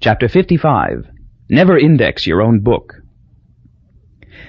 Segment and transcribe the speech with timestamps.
[0.00, 1.10] Chapter 55
[1.50, 3.02] Never Index Your Own Book.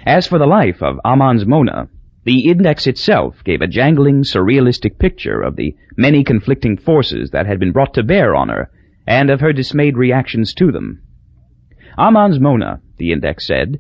[0.06, 1.90] As for the life of Aamons Mona,
[2.24, 7.60] the index itself gave a jangling, surrealistic picture of the many conflicting forces that had
[7.60, 8.70] been brought to bear on her,
[9.08, 11.02] and of her dismayed reactions to them.
[11.98, 13.80] Aamons Mona, the index said,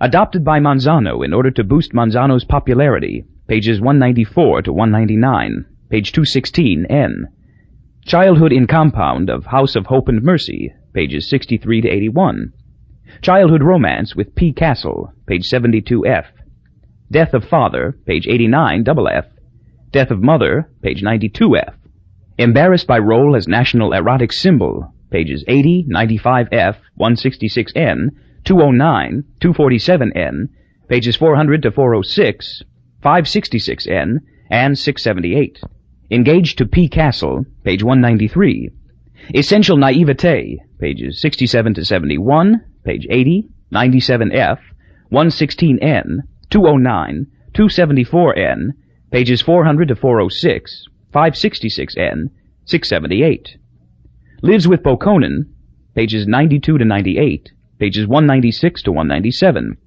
[0.00, 6.86] adopted by Monzano in order to boost Monzano's popularity, pages 194 to 199, page 216,
[6.86, 7.28] N.
[8.04, 12.52] Childhood in Compound of House of Hope and Mercy, pages 63 to 81.
[13.20, 14.52] Childhood Romance with P.
[14.52, 16.26] Castle, page 72F.
[17.10, 19.26] Death of Father, page 89, double F.
[19.90, 21.74] Death of Mother, page 92F.
[22.38, 28.08] Embarrassed by Role as National Erotic Symbol, pages 80, 95F, 166N,
[28.44, 30.48] 209, 247N,
[30.88, 32.62] pages 400 to 406,
[33.02, 34.18] 566N,
[34.50, 35.60] and 678.
[36.10, 36.88] Engaged to P.
[36.88, 38.70] Castle, page 193.
[39.34, 44.58] Essential Naivete, pages 67 to 71, page 80, 97F,
[45.10, 46.18] 116N,
[46.50, 48.68] 209, 274N,
[49.10, 52.28] pages 400 to 406, 566N,
[52.66, 53.56] 678.
[54.42, 55.46] Lives with Bokonon,
[55.94, 59.78] pages 92 to 98, pages 196 to 197.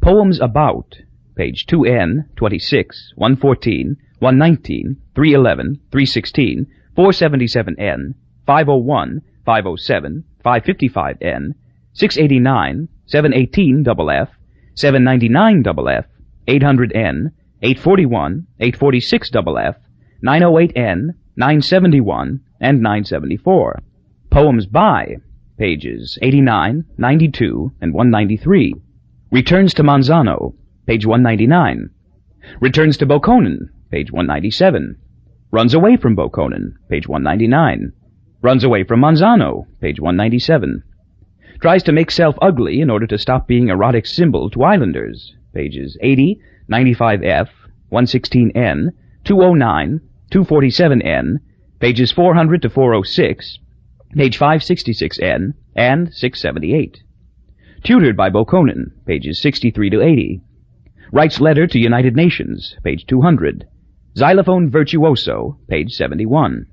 [0.00, 0.94] Poems About,
[1.34, 6.66] page 2N, 26, 114, 119, 311, 316,
[6.96, 8.14] 477N,
[8.46, 11.54] 501, 507, 555N,
[11.92, 14.30] 689, 718 FF,
[14.74, 16.06] 799 FF,
[16.48, 17.30] 800N,
[17.62, 19.76] 841, 846 FF,
[20.24, 23.82] 908N, 971, and 974.
[24.30, 25.16] Poems by,
[25.58, 28.74] pages 89, 92, and 193.
[29.30, 30.54] Returns to Monzano,
[30.86, 31.90] page 199.
[32.60, 34.96] Returns to Bokonon, page 197.
[35.50, 37.92] Runs away from Bokonon, page 199.
[38.44, 40.82] Runs away from Monzano, page 197.
[41.62, 45.96] Tries to make self ugly in order to stop being erotic symbol to islanders, pages
[46.02, 46.38] 80,
[46.70, 47.48] 95F,
[47.90, 48.88] 116N,
[49.24, 50.00] 209,
[50.30, 51.36] 247N,
[51.80, 53.60] pages 400 to 406,
[54.14, 57.02] page 566N, and 678.
[57.82, 60.42] Tutored by Bokonon, pages 63 to 80.
[61.12, 63.64] Writes letter to United Nations, page 200.
[64.18, 66.66] Xylophone Virtuoso, page 71.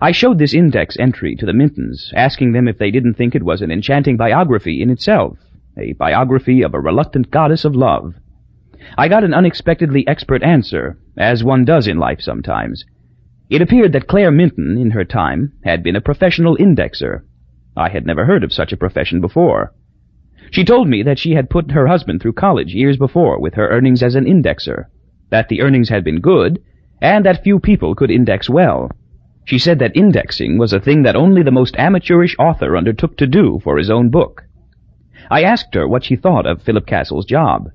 [0.00, 3.42] I showed this index entry to the Mintons, asking them if they didn't think it
[3.42, 5.38] was an enchanting biography in itself,
[5.78, 8.14] a biography of a reluctant goddess of love.
[8.98, 12.84] I got an unexpectedly expert answer, as one does in life sometimes.
[13.50, 17.22] It appeared that Claire Minton, in her time, had been a professional indexer.
[17.76, 19.72] I had never heard of such a profession before.
[20.50, 23.68] She told me that she had put her husband through college years before with her
[23.68, 24.86] earnings as an indexer
[25.30, 26.60] that the earnings had been good,
[27.00, 28.90] and that few people could index well.
[29.44, 33.26] She said that indexing was a thing that only the most amateurish author undertook to
[33.26, 34.44] do for his own book.
[35.30, 37.70] I asked her what she thought of Philip Castle's job.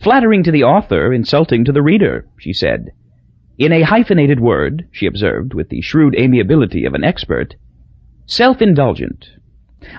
[0.00, 2.90] Flattering to the author, insulting to the reader, she said.
[3.58, 7.56] In a hyphenated word, she observed with the shrewd amiability of an expert,
[8.26, 9.30] self-indulgent.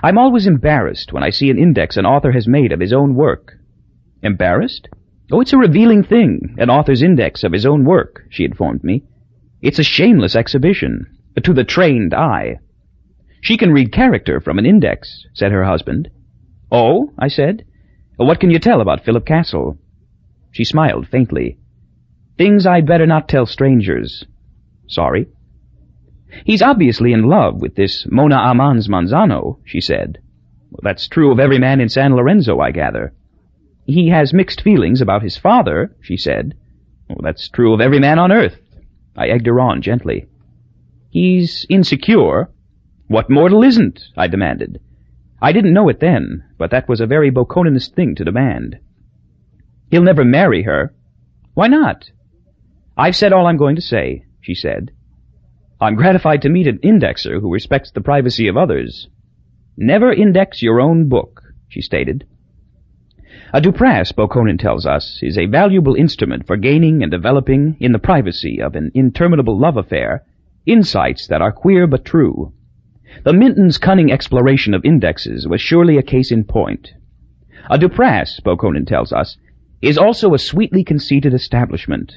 [0.02, 3.14] I'm always embarrassed when I see an index an author has made of his own
[3.14, 3.54] work.
[4.22, 4.88] Embarrassed?
[5.30, 9.02] Oh, it's a revealing thing, an author's index of his own work, she informed me.
[9.60, 11.06] It's a shameless exhibition,
[11.42, 12.58] to the trained eye.
[13.40, 16.10] She can read character from an index, said her husband.
[16.70, 17.64] Oh, I said.
[18.16, 19.78] What can you tell about Philip Castle?
[20.50, 21.58] She smiled faintly.
[22.36, 24.24] Things I'd better not tell strangers.
[24.86, 25.26] Sorry.
[26.44, 30.18] He's obviously in love with this Mona Aamons Monzano, she said.
[30.70, 33.12] Well, that's true of every man in San Lorenzo, I gather.
[33.86, 36.54] He has mixed feelings about his father, she said.
[37.08, 38.58] Well, that's true of every man on earth.
[39.18, 40.26] I egged her on gently.
[41.10, 42.50] He's insecure.
[43.08, 44.00] What mortal isn't?
[44.16, 44.80] I demanded.
[45.42, 48.78] I didn't know it then, but that was a very Bokononist thing to demand.
[49.90, 50.94] He'll never marry her.
[51.54, 52.10] Why not?
[52.96, 54.92] I've said all I'm going to say, she said.
[55.80, 59.08] I'm gratified to meet an indexer who respects the privacy of others.
[59.76, 62.24] Never index your own book, she stated.
[63.50, 67.98] A Duprass, Bokonon tells us, is a valuable instrument for gaining and developing, in the
[67.98, 70.22] privacy of an interminable love affair,
[70.66, 72.52] insights that are queer but true.
[73.24, 76.92] The Minton's cunning exploration of indexes was surely a case in point.
[77.70, 79.38] A Duprass, Bokonon tells us,
[79.80, 82.12] is also a sweetly conceited establishment.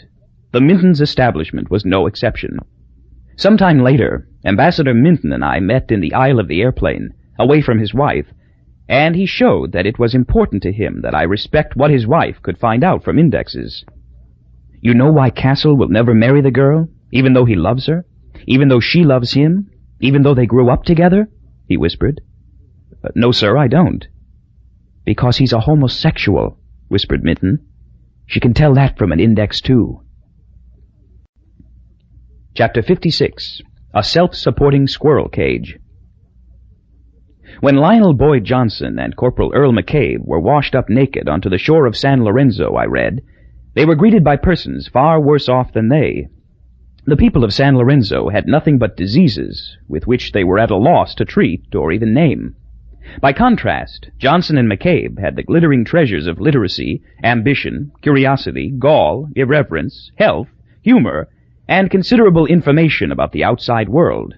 [0.51, 2.59] The Minton's establishment was no exception.
[3.37, 7.61] Some time later, Ambassador Minton and I met in the aisle of the airplane, away
[7.61, 8.25] from his wife,
[8.91, 12.41] and he showed that it was important to him that I respect what his wife
[12.41, 13.85] could find out from indexes.
[14.81, 18.05] You know why Castle will never marry the girl, even though he loves her,
[18.47, 19.71] even though she loves him,
[20.01, 21.29] even though they grew up together?
[21.69, 22.19] he whispered.
[23.01, 24.05] Uh, no, sir, I don't.
[25.05, 26.59] Because he's a homosexual,
[26.89, 27.65] whispered Minton.
[28.25, 30.01] She can tell that from an index, too.
[32.55, 33.61] Chapter 56
[33.93, 35.77] A Self-Supporting Squirrel Cage
[37.61, 41.85] When Lionel Boyd Johnson and Corporal Earl McCabe were washed up naked onto the shore
[41.85, 43.21] of San Lorenzo, I read,
[43.75, 46.27] they were greeted by persons far worse off than they.
[47.05, 50.75] The people of San Lorenzo had nothing but diseases, with which they were at a
[50.75, 52.55] loss to treat or even name.
[53.19, 60.11] By contrast, Johnson and McCabe had the glittering treasures of literacy, ambition, curiosity, gall, irreverence,
[60.15, 60.47] health,
[60.81, 61.27] humor,
[61.67, 64.33] and considerable information about the outside world.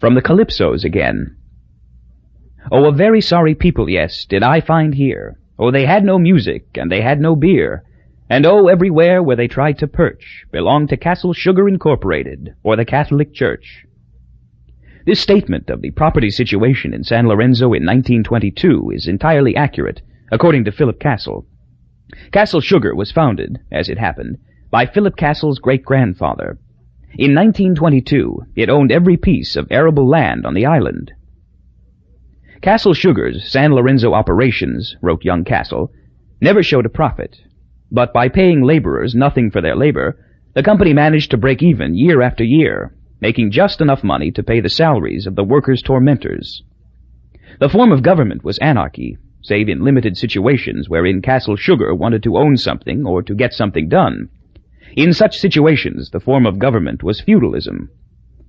[0.00, 1.36] From the Calypsos again.
[2.70, 5.38] Oh, a very sorry people, yes, did I find here.
[5.58, 7.84] Oh, they had no music, and they had no beer.
[8.28, 12.84] And oh, everywhere where they tried to perch belonged to Castle Sugar Incorporated, or the
[12.84, 13.84] Catholic Church.
[15.06, 20.02] This statement of the property situation in San Lorenzo in 1922 is entirely accurate,
[20.32, 21.46] according to Philip Castle.
[22.32, 24.38] Castle Sugar was founded, as it happened,
[24.72, 26.58] by Philip Castle's great-grandfather.
[27.14, 31.12] In 1922, it owned every piece of arable land on the island.
[32.62, 35.92] Castle Sugar's San Lorenzo operations, wrote young Castle,
[36.40, 37.36] never showed a profit,
[37.92, 40.16] but by paying laborers nothing for their labor,
[40.54, 44.60] the company managed to break even year after year, making just enough money to pay
[44.60, 46.62] the salaries of the workers' tormentors.
[47.60, 52.38] The form of government was anarchy, save in limited situations wherein Castle Sugar wanted to
[52.38, 54.30] own something or to get something done.
[54.96, 57.90] In such situations, the form of government was feudalism.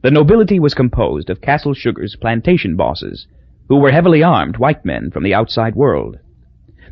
[0.01, 3.27] The nobility was composed of Castle Sugar's plantation bosses,
[3.68, 6.18] who were heavily armed white men from the outside world.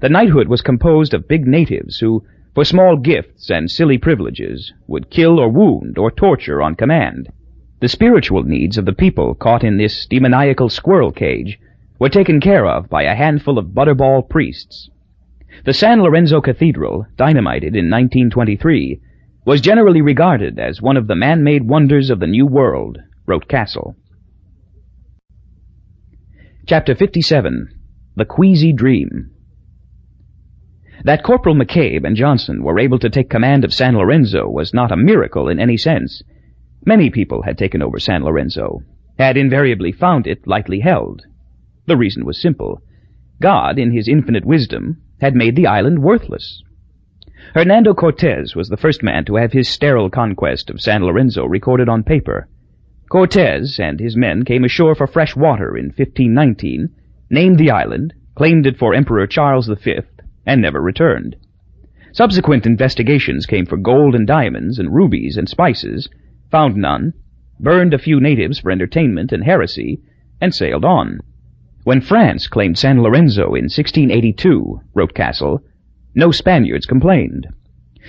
[0.02, 2.24] The knighthood was composed of big natives who,
[2.54, 7.30] for small gifts and silly privileges, would kill or wound or torture on command.
[7.80, 11.60] The spiritual needs of the people caught in this demoniacal squirrel cage
[12.00, 14.90] were taken care of by a handful of butterball priests.
[15.64, 19.00] The San Lorenzo Cathedral, dynamited in 1923,
[19.46, 23.96] was generally regarded as one of the man-made wonders of the New World, wrote Castle.
[26.68, 27.70] Chapter 57
[28.16, 29.30] The Queasy Dream
[31.04, 34.92] That Corporal McCabe and Johnson were able to take command of San Lorenzo was not
[34.92, 36.24] a miracle in any sense.
[36.84, 38.80] Many people had taken over San Lorenzo,
[39.20, 41.22] had invariably found it lightly held.
[41.86, 42.82] The reason was simple.
[43.40, 46.64] God, in his infinite wisdom, had made the island worthless.
[47.54, 51.90] Hernando Cortez was the first man to have his sterile conquest of San Lorenzo recorded
[51.90, 52.50] on paper.
[53.16, 56.90] Cortez and his men came ashore for fresh water in 1519,
[57.30, 60.00] named the island, claimed it for Emperor Charles V,
[60.46, 61.38] and never returned.
[62.12, 66.10] Subsequent investigations came for gold and diamonds and rubies and spices,
[66.52, 67.14] found none,
[67.58, 70.02] burned a few natives for entertainment and heresy,
[70.42, 71.22] and sailed on.
[71.86, 75.64] When France claimed San Lorenzo in 1682, wrote Castle,
[76.16, 77.48] no Spaniards complained.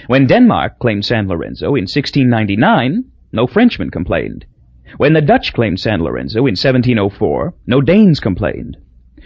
[0.09, 4.47] When Denmark claimed San Lorenzo in 1699, no Frenchmen complained.
[4.99, 8.77] When the Dutch claimed San Lorenzo in 1704, no Danes complained.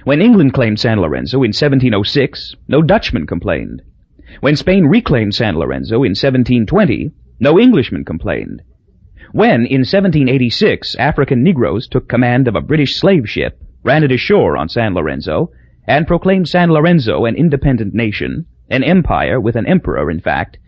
[0.04, 3.82] When England claimed San Lorenzo in 1706, no Dutchman complained.
[4.40, 7.10] When Spain reclaimed San Lorenzo in 1720,
[7.40, 8.62] no Englishman complained.
[9.32, 14.56] When, in 1786, African Negroes took command of a British slave ship, ran it ashore
[14.56, 15.50] on San Lorenzo,
[15.86, 20.58] and proclaimed San Lorenzo an independent nation, an empire with an emperor, in fact,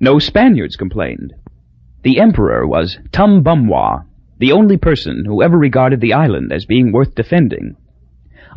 [0.00, 1.34] no Spaniards complained.
[2.02, 4.04] The emperor was Tumbumwa,
[4.38, 7.76] the only person who ever regarded the island as being worth defending.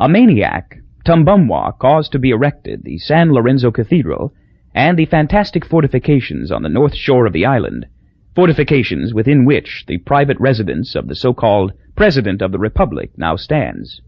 [0.00, 4.32] A maniac, Tumbumwa caused to be erected the San Lorenzo Cathedral
[4.74, 7.86] and the fantastic fortifications on the north shore of the island,
[8.34, 14.00] fortifications within which the private residence of the so-called President of the Republic now stands.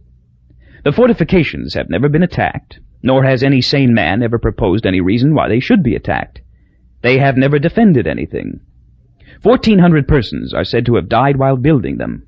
[0.84, 5.34] The fortifications have never been attacked, nor has any sane man ever proposed any reason
[5.34, 6.40] why they should be attacked.
[7.02, 8.60] They have never defended anything.
[9.44, 12.22] Fourteen hundred persons are said to have died while building them.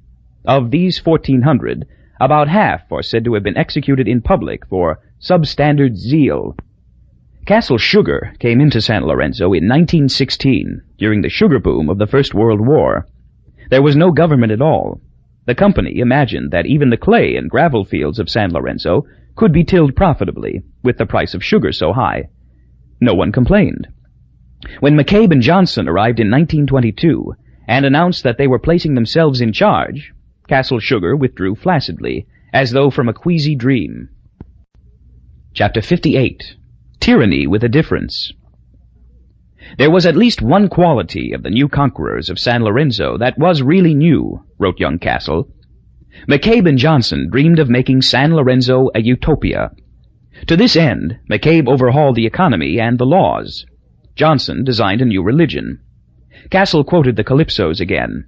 [0.45, 1.87] Of these fourteen hundred,
[2.21, 6.59] about half are said to have been executed in public for substandard zeal.
[7.47, 12.35] Castle Sugar came into San Lorenzo in 1916, during the sugar boom of the First
[12.35, 13.07] World War.
[13.71, 15.01] There was no government at all.
[15.47, 19.07] The company imagined that even the clay and gravel fields of San Lorenzo
[19.37, 22.29] could be tilled profitably, with the price of sugar so high.
[23.01, 23.89] No one complained.
[24.81, 27.35] When McCabe and Johnson arrived in 1922
[27.69, 30.13] and announced that they were placing themselves in charge,
[30.49, 34.09] Castle Sugar withdrew flaccidly, as though from a queasy dream.
[35.53, 36.57] Chapter 58
[37.01, 38.33] Tyranny with a Difference
[39.77, 43.63] There was at least one quality of the new conquerors of San Lorenzo that was
[43.63, 45.49] really new, wrote young Castle.
[46.27, 49.71] McCabe and Johnson dreamed of making San Lorenzo a utopia.
[50.47, 53.67] To this end, McCabe overhauled the economy and the laws.
[54.17, 55.79] Johnson designed a new religion.
[56.51, 58.25] Castle quoted the Calypsos again.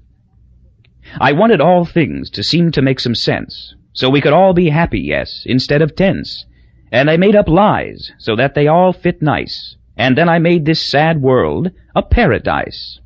[1.18, 4.68] I wanted all things to seem to make some sense, so we could all be
[4.68, 6.44] happy, yes, instead of tense.
[6.92, 9.76] And I made up lies, so that they all fit nice.
[9.96, 13.00] And then I made this sad world a paradise.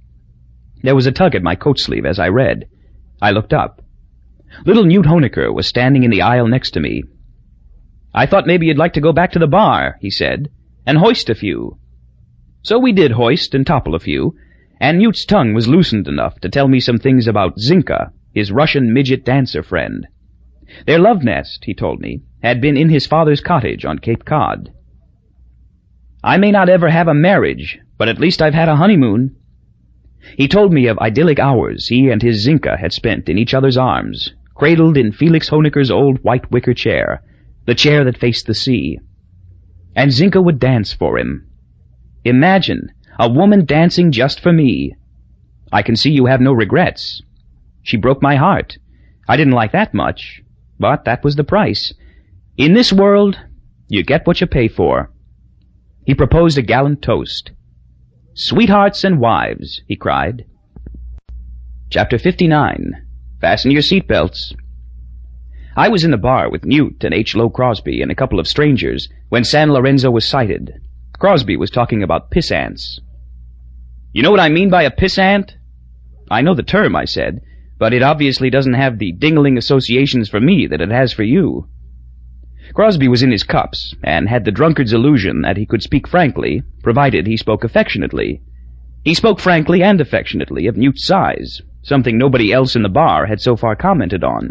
[0.83, 2.67] There was a tug at my coat sleeve as I read.
[3.21, 3.81] I looked up.
[4.67, 7.05] Little Newt Hoenikker was standing in the aisle next to me.
[8.13, 10.51] I thought maybe you'd like to go back to the bar, he said,
[10.85, 11.79] and hoist a few.
[12.63, 14.37] So we did hoist and topple a few,
[14.81, 18.93] and Newt's tongue was loosened enough to tell me some things about Zinka, his Russian
[18.93, 20.07] midget dancer friend.
[20.87, 24.73] Their love nest, he told me, had been in his father's cottage on Cape Cod.
[26.23, 29.35] I may not ever have a marriage, but at least I've had a honeymoon.
[30.37, 33.77] He told me of idyllic hours he and his Zinka had spent in each other's
[33.77, 37.23] arms, cradled in Felix Hoenikker's old white wicker chair,
[37.67, 39.01] the chair that faced the sea.
[39.97, 41.49] And Zinka would dance for him.
[42.25, 44.95] Imagine a woman dancing just for me.
[45.73, 47.23] I can see you have no regrets.
[47.83, 48.79] She broke my heart.
[49.29, 50.43] I didn't like that much,
[50.79, 51.93] but that was the price.
[52.57, 53.39] In this world,
[53.89, 55.11] you get what you pay for.
[56.05, 57.51] He proposed a gallant toast.
[58.35, 60.45] Sweethearts and wives, he cried.
[61.91, 62.93] Chapter 59.
[63.41, 64.55] Fasten your seatbelts.
[65.77, 67.35] I was in the bar with Newt and H.
[67.35, 70.81] Lowe Crosby and a couple of strangers when San Lorenzo was sighted.
[71.23, 73.01] Crosby was talking about piss ants.
[74.13, 75.57] You know what I mean by a piss ant?
[76.29, 77.43] I know the term, I said,
[77.79, 81.69] but it obviously doesn't have the dingling associations for me that it has for you.
[82.75, 86.65] Crosby was in his cups, and had the drunkard's illusion that he could speak frankly,
[86.83, 88.43] provided he spoke affectionately.
[89.05, 93.41] He spoke frankly and affectionately of Newt's size, something nobody else in the bar had
[93.41, 94.51] so far commented on.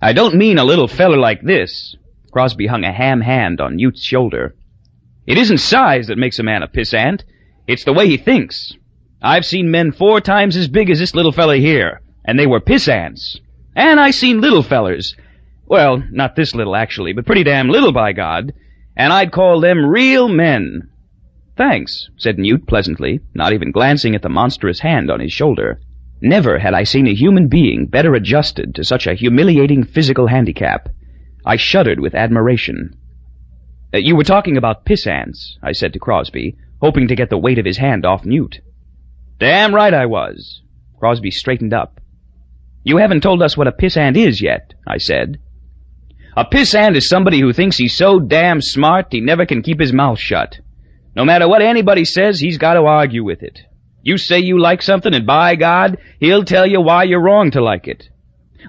[0.00, 1.94] I don't mean a little feller like this.
[2.32, 4.54] Crosby hung a ham hand on Newt's shoulder.
[5.30, 7.22] It isn't size that makes a man a pissant.
[7.68, 8.76] It's the way he thinks.
[9.22, 12.58] I've seen men four times as big as this little fella here, and they were
[12.58, 13.38] pissants.
[13.76, 15.14] And I seen little fellers.
[15.66, 18.52] Well, not this little actually, but pretty damn little by God.
[18.96, 20.90] And I'd call them real men.
[21.56, 25.80] Thanks, said Newt pleasantly, not even glancing at the monstrous hand on his shoulder.
[26.20, 30.88] Never had I seen a human being better adjusted to such a humiliating physical handicap.
[31.46, 32.96] I shuddered with admiration.
[33.92, 37.58] Uh, you were talking about pissants, I said to Crosby, hoping to get the weight
[37.58, 38.60] of his hand off Newt.
[39.38, 40.62] Damn right I was.
[40.98, 42.00] Crosby straightened up.
[42.84, 45.38] You haven't told us what a pissant is yet, I said.
[46.36, 49.92] A pissant is somebody who thinks he's so damn smart he never can keep his
[49.92, 50.60] mouth shut.
[51.16, 53.60] No matter what anybody says, he's got to argue with it.
[54.02, 57.62] You say you like something, and by God, he'll tell you why you're wrong to
[57.62, 58.08] like it.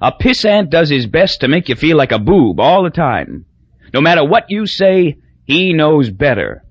[0.01, 3.45] A pissant does his best to make you feel like a boob all the time.
[3.93, 6.63] No matter what you say, he knows better.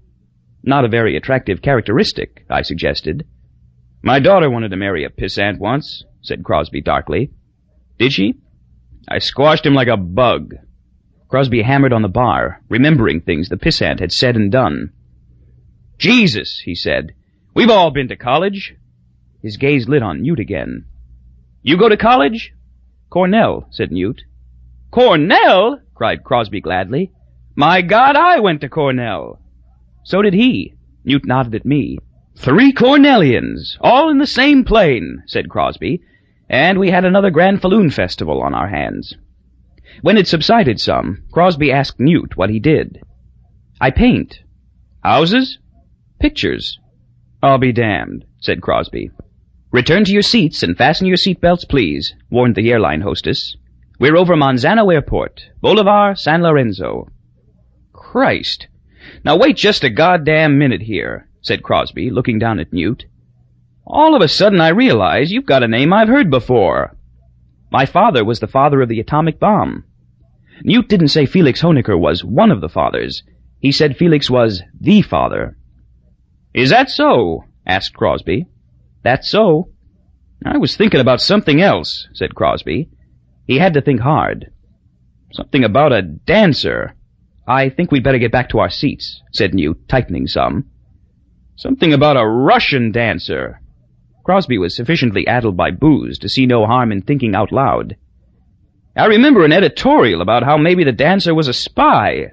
[0.63, 3.27] Not a very attractive characteristic, I suggested.
[4.03, 7.31] My daughter wanted to marry a pissant once, said Crosby darkly.
[7.99, 8.35] Did she?
[9.09, 10.55] I squashed him like a bug.
[11.29, 14.93] Crosby hammered on the bar, remembering things the pissant had said and done.
[15.99, 17.15] Jesus, he said.
[17.55, 18.75] We've all been to college.
[19.43, 20.87] His gaze lit on Newt again.
[21.63, 22.53] You go to college?
[23.11, 24.23] Cornell, said Newt.
[24.91, 25.81] Cornell?
[26.01, 27.13] Cried Crosby gladly.
[27.55, 29.39] My God, I went to Cornell.
[30.03, 30.73] So did he.
[31.05, 31.99] Newt nodded at me.
[32.39, 36.01] Three Cornellians, all in the same plane, said Crosby,
[36.49, 39.15] and we had another Granfalloon Festival on our hands.
[40.01, 43.03] When it subsided some, Crosby asked Newt what he did.
[43.79, 44.39] I paint.
[45.05, 45.59] Houses?
[46.19, 46.79] Pictures.
[47.43, 49.11] I'll be damned, said Crosby.
[49.71, 53.55] Return to your seats and fasten your seatbelts, please, warned the airline hostess.
[54.01, 57.09] We're over Monzano Airport, Bolivar, San Lorenzo.
[57.93, 58.67] Christ.
[59.27, 63.05] Now wait just a goddamn minute here, said Crosby, looking down at Newt.
[63.87, 66.97] All of a sudden I realize you've got a name I've heard before.
[67.71, 69.85] My father was the father of the atomic bomb.
[70.65, 73.23] Newt didn't say Felix Hoenikker was one of the fathers.
[73.59, 75.59] He said Felix was the father.
[76.55, 77.45] Is that so?
[77.67, 78.47] asked Crosby.
[79.03, 79.69] That's so.
[80.43, 82.89] I was thinking about something else, said Crosby.
[83.51, 84.53] He had to think hard.
[85.33, 86.95] Something about a dancer.
[87.49, 90.67] I think we'd better get back to our seats, said Newt, tightening some.
[91.57, 93.61] Something about a Russian dancer.
[94.23, 97.97] Crosby was sufficiently addled by booze to see no harm in thinking out loud.
[98.97, 102.27] I remember an editorial about how maybe the dancer was a spy.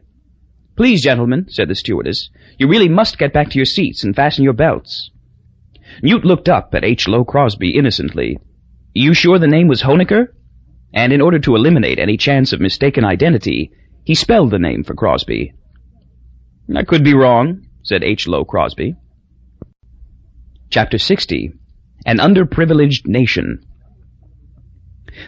[0.75, 4.43] Please, gentlemen, said the stewardess, you really must get back to your seats and fasten
[4.43, 5.09] your belts.
[6.03, 7.07] Newt looked up at H.
[7.07, 8.37] Lowe Crosby innocently.
[8.93, 10.27] You sure the name was Hoenikker?
[10.93, 13.71] And in order to eliminate any chance of mistaken identity,
[14.03, 15.53] he spelled the name for Crosby.
[16.75, 18.27] I could be wrong, said H.
[18.27, 18.95] Lowe Crosby.
[20.69, 21.53] Chapter 60
[22.05, 23.59] An Underprivileged Nation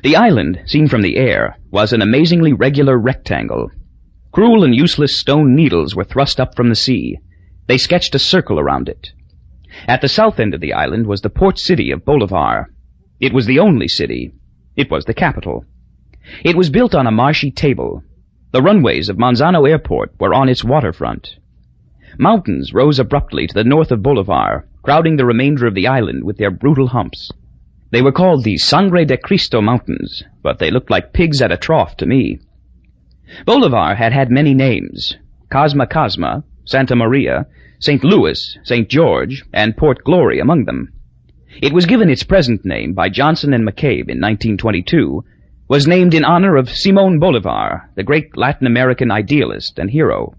[0.03, 3.69] The island, seen from the air, was an amazingly regular rectangle.
[4.31, 7.17] Cruel and useless stone needles were thrust up from the sea.
[7.67, 9.11] They sketched a circle around it.
[9.87, 12.71] At the south end of the island was the port city of Bolivar.
[13.19, 14.31] It was the only city.
[14.79, 15.65] It was the capital.
[16.41, 18.01] It was built on a marshy table.
[18.53, 21.35] The runways of Monzano Airport were on its waterfront.
[22.17, 26.37] Mountains rose abruptly to the north of Bolivar, crowding the remainder of the island with
[26.37, 27.29] their brutal humps.
[27.91, 31.57] They were called the Sangre de Cristo Mountains, but they looked like pigs at a
[31.57, 32.39] trough to me.
[33.45, 35.17] Bolivar had had many names.
[35.51, 37.47] Cosma Cosma, Santa Maria,
[37.79, 38.01] St.
[38.01, 38.87] Louis, St.
[38.87, 40.93] George, and Port Glory among them.
[41.61, 45.23] It was given its present name by Johnson and McCabe in 1922,
[45.67, 50.35] was named in honor of Simon Bolivar, the great Latin American idealist and hero.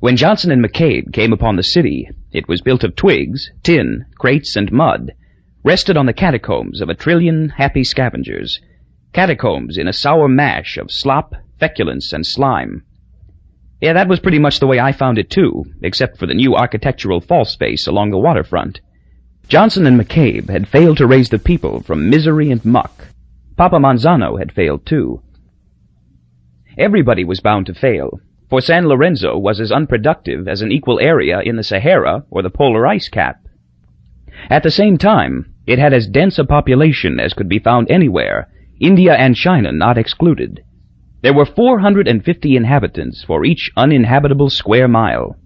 [0.00, 4.56] When Johnson and McCabe came upon the city, it was built of twigs, tin, crates,
[4.56, 5.12] and mud,
[5.62, 8.60] rested on the catacombs of a trillion happy scavengers,
[9.12, 12.82] catacombs in a sour mash of slop, feculence, and slime.
[13.80, 16.54] Yeah, that was pretty much the way I found it too, except for the new
[16.54, 18.80] architectural false face along the waterfront.
[19.48, 23.08] Johnson and McCabe had failed to raise the people from misery and muck.
[23.56, 25.22] Papa Monzano had failed too.
[26.76, 31.40] Everybody was bound to fail, for San Lorenzo was as unproductive as an equal area
[31.40, 33.40] in the Sahara or the polar ice cap.
[34.50, 38.48] At the same time, it had as dense a population as could be found anywhere,
[38.80, 40.62] India and China not excluded.
[41.22, 45.36] There were 450 inhabitants for each uninhabitable square mile.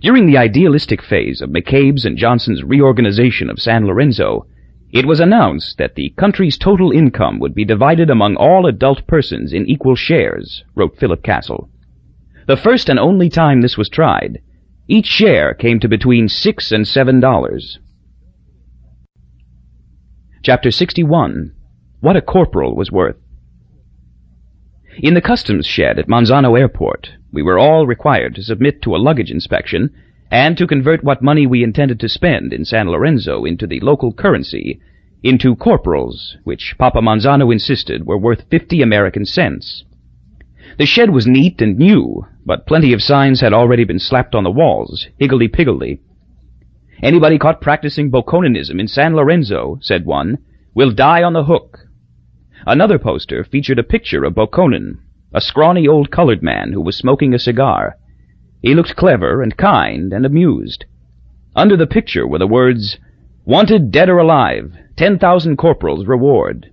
[0.00, 4.46] During the idealistic phase of McCabe's and Johnson's reorganization of San Lorenzo,
[4.92, 9.52] it was announced that the country's total income would be divided among all adult persons
[9.52, 11.68] in equal shares, wrote Philip Castle.
[12.46, 14.40] The first and only time this was tried,
[14.86, 17.78] each share came to between six and seven dollars.
[20.42, 21.54] Chapter 61
[22.00, 23.16] What a Corporal Was Worth
[24.98, 28.98] in the customs shed at Monzano Airport, we were all required to submit to a
[28.98, 29.90] luggage inspection
[30.30, 34.12] and to convert what money we intended to spend in San Lorenzo into the local
[34.12, 34.80] currency,
[35.22, 39.84] into corporals, which Papa Monzano insisted were worth fifty American cents.
[40.78, 44.44] The shed was neat and new, but plenty of signs had already been slapped on
[44.44, 46.00] the walls, higgledy-piggledy.
[47.02, 50.38] Anybody caught practicing Bokononism in San Lorenzo, said one,
[50.74, 51.83] will die on the hook.
[52.66, 54.98] Another poster featured a picture of Bokonon,
[55.32, 57.96] a scrawny old colored man who was smoking a cigar.
[58.62, 60.84] He looked clever and kind and amused.
[61.56, 62.98] Under the picture were the words,
[63.44, 66.70] Wanted dead or alive, ten thousand corporals reward.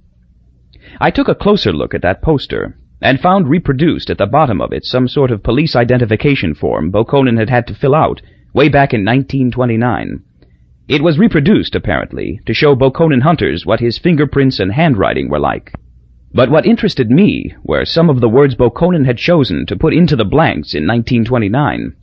[1.01, 4.71] I took a closer look at that poster, and found reproduced at the bottom of
[4.71, 8.21] it some sort of police identification form Bokonon had had to fill out
[8.53, 10.23] way back in 1929.
[10.87, 15.71] It was reproduced, apparently, to show Bokonon hunters what his fingerprints and handwriting were like.
[16.33, 20.15] But what interested me were some of the words Bokonon had chosen to put into
[20.15, 21.93] the blanks in 1929.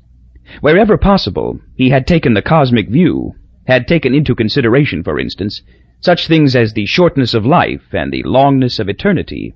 [0.61, 3.35] Wherever possible, he had taken the cosmic view,
[3.67, 5.63] had taken into consideration, for instance,
[6.01, 9.55] such things as the shortness of life and the longness of eternity.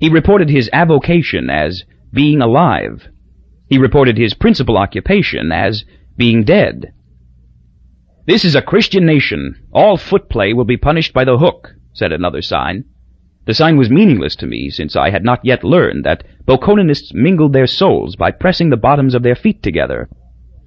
[0.00, 3.08] He reported his avocation as being alive.
[3.68, 5.84] He reported his principal occupation as
[6.16, 6.92] being dead.
[8.26, 9.54] This is a Christian nation.
[9.72, 12.84] All footplay will be punished by the hook, said another sign.
[13.44, 17.52] The sign was meaningless to me, since I had not yet learned that Bokononists mingled
[17.52, 20.08] their souls by pressing the bottoms of their feet together.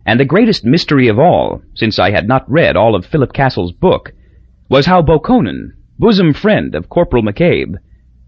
[0.06, 3.74] And the greatest mystery of all, since I had not read all of Philip Castle's
[3.74, 4.14] book,
[4.70, 7.76] was how Bokonon, bosom friend of Corporal McCabe,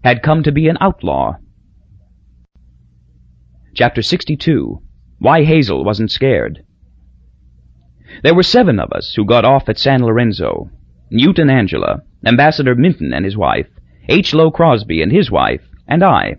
[0.04, 1.36] had come to be an outlaw.
[3.74, 4.82] Chapter 62
[5.20, 6.64] Why Hazel Wasn't Scared
[8.22, 10.70] there were seven of us who got off at San Lorenzo.
[11.10, 13.66] Newt and Angela, Ambassador Minton and his wife,
[14.08, 14.32] H.
[14.32, 16.36] Lowe Crosby and his wife, and I.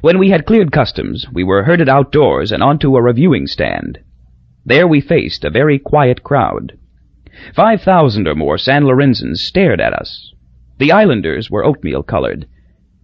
[0.00, 3.98] When we had cleared customs, we were herded outdoors and onto a reviewing stand.
[4.64, 6.78] There we faced a very quiet crowd.
[7.54, 10.32] Five thousand or more San Lorenzans stared at us.
[10.78, 12.46] The islanders were oatmeal-colored.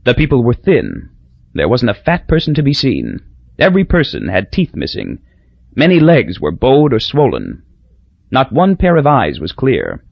[0.04, 1.10] The people were thin.
[1.52, 3.20] There wasn't a fat person to be seen.
[3.58, 5.18] Every person had teeth missing.
[5.74, 7.62] Many legs were bowed or swollen.
[8.30, 10.04] Not one pair of eyes was clear.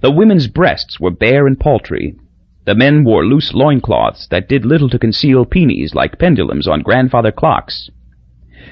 [0.00, 2.16] The women's breasts were bare and paltry.
[2.64, 7.32] The men wore loose loincloths that did little to conceal peonies like pendulums on grandfather
[7.32, 7.90] clocks.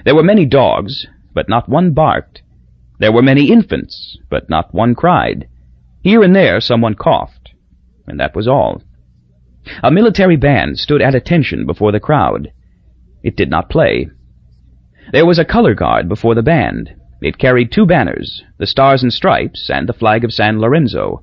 [0.05, 2.43] There were many dogs, but not one barked.
[3.01, 5.49] There were many infants, but not one cried.
[6.03, 7.51] Here and there someone coughed,
[8.07, 8.83] and that was all.
[9.83, 12.53] A military band stood at attention before the crowd.
[13.23, 14.09] It did not play.
[15.13, 16.95] There was a color guard before the band.
[17.21, 21.23] It carried two banners, the Stars and Stripes and the flag of San Lorenzo.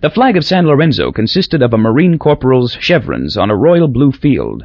[0.00, 4.10] The flag of San Lorenzo consisted of a Marine corporal's chevrons on a royal blue
[4.10, 4.64] field.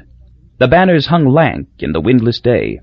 [0.58, 2.80] The banners hung lank in the windless day.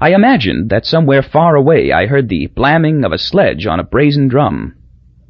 [0.00, 3.84] I imagined that somewhere far away I heard the blamming of a sledge on a
[3.84, 4.74] brazen drum.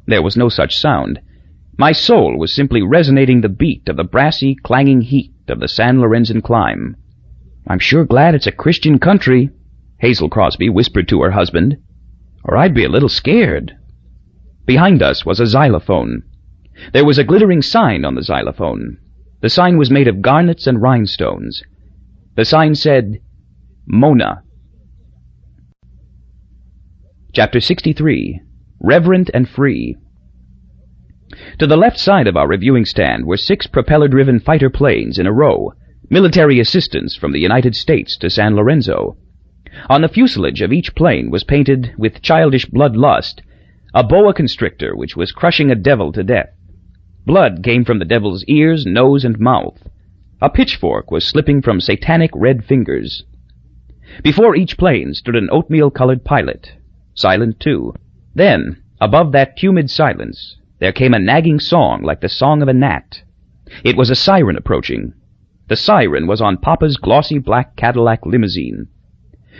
[0.07, 1.19] There was no such sound.
[1.77, 6.01] My soul was simply resonating the beat of the brassy, clanging heat of the San
[6.01, 6.97] Lorenzo climb.
[7.65, 9.51] I'm sure glad it's a Christian country,
[10.01, 11.77] Hazel Crosby whispered to her husband,
[12.43, 13.77] or I'd be a little scared.
[14.65, 16.23] Behind us was a xylophone.
[16.91, 18.97] There was a glittering sign on the xylophone.
[19.41, 21.61] The sign was made of garnets and rhinestones.
[22.35, 23.19] The sign said,
[23.85, 24.41] Mona.
[27.33, 28.41] Chapter 63
[28.79, 29.97] Reverent and Free
[31.59, 35.31] To the left side of our reviewing stand were six propeller-driven fighter planes in a
[35.31, 35.73] row,
[36.09, 39.17] military assistance from the United States to San Lorenzo.
[39.89, 43.41] On the fuselage of each plane was painted, with childish bloodlust,
[43.93, 46.49] a boa constrictor which was crushing a devil to death.
[47.25, 49.87] Blood came from the devil's ears, nose, and mouth.
[50.41, 53.23] A pitchfork was slipping from satanic red fingers.
[54.23, 56.73] Before each plane stood an oatmeal-colored pilot,
[57.13, 57.93] silent too.
[58.35, 62.73] Then, above that tumid silence, there came a nagging song like the song of a
[62.73, 63.21] gnat.
[63.85, 65.13] It was a siren approaching.
[65.69, 68.87] The siren was on Papa's glossy black Cadillac limousine.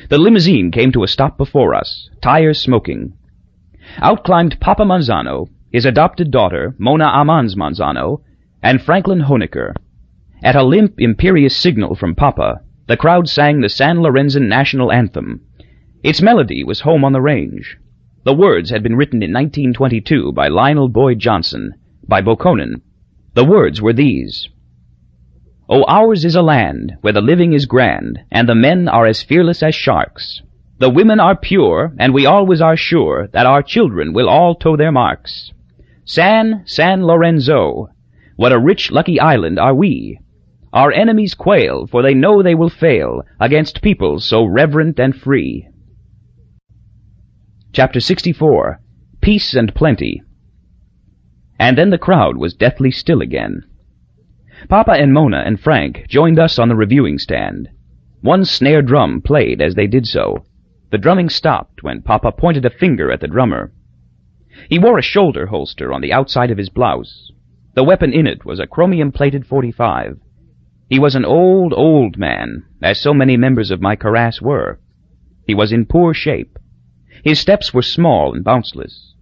[0.10, 3.14] The limousine came to a stop before us, tires smoking.
[3.98, 8.22] Out climbed Papa Monzano, his adopted daughter, Mona Aamons Monzano,
[8.62, 9.74] and Franklin Hoenikker.
[10.44, 15.42] At a limp, imperious signal from Papa, the crowd sang the San Lorenzo national anthem.
[16.04, 17.78] Its melody was Home on the Range.
[18.24, 21.74] The words had been written in 1922 by Lionel Boyd Johnson,
[22.08, 22.82] by Bokonon.
[23.34, 24.50] The words were these.
[25.74, 29.24] Oh, ours is a land where the living is grand, and the men are as
[29.24, 30.42] fearless as sharks.
[30.80, 34.76] The women are pure, and we always are sure that our children will all toe
[34.76, 35.54] their marks.
[36.04, 37.88] San, San Lorenzo,
[38.36, 40.20] what a rich, lucky island are we!
[40.74, 45.70] Our enemies quail, for they know they will fail against peoples so reverent and free.
[47.72, 48.82] Chapter 64
[49.22, 50.22] Peace and Plenty
[51.58, 53.64] And then the crowd was deathly still again.
[54.70, 57.70] Papa and Mona and Frank joined us on the reviewing stand.
[58.22, 60.46] One snare drum played as they did so.
[60.92, 63.72] The drumming stopped when Papa pointed a finger at the drummer.
[64.70, 67.32] He wore a shoulder holster on the outside of his blouse.
[67.74, 70.20] The weapon in it was a chromium-plated 45.
[70.90, 74.80] He was an old, old man, as so many members of my karass were.
[75.48, 76.60] He was in poor shape.
[77.24, 79.16] His steps were small and bounceless.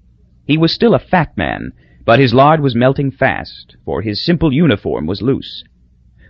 [0.45, 1.73] He was still a fat man,
[2.06, 5.64] but his lard was melting fast, for his simple uniform was loose.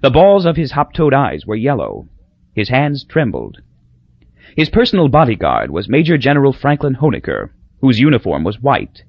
[0.01, 2.07] The balls of his hop-toad eyes were yellow.
[2.53, 3.57] His hands trembled.
[4.55, 7.51] His personal bodyguard was Major General Franklin Hoenikker,
[7.81, 9.03] whose uniform was white.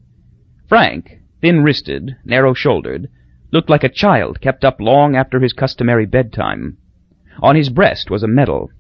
[0.69, 3.09] Frank, thin-wristed, narrow-shouldered,
[3.53, 6.77] looked like a child kept up long after his customary bedtime.
[7.41, 8.71] On his breast was a medal.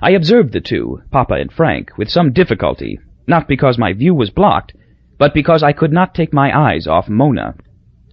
[0.00, 4.30] I observed the two, Papa and Frank, with some difficulty, not because my view was
[4.30, 4.74] blocked,
[5.20, 7.54] but because I could not take my eyes off Mona.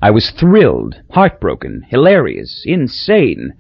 [0.02, 3.54] I was thrilled, heartbroken, hilarious, insane.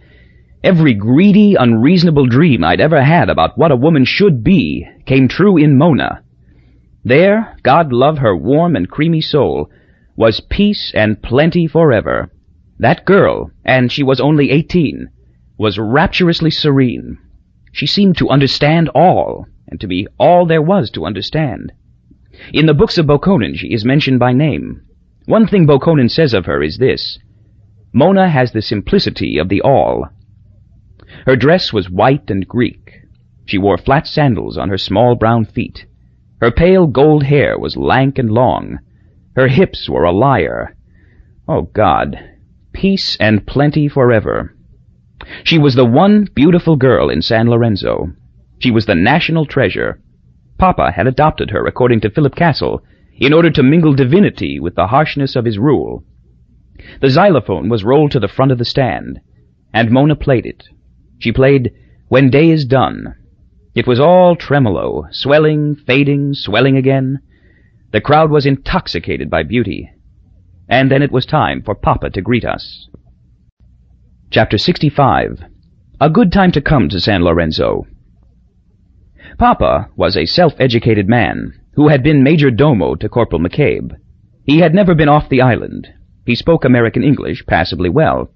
[0.65, 5.55] Every greedy, unreasonable dream I'd ever had about what a woman should be came true
[5.55, 6.23] in Mona.
[7.05, 9.71] There, God love her warm and creamy soul,
[10.17, 12.29] was peace and plenty forever.
[12.79, 15.07] That girl, and she was only eighteen,
[15.57, 17.17] was rapturously serene.
[17.71, 21.71] She seemed to understand all, and to be all there was to understand.
[22.53, 24.81] In the books of Bokonon she is mentioned by name.
[25.25, 27.19] One thing Bokonon says of her is this.
[27.93, 30.07] Mona has the simplicity of the all.
[31.25, 33.01] Her dress was white and Greek.
[33.45, 35.85] She wore flat sandals on her small brown feet.
[36.39, 38.79] Her pale gold hair was lank and long.
[39.35, 40.75] Her hips were a lyre.
[41.47, 42.17] Oh God,
[42.73, 44.55] peace and plenty forever.
[45.43, 48.13] She was the one beautiful girl in San Lorenzo.
[48.59, 49.99] She was the national treasure.
[50.57, 52.83] Papa had adopted her, according to Philip Castle,
[53.19, 56.03] in order to mingle divinity with the harshness of his rule.
[57.01, 59.19] The xylophone was rolled to the front of the stand,
[59.73, 60.63] and Mona played it.
[61.19, 61.71] She played
[62.07, 63.15] When Day is Done.
[63.75, 67.19] It was all tremolo, swelling, fading, swelling again.
[67.91, 69.91] The crowd was intoxicated by beauty.
[70.69, 72.89] And then it was time for Papa to greet us.
[74.29, 75.43] Chapter 65
[76.01, 77.85] A Good Time to Come to San Lorenzo
[79.37, 83.95] Papa was a self-educated man who had been major domo to Corporal McCabe.
[84.43, 85.87] He had never been off the island.
[86.25, 88.31] He spoke American English passably well.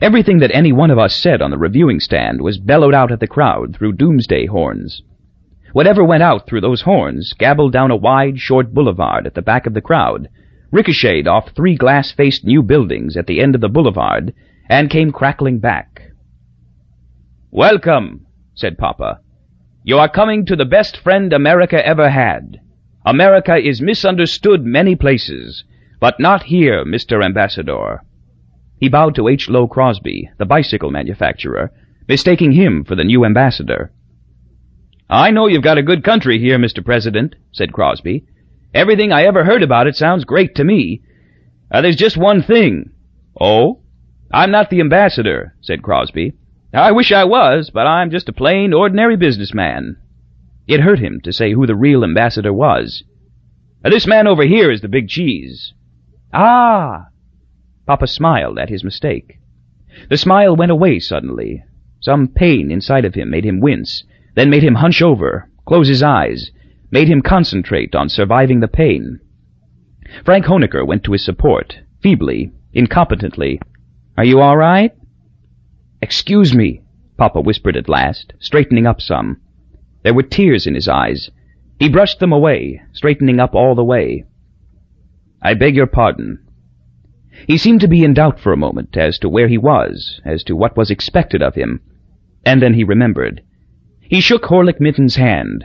[0.00, 3.20] Everything that any one of us said on the reviewing stand was bellowed out at
[3.20, 5.02] the crowd through doomsday horns.
[5.74, 9.66] Whatever went out through those horns gabbled down a wide, short boulevard at the back
[9.66, 10.30] of the crowd,
[10.70, 14.32] ricocheted off three glass-faced new buildings at the end of the boulevard,
[14.70, 16.00] and came crackling back.
[17.50, 19.20] Welcome, said Papa.
[19.86, 22.58] You are coming to the best friend America ever had.
[23.04, 25.62] America is misunderstood many places,
[26.00, 27.22] but not here, Mr.
[27.22, 28.00] Ambassador.
[28.80, 29.50] He bowed to H.
[29.50, 31.70] Lowe Crosby, the bicycle manufacturer,
[32.08, 33.92] mistaking him for the new ambassador.
[35.10, 36.82] I know you've got a good country here, Mr.
[36.82, 38.24] President, said Crosby.
[38.72, 41.02] Everything I ever heard about it sounds great to me.
[41.70, 42.90] Uh, there's just one thing.
[43.38, 43.82] Oh?
[44.32, 46.32] I'm not the ambassador, said Crosby.
[46.74, 49.96] I wish I was, but I'm just a plain, ordinary businessman.
[50.66, 53.04] It hurt him to say who the real ambassador was.
[53.84, 55.72] This man over here is the big cheese.
[56.32, 57.06] Ah!
[57.86, 59.38] Papa smiled at his mistake.
[60.10, 61.62] The smile went away suddenly.
[62.00, 64.02] Some pain inside of him made him wince,
[64.34, 66.50] then made him hunch over, close his eyes,
[66.90, 69.20] made him concentrate on surviving the pain.
[70.24, 73.60] Frank Hoenikker went to his support, feebly, incompetently.
[74.16, 74.92] Are you all right?
[76.04, 76.82] Excuse me,
[77.16, 79.40] Papa whispered at last, straightening up some.
[80.02, 81.30] There were tears in his eyes.
[81.78, 84.24] He brushed them away, straightening up all the way.
[85.40, 86.46] I beg your pardon.
[87.48, 90.44] He seemed to be in doubt for a moment as to where he was, as
[90.44, 91.80] to what was expected of him.
[92.44, 93.42] And then he remembered.
[94.02, 95.64] He shook Horlick Minton's hand.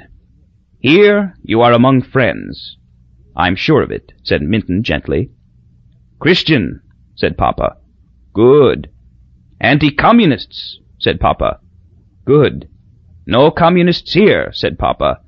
[0.80, 2.78] Here you are among friends.
[3.36, 5.32] I'm sure of it, said Minton gently.
[6.18, 6.80] Christian,
[7.18, 7.76] said Papa.
[8.34, 8.90] Good.
[9.62, 11.60] Anti-communists, said Papa.
[12.24, 12.70] Good.
[13.26, 15.20] No communists here, said Papa.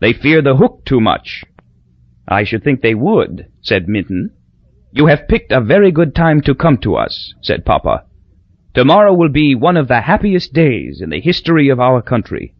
[0.00, 1.44] They fear the hook too much.
[2.26, 4.30] I should think they would, said Minton.
[4.90, 8.04] You have picked a very good time to come to us, said Papa.
[8.72, 12.54] Tomorrow will be one of the happiest days in the history of our country.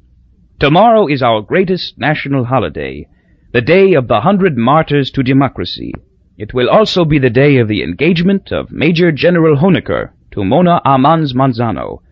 [0.60, 3.08] Tomorrow is our greatest national holiday,
[3.52, 5.94] the day of the hundred martyrs to democracy.
[6.36, 10.80] It will also be the day of the engagement of Major General Hoenikker to Mona
[10.84, 12.02] Aamons Monzano,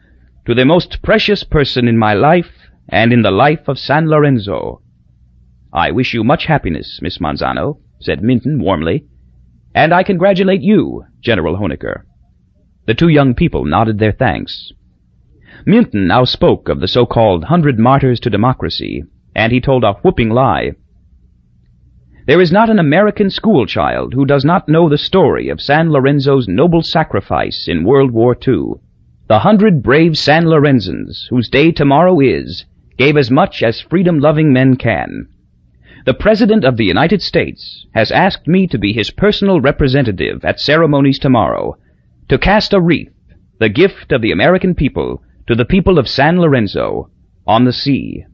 [0.46, 4.80] to the most precious person in my life and in the life of San Lorenzo.
[5.72, 9.06] I wish you much happiness, Miss Monzano, said Minton warmly,
[9.74, 12.02] and I congratulate you, General Hoenikker.
[12.86, 14.72] The two young people nodded their thanks.
[15.66, 19.02] Minton now spoke of the so-called hundred martyrs to democracy,
[19.34, 20.72] and he told a whooping lie.
[22.24, 26.46] There is not an American schoolchild who does not know the story of San Lorenzo's
[26.46, 28.74] noble sacrifice in World War II.
[29.26, 32.64] The hundred brave San Lorenzans, whose day tomorrow is,
[32.96, 35.26] gave as much as freedom-loving men can.
[36.06, 40.60] The President of the United States has asked me to be his personal representative at
[40.60, 41.76] ceremonies tomorrow,
[42.28, 43.10] to cast a wreath,
[43.58, 47.10] the gift of the American people, to the people of San Lorenzo
[47.48, 48.24] on the sea.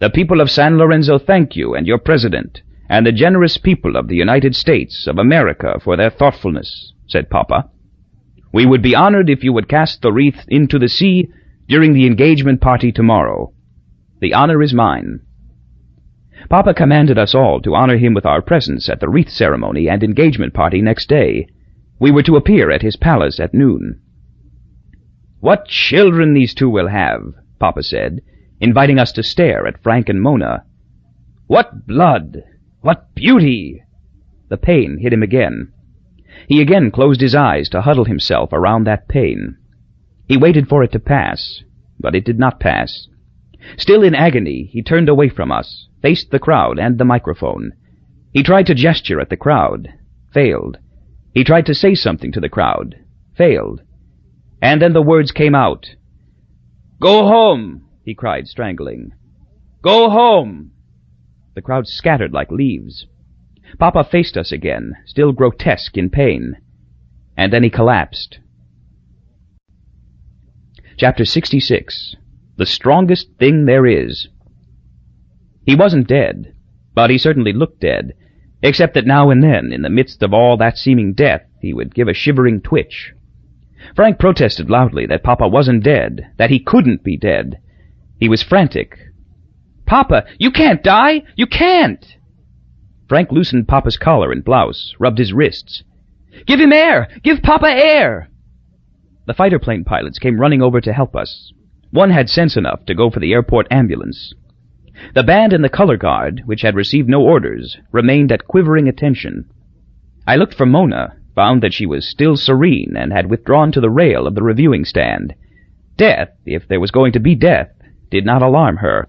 [0.00, 4.06] The people of San Lorenzo thank you and your president, and the generous people of
[4.08, 7.70] the United States of America for their thoughtfulness, said Papa.
[8.52, 11.30] We would be honored if you would cast the wreath into the sea
[11.66, 13.54] during the engagement party tomorrow.
[14.20, 15.20] The honor is mine.
[16.50, 20.04] Papa commanded us all to honor him with our presence at the wreath ceremony and
[20.04, 21.46] engagement party next day.
[21.98, 24.02] We were to appear at his palace at noon.
[25.40, 27.22] What children these two will have,
[27.58, 28.20] Papa said,
[28.60, 30.66] inviting us to stare at Frank and Mona.
[31.46, 32.42] What blood!
[32.82, 33.84] What beauty!
[34.48, 35.72] The pain hit him again.
[36.48, 39.56] He again closed his eyes to huddle himself around that pain.
[40.26, 41.62] He waited for it to pass,
[42.00, 43.06] but it did not pass.
[43.76, 47.72] Still in agony, he turned away from us, faced the crowd and the microphone.
[48.32, 49.88] He tried to gesture at the crowd,
[50.32, 50.78] failed.
[51.32, 52.96] He tried to say something to the crowd,
[53.36, 53.82] failed.
[54.60, 55.94] And then the words came out.
[57.00, 59.12] Go home, he cried, strangling.
[59.82, 60.71] Go home!
[61.54, 63.06] The crowd scattered like leaves.
[63.78, 66.56] Papa faced us again, still grotesque in pain.
[67.36, 68.38] And then he collapsed.
[70.96, 72.16] Chapter 66
[72.56, 74.28] The Strongest Thing There Is
[75.66, 76.54] He wasn't dead,
[76.94, 78.12] but he certainly looked dead,
[78.62, 81.94] except that now and then, in the midst of all that seeming death, he would
[81.94, 83.12] give a shivering twitch.
[83.96, 87.58] Frank protested loudly that Papa wasn't dead, that he couldn't be dead.
[88.18, 88.98] He was frantic.
[89.92, 91.22] Papa, you can't die!
[91.36, 92.16] You can't!
[93.10, 95.84] Frank loosened Papa's collar and blouse, rubbed his wrists.
[96.46, 97.08] Give him air!
[97.22, 98.30] Give Papa air!
[99.26, 101.52] The fighter plane pilots came running over to help us.
[101.90, 104.32] One had sense enough to go for the airport ambulance.
[105.14, 109.44] The band and the color guard, which had received no orders, remained at quivering attention.
[110.26, 113.90] I looked for Mona, found that she was still serene and had withdrawn to the
[113.90, 115.34] rail of the reviewing stand.
[115.98, 117.68] Death, if there was going to be death,
[118.10, 119.06] did not alarm her.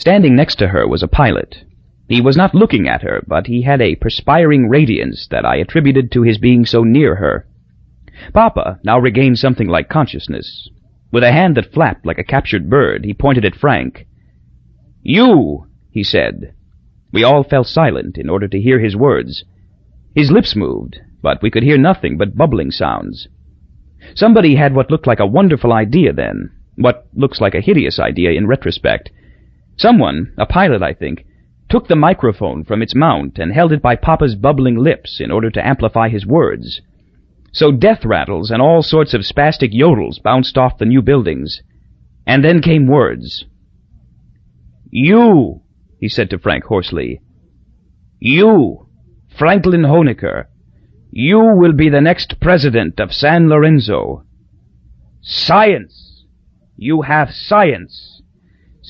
[0.00, 1.62] Standing next to her was a pilot.
[2.08, 6.10] He was not looking at her, but he had a perspiring radiance that I attributed
[6.12, 7.46] to his being so near her.
[8.32, 10.70] Papa now regained something like consciousness.
[11.12, 14.06] With a hand that flapped like a captured bird, he pointed at Frank.
[15.02, 16.54] You, he said.
[17.12, 19.44] We all fell silent in order to hear his words.
[20.14, 23.28] His lips moved, but we could hear nothing but bubbling sounds.
[24.14, 28.30] Somebody had what looked like a wonderful idea then, what looks like a hideous idea
[28.30, 29.10] in retrospect.
[29.80, 31.24] Someone, a pilot I think,
[31.70, 35.48] took the microphone from its mount and held it by Papa's bubbling lips in order
[35.48, 36.82] to amplify his words.
[37.52, 41.62] So death rattles and all sorts of spastic yodels bounced off the new buildings.
[42.26, 43.46] And then came words.
[44.90, 45.62] You,
[45.98, 47.22] he said to Frank hoarsely.
[48.18, 48.86] You,
[49.38, 50.44] Franklin Hoenikker,
[51.10, 54.26] you will be the next president of San Lorenzo.
[55.22, 56.26] Science!
[56.76, 58.09] You have science!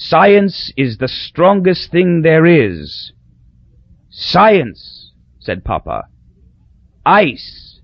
[0.02, 3.12] Science is the strongest thing there is.
[4.08, 6.04] Science, said Papa.
[7.04, 7.80] Ice.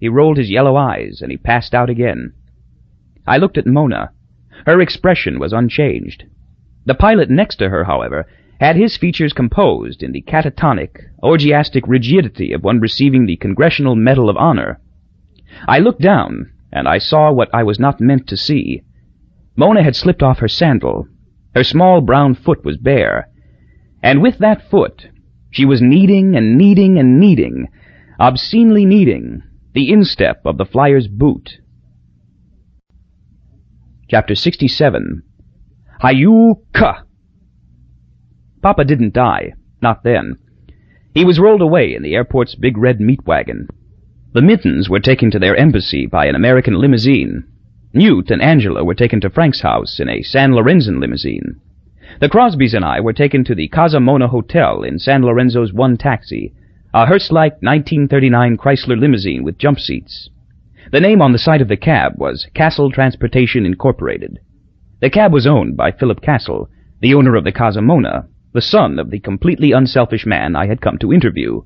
[0.00, 2.32] He rolled his yellow eyes, and he passed out again.
[3.24, 4.10] I looked at Mona.
[4.66, 6.24] Her expression was unchanged.
[6.86, 8.26] The pilot next to her, however,
[8.58, 14.28] had his features composed in the catatonic, orgiastic rigidity of one receiving the Congressional Medal
[14.28, 14.80] of Honor.
[15.68, 18.82] I looked down, and I saw what I was not meant to see.
[19.56, 21.06] Mona had slipped off her sandal
[21.54, 23.28] her small brown foot was bare,
[24.02, 25.08] and with that foot
[25.50, 27.68] she was kneading and kneading and kneading,
[28.18, 29.42] obscenely kneading,
[29.74, 31.58] the instep of the flyer's boot.
[34.08, 35.22] Chapter 67
[36.02, 37.02] Hayuka!
[38.62, 39.52] Papa didn't die.
[39.82, 40.38] Not then.
[41.14, 43.68] He was rolled away in the airport's big red meat wagon.
[44.32, 47.44] The Mintons were taken to their embassy by an American limousine,
[47.94, 51.60] Newt and Angela were taken to Frank's house in a San Lorenzo limousine.
[52.20, 55.98] The Crosbys and I were taken to the Casa Mona Hotel in San Lorenzo's one
[55.98, 56.54] taxi,
[56.94, 60.30] a hearse-like 1939 Chrysler limousine with jump seats.
[60.90, 64.38] The name on the side of the cab was Castle Transportation Incorporated.
[65.00, 68.98] The cab was owned by Philip Castle, the owner of the Casa Mona, the son
[68.98, 71.62] of the completely unselfish man I had come to interview.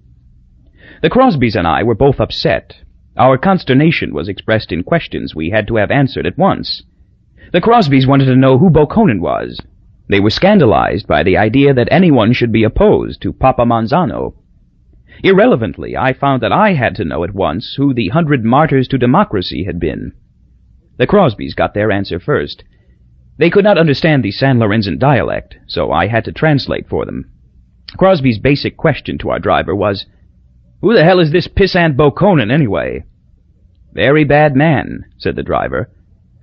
[1.03, 2.79] The Crosbys and I were both upset,
[3.17, 6.83] our consternation was expressed in questions we had to have answered at once.
[7.53, 9.61] The Crosbys wanted to know who Bokonon was.
[10.09, 14.35] They were scandalized by the idea that anyone should be opposed to Papa Monzano.
[15.23, 18.99] Irrelevantly, I found that I had to know at once who the hundred martyrs to
[18.99, 20.13] democracy had been.
[20.99, 22.65] The Crosbys got their answer first.
[23.39, 27.31] They could not understand the San Lorenzo dialect, so I had to translate for them.
[27.97, 30.07] Crosby's basic question to our driver was,
[30.81, 33.05] who the hell is this pissant Bokonon, anyway?
[33.93, 35.91] Very bad man, said the driver.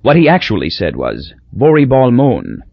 [0.01, 2.63] What he actually said was, Voribal Mon.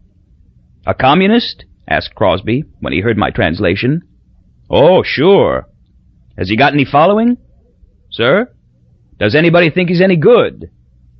[0.85, 1.65] A communist?
[1.87, 4.01] asked Crosby, when he heard my translation.
[4.69, 5.67] Oh, sure.
[6.37, 7.37] Has he got any following?
[8.09, 8.51] Sir?
[9.19, 10.71] Does anybody think he's any good?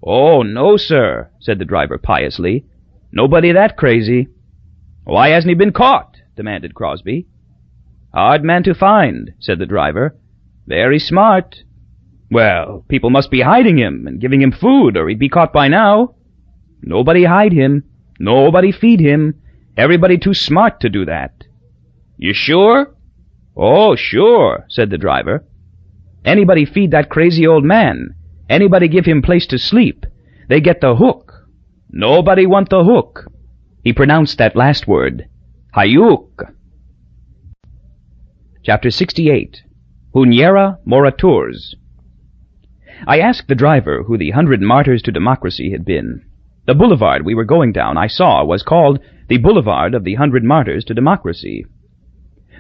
[0.04, 2.66] Oh, no, sir, said the driver piously.
[3.12, 4.28] Nobody that crazy.
[5.04, 6.18] Why hasn't he been caught?
[6.36, 7.28] demanded Crosby.
[8.14, 10.16] Hard man to find, said the driver.
[10.68, 11.64] Very smart.
[12.30, 15.68] Well, people must be hiding him and giving him food, or he'd be caught by
[15.68, 16.16] now.
[16.82, 17.84] Nobody hide him.
[18.20, 19.42] Nobody feed him.
[19.76, 21.44] Everybody too smart to do that.
[22.18, 22.96] You sure?
[23.56, 25.46] Oh, sure, said the driver.
[26.24, 28.16] Anybody feed that crazy old man.
[28.50, 30.06] Anybody give him place to sleep.
[30.48, 31.34] They get the hook.
[31.90, 33.26] Nobody want the hook.
[33.84, 35.28] He pronounced that last word.
[35.76, 36.54] Hayuk.
[38.64, 39.64] Chapter 68
[40.14, 41.74] Huniera Moraturs.
[43.08, 46.24] I asked the driver who the hundred martyrs to democracy had been.
[46.66, 50.44] The boulevard we were going down, I saw, was called the Boulevard of the Hundred
[50.44, 51.66] Martyrs to Democracy.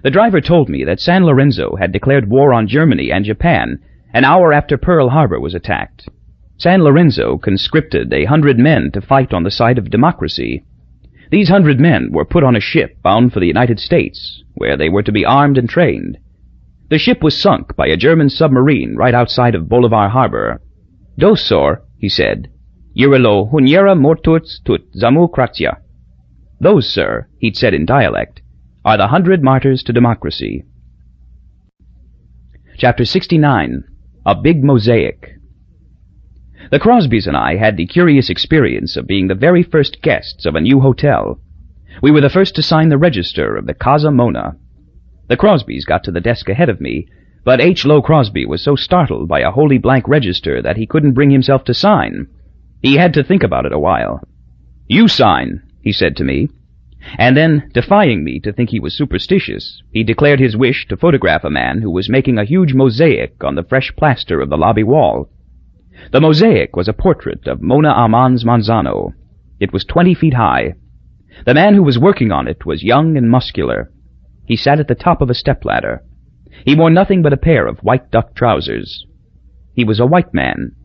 [0.01, 3.79] The driver told me that San Lorenzo had declared war on Germany and Japan
[4.13, 6.07] an hour after Pearl Harbor was attacked.
[6.57, 10.63] San Lorenzo conscripted a hundred men to fight on the side of democracy.
[11.31, 14.87] These hundred men were put on a ship bound for the United States, where they
[14.87, 16.17] were to be armed and trained.
[16.91, 20.61] The ship was sunk by a German submarine right outside of Bolivar Harbor.
[21.17, 22.49] Dosor, he said,
[22.97, 25.77] Irilo huniera mortuts tut zamocratia.
[26.59, 28.41] Those, sir, he'd said in dialect,
[28.83, 30.65] are the hundred martyrs to democracy.
[32.77, 33.85] Chapter 69
[34.25, 35.35] A Big Mosaic
[36.71, 40.55] The Crosbys and I had the curious experience of being the very first guests of
[40.55, 41.39] a new hotel.
[42.01, 44.57] We were the first to sign the register of the Casa Mona,
[45.31, 47.07] the Crosbys got to the desk ahead of me,
[47.45, 47.85] But H.
[47.85, 51.63] Lowe Crosby was so startled by a wholly blank register that he couldn't bring himself
[51.63, 52.27] to sign.
[52.81, 54.19] He had to think about it a while.
[54.87, 56.49] You sign, he said to me.
[57.17, 61.45] And then, defying me to think he was superstitious, he declared his wish to photograph
[61.45, 64.83] a man who was making a huge mosaic on the fresh plaster of the lobby
[64.83, 65.29] wall.
[66.11, 69.13] The mosaic was a portrait of Mona Aamons Monzano.
[69.61, 70.73] It was twenty feet high.
[71.45, 73.93] The man who was working on it was young and muscular.
[74.51, 76.03] He sat at the top of a stepladder.
[76.65, 79.05] He wore nothing but a pair of white duck trousers.
[79.73, 80.75] He was a white man.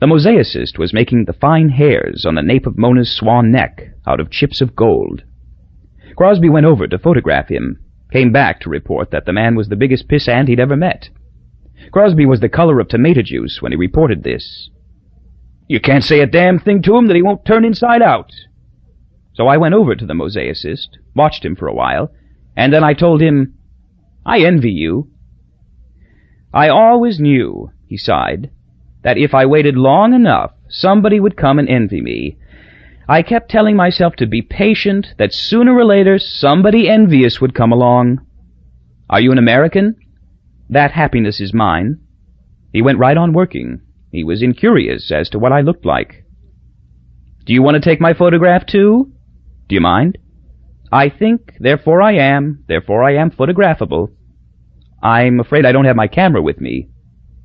[0.00, 4.20] The mosaicist was making the fine hairs on the nape of Mona's swan neck out
[4.20, 5.24] of chips of gold.
[6.16, 7.80] Crosby went over to photograph him,
[8.12, 11.08] came back to report that the man was the biggest pissant he'd ever met.
[11.90, 14.70] Crosby was the color of tomato juice when he reported this.
[15.66, 18.30] You can't say a damn thing to him that he won't turn inside out.
[19.32, 22.12] So I went over to the mosaicist, watched him for a while,
[22.58, 23.54] and then I told him,
[24.26, 25.08] I envy you.
[26.52, 28.50] I always knew, he sighed,
[29.04, 32.36] that if I waited long enough, somebody would come and envy me.
[33.08, 37.70] I kept telling myself to be patient, that sooner or later somebody envious would come
[37.70, 38.26] along.
[39.08, 39.94] Are you an American?
[40.68, 42.00] That happiness is mine.
[42.72, 43.82] He went right on working.
[44.10, 46.24] He was incurious as to what I looked like.
[47.46, 49.12] Do you want to take my photograph too?
[49.68, 50.18] Do you mind?
[50.90, 54.12] I think, therefore I am, therefore I am photographable.
[55.02, 56.88] I'm afraid I don't have my camera with me.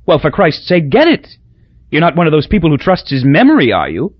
[0.06, 1.28] Well, for Christ's sake, get it!
[1.90, 4.14] You're not one of those people who trusts his memory, are you?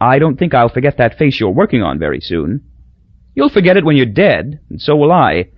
[0.00, 2.62] I don't think I'll forget that face you're working on very soon.
[3.34, 5.50] You'll forget it when you're dead, and so will I.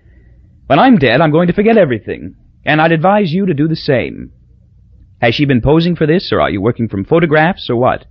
[0.67, 3.77] When I'm dead, I'm going to forget everything, and I'd advise you to do the
[3.77, 4.33] same.
[5.21, 8.07] Has she been posing for this, or are you working from photographs, or what?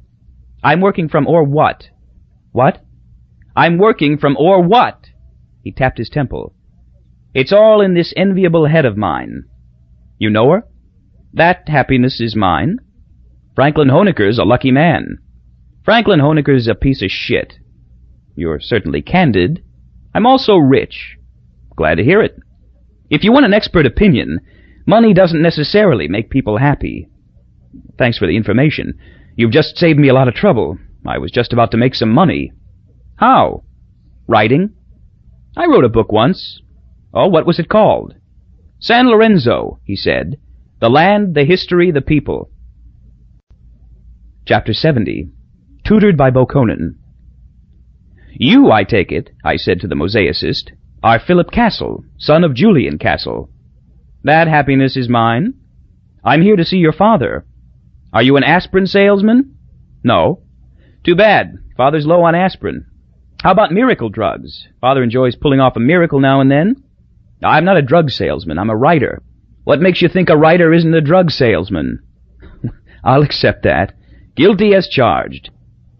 [0.63, 1.89] I'm working from or what?
[2.51, 2.83] What?
[3.55, 5.07] I'm working from or what?
[5.63, 6.53] He tapped his temple.
[7.33, 9.43] It's all in this enviable head of mine.
[10.17, 10.63] You know her?
[11.33, 12.79] That happiness is mine.
[13.55, 15.17] Franklin Hoenikker's a lucky man.
[15.83, 17.55] Franklin Hoenikker's a piece of shit.
[18.35, 19.63] You're certainly candid.
[20.13, 21.17] I'm also rich.
[21.75, 22.37] Glad to hear it.
[23.09, 24.39] If you want an expert opinion,
[24.85, 27.09] money doesn't necessarily make people happy.
[27.97, 28.97] Thanks for the information.
[29.35, 30.77] You've just saved me a lot of trouble.
[31.05, 32.51] I was just about to make some money.
[33.21, 33.61] How?
[34.25, 34.71] Writing?
[35.55, 36.59] I wrote a book once.
[37.13, 38.15] Oh, what was it called?
[38.79, 40.37] San Lorenzo, he said.
[40.79, 42.49] The land, the history, the people.
[44.47, 45.29] Chapter 70
[45.85, 46.95] Tutored by Bokonon
[48.31, 50.71] You, I take it, I said to the mosaicist,
[51.03, 53.51] are Philip Castle, son of Julian Castle.
[54.23, 55.53] That happiness is mine.
[56.23, 57.45] I'm here to see your father.
[58.11, 59.57] Are you an aspirin salesman?
[60.03, 60.41] No.
[61.03, 61.59] Too bad.
[61.77, 62.87] Father's low on aspirin.
[63.41, 64.67] How about miracle drugs?
[64.81, 66.83] Father enjoys pulling off a miracle now and then.
[67.41, 68.59] I'm not a drug salesman.
[68.59, 69.23] I'm a writer.
[69.63, 72.03] What makes you think a writer isn't a drug salesman?
[73.03, 73.93] I'll accept that.
[74.35, 75.49] Guilty as charged.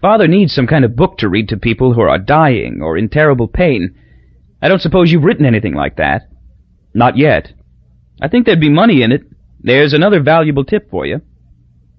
[0.02, 3.10] Father needs some kind of book to read to people who are dying or in
[3.10, 3.96] terrible pain.
[4.62, 6.30] I don't suppose you've written anything like that.
[6.94, 7.54] Not yet.
[8.22, 9.24] I think there'd be money in it.
[9.60, 11.22] There's another valuable tip for you.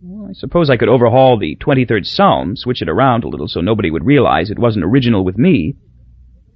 [0.05, 3.61] Well, I suppose I could overhaul the 23rd Psalm, switch it around a little so
[3.61, 5.77] nobody would realize it wasn't original with me.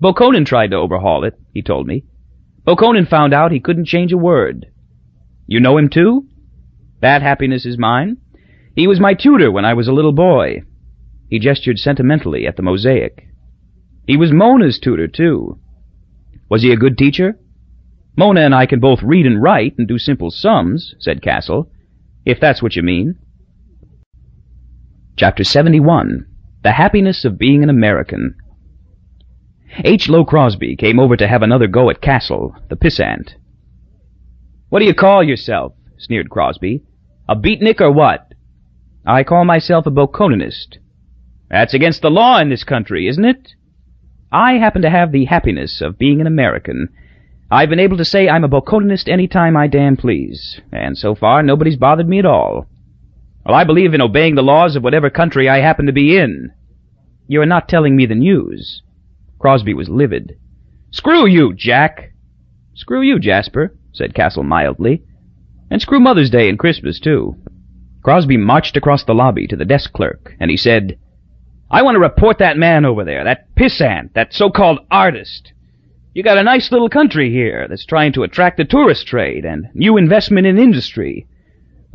[0.02, 2.02] Bokonon tried to overhaul it, he told me.
[2.66, 4.66] Bokonon found out he couldn't change a word.
[5.46, 6.26] You know him too?
[7.02, 8.16] That happiness is mine.
[8.74, 10.62] He was my tutor when I was a little boy.
[11.30, 13.28] He gestured sentimentally at the mosaic.
[14.08, 15.60] He was Mona's tutor, too.
[16.48, 17.38] Was he a good teacher?
[18.16, 21.70] Mona and I can both read and write and do simple sums, said Castle,
[22.24, 23.18] if that's what you mean.
[25.18, 26.26] Chapter 71
[26.62, 28.34] The Happiness of Being an American
[29.82, 30.10] H.
[30.10, 33.30] Lowe Crosby came over to have another go at Castle, the pissant.
[34.68, 35.72] What do you call yourself?
[35.96, 36.82] sneered Crosby.
[37.26, 38.34] A beatnik or what?
[39.06, 40.76] I call myself a Bokononist.
[41.48, 43.54] That's against the law in this country, isn't it?
[44.30, 46.90] I happen to have the happiness of being an American.
[47.50, 51.14] I've been able to say I'm a Bokononist any time I damn please, and so
[51.14, 52.66] far nobody's bothered me at all.
[53.46, 56.50] Well, I believe in obeying the laws of whatever country I happen to be in.
[57.28, 58.82] You're not telling me the news.
[59.38, 60.36] Crosby was livid.
[60.90, 62.12] Screw you, Jack!
[62.74, 65.04] Screw you, Jasper, said Castle mildly.
[65.70, 67.36] And screw Mother's Day and Christmas, too.
[68.02, 70.98] Crosby marched across the lobby to the desk clerk, and he said,
[71.70, 75.52] I want to report that man over there, that pissant, that so-called artist.
[76.14, 79.68] You got a nice little country here that's trying to attract the tourist trade and
[79.72, 81.28] new investment in industry.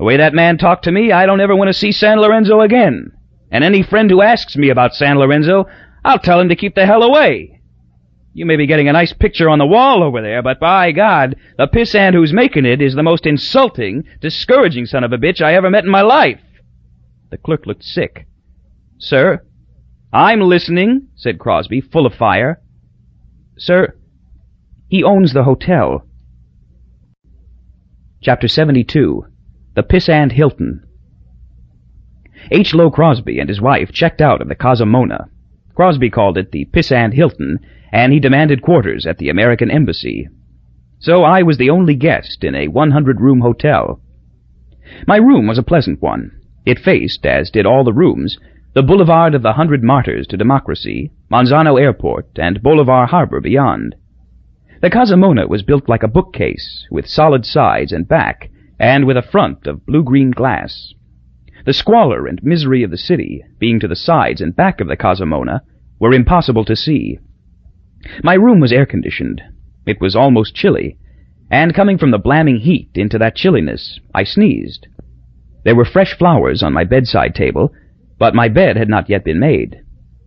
[0.01, 2.61] The way that man talked to me, I don't ever want to see San Lorenzo
[2.61, 3.11] again.
[3.51, 5.65] And any friend who asks me about San Lorenzo,
[6.03, 7.61] I'll tell him to keep the hell away.
[8.33, 11.35] You may be getting a nice picture on the wall over there, but by God,
[11.59, 15.53] the pissant who's making it is the most insulting, discouraging son of a bitch I
[15.53, 16.41] ever met in my life.
[17.29, 18.25] The clerk looked sick.
[18.97, 19.45] Sir?
[20.11, 22.59] I'm listening, said Crosby, full of fire.
[23.55, 23.95] Sir,
[24.87, 26.07] he owns the hotel.
[28.23, 29.27] Chapter 72
[29.73, 30.83] The Pissant Hilton
[32.51, 32.73] H.
[32.73, 35.29] Lowe Crosby and his wife checked out of the Casa Mona.
[35.75, 37.57] Crosby called it the Pissant Hilton,
[37.89, 40.27] and he demanded quarters at the American Embassy.
[40.99, 44.01] So I was the only guest in a 100-room hotel.
[45.07, 46.31] My room was a pleasant one.
[46.65, 48.37] It faced, as did all the rooms,
[48.73, 53.95] the Boulevard of the Hundred Martyrs to Democracy, Monzano Airport, and Bolivar Harbor beyond.
[54.81, 58.49] The Casa Mona was built like a bookcase, with solid sides and back,
[58.81, 60.91] and with a front of blue-green glass.
[61.67, 64.97] The squalor and misery of the city, being to the sides and back of the
[64.97, 65.61] Casa Mona,
[65.99, 67.19] were impossible to see.
[68.23, 69.39] My room was air-conditioned.
[69.85, 70.97] It was almost chilly,
[71.51, 74.87] and coming from the blamming heat into that chilliness, I sneezed.
[75.63, 77.71] There were fresh flowers on my bedside table,
[78.17, 79.79] but my bed had not yet been made.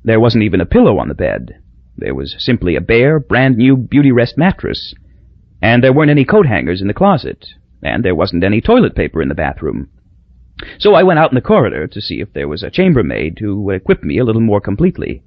[0.05, 1.57] There wasn't even a pillow on the bed.
[1.97, 4.95] There was simply a bare, brand-new Beauty-Rest mattress.
[5.61, 7.49] And there weren't any coat hangers in the closet,
[7.85, 9.89] and there wasn't any toilet paper in the bathroom.
[10.79, 13.61] So I went out in the corridor to see if there was a chambermaid who
[13.63, 15.23] would equip me a little more completely.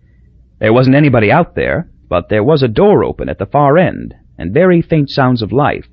[0.60, 4.16] There wasn't anybody out there, but there was a door open at the far end,
[4.38, 5.88] and very faint sounds of life.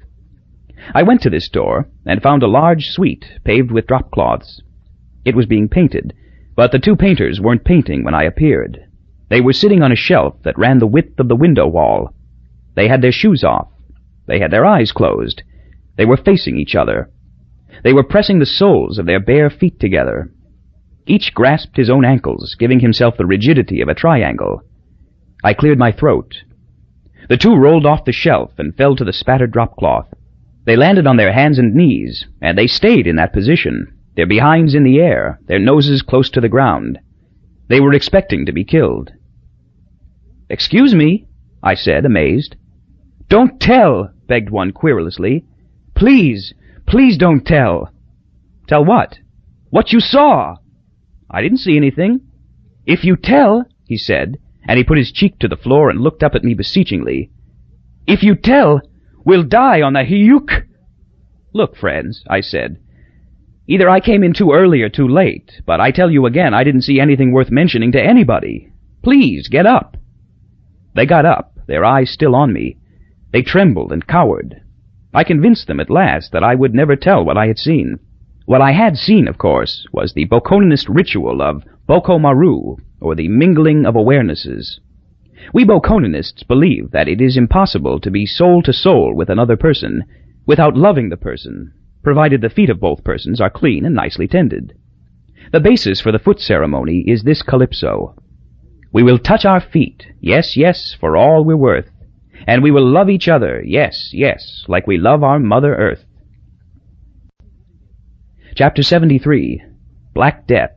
[0.95, 4.63] I went to this door, and found a large suite paved with drop cloths.
[5.25, 6.15] It was being painted,
[6.57, 8.85] but the two painters weren't painting when I appeared.
[9.29, 12.15] They were sitting on a shelf that ran the width of the window wall.
[12.75, 13.69] They had their shoes off.
[14.27, 15.43] They had their eyes closed.
[15.97, 17.11] They were facing each other.
[17.83, 20.33] They were pressing the soles of their bare feet together.
[21.07, 24.63] Each grasped his own ankles, giving himself the rigidity of a triangle.
[25.43, 26.35] I cleared my throat.
[27.29, 30.13] The two rolled off the shelf and fell to the spattered drop cloth.
[30.65, 34.75] They landed on their hands and knees, and they stayed in that position, their behinds
[34.75, 36.99] in the air, their noses close to the ground.
[37.69, 39.13] They were expecting to be killed.
[40.49, 41.27] Excuse me,
[41.63, 42.57] I said, amazed.
[43.29, 45.45] Don't tell, begged one querulously.
[45.95, 46.55] Please,
[46.87, 47.91] please don't tell.
[48.67, 49.19] Tell what?
[49.71, 50.57] What you saw.
[51.31, 52.21] I didn't see anything.
[52.87, 56.23] If you tell, he said, and he put his cheek to the floor and looked
[56.23, 57.31] up at me beseechingly.
[58.07, 58.81] If you tell,
[59.25, 60.67] we'll die on the Hiyuk.
[61.53, 62.79] Look, friends, I said.
[63.67, 66.65] Either I came in too early or too late, but I tell you again I
[66.65, 68.71] didn't see anything worth mentioning to anybody.
[69.03, 69.97] Please, get up.
[70.95, 72.77] They got up, their eyes still on me.
[73.33, 74.61] They trembled and cowered.
[75.15, 78.01] I convinced them at last that I would never tell what I had seen.
[78.47, 83.29] What I had seen, of course, was the Bokononist ritual of Boko Maru, or the
[83.29, 84.81] mingling of awarenesses.
[85.53, 90.05] We Bokononists believe that it is impossible to be soul to soul with another person
[90.47, 94.77] without loving the person, provided the feet of both persons are clean and nicely tended.
[95.53, 98.17] The basis for the foot ceremony is this calypso.
[98.93, 101.91] We will touch our feet, yes, yes, for all we're worth,
[102.47, 106.05] and we will love each other, yes, yes, like we love our Mother Earth.
[108.55, 109.63] Chapter 73
[110.15, 110.71] Black Death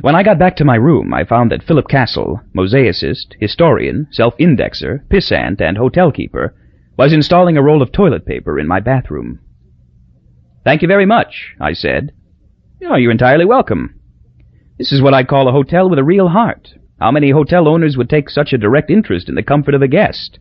[0.00, 5.06] when I got back to my room, I found that Philip Castle, mosaicist, historian, self-indexer,
[5.08, 6.54] pissant, and hotel keeper,
[6.98, 9.40] was installing a roll of toilet paper in my bathroom.
[10.64, 12.12] Thank you very much, I said.
[12.82, 14.00] Oh, you're entirely welcome.
[14.78, 16.74] This is what I call a hotel with a real heart.
[17.04, 19.88] How many hotel owners would take such a direct interest in the comfort of a
[19.88, 20.38] guest?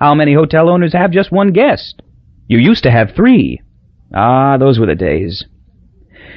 [0.00, 2.00] How many hotel owners have just one guest?
[2.48, 3.60] You used to have three.
[4.14, 5.44] Ah, those were the days.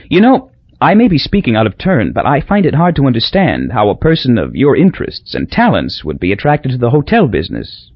[0.09, 0.51] You know,
[0.81, 3.87] I may be speaking out of turn, but I find it hard to understand how
[3.87, 7.93] a person of your interests and talents would be attracted to the hotel business.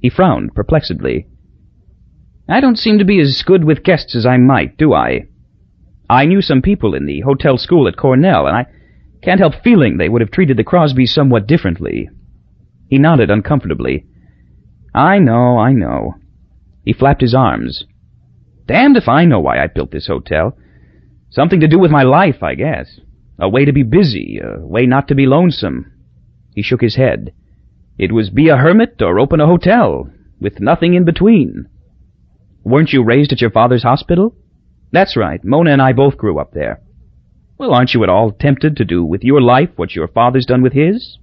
[0.00, 1.26] He frowned perplexedly.
[2.48, 5.22] I don't seem to be as good with guests as I might, do I?
[6.08, 8.66] I knew some people in the hotel school at Cornell, and I
[9.22, 12.10] can't help feeling they would have treated the Crosbys somewhat differently.
[12.88, 14.06] He nodded uncomfortably.
[14.94, 16.14] I know, I know.
[16.84, 17.84] He flapped his arms.
[18.66, 20.56] Damned if I know why I built this hotel.
[21.30, 23.00] Something to do with my life, I guess.
[23.38, 25.90] A way to be busy, a way not to be lonesome.
[26.54, 27.32] He shook his head.
[27.98, 30.10] It was be a hermit or open a hotel,
[30.40, 31.68] with nothing in between.
[32.64, 34.34] Weren't you raised at your father's hospital?
[34.92, 35.42] That's right.
[35.42, 36.82] Mona and I both grew up there.
[37.62, 40.62] Well, aren't you at all tempted to do with your life what your father's done
[40.62, 41.18] with his?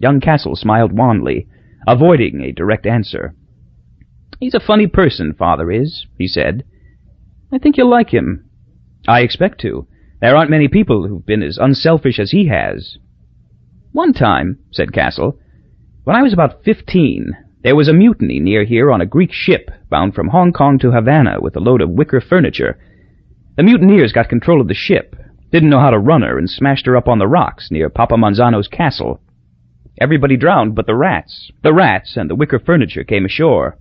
[0.00, 1.46] Young Castle smiled wanly,
[1.86, 3.36] avoiding a direct answer.
[4.40, 6.64] He's a funny person, father is, he said.
[7.52, 8.50] I think you'll like him.
[9.06, 9.86] I expect to.
[10.20, 12.98] There aren't many people who've been as unselfish as he has.
[13.92, 15.38] One time, said Castle,
[16.02, 17.30] When I was about fifteen,
[17.62, 20.90] there was a mutiny near here on a Greek ship bound from Hong Kong to
[20.90, 22.76] Havana with a load of wicker furniture.
[23.56, 25.14] The mutineers got control of the ship,
[25.50, 28.14] didn't know how to run her, and smashed her up on the rocks near Papa
[28.14, 29.20] Monzano's castle.
[30.00, 31.50] Everybody drowned but the rats.
[31.62, 33.78] The rats and the wicker furniture came ashore.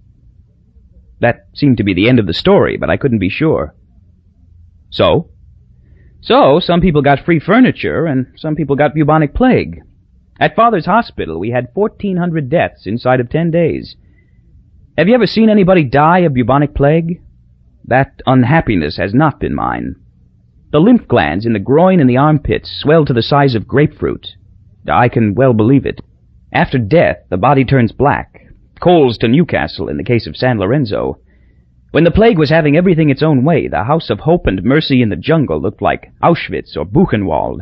[1.20, 3.76] That seemed to be the end of the story, but I couldn't be sure.
[4.90, 5.30] So?
[6.22, 9.82] So, some people got free furniture, and some people got bubonic plague.
[10.40, 13.96] At Father's hospital, we had 1,400 deaths inside of ten days.
[14.98, 17.22] Have you ever seen anybody die of bubonic plague?
[17.86, 19.96] That unhappiness has not been mine.
[20.72, 24.36] The lymph glands in the groin and the armpits swell to the size of grapefruit.
[24.88, 26.00] I can well believe it.
[26.54, 28.46] After death, the body turns black.
[28.80, 31.18] Coals to Newcastle in the case of San Lorenzo.
[31.90, 35.02] When the plague was having everything its own way, the House of Hope and Mercy
[35.02, 37.62] in the jungle looked like Auschwitz or Buchenwald.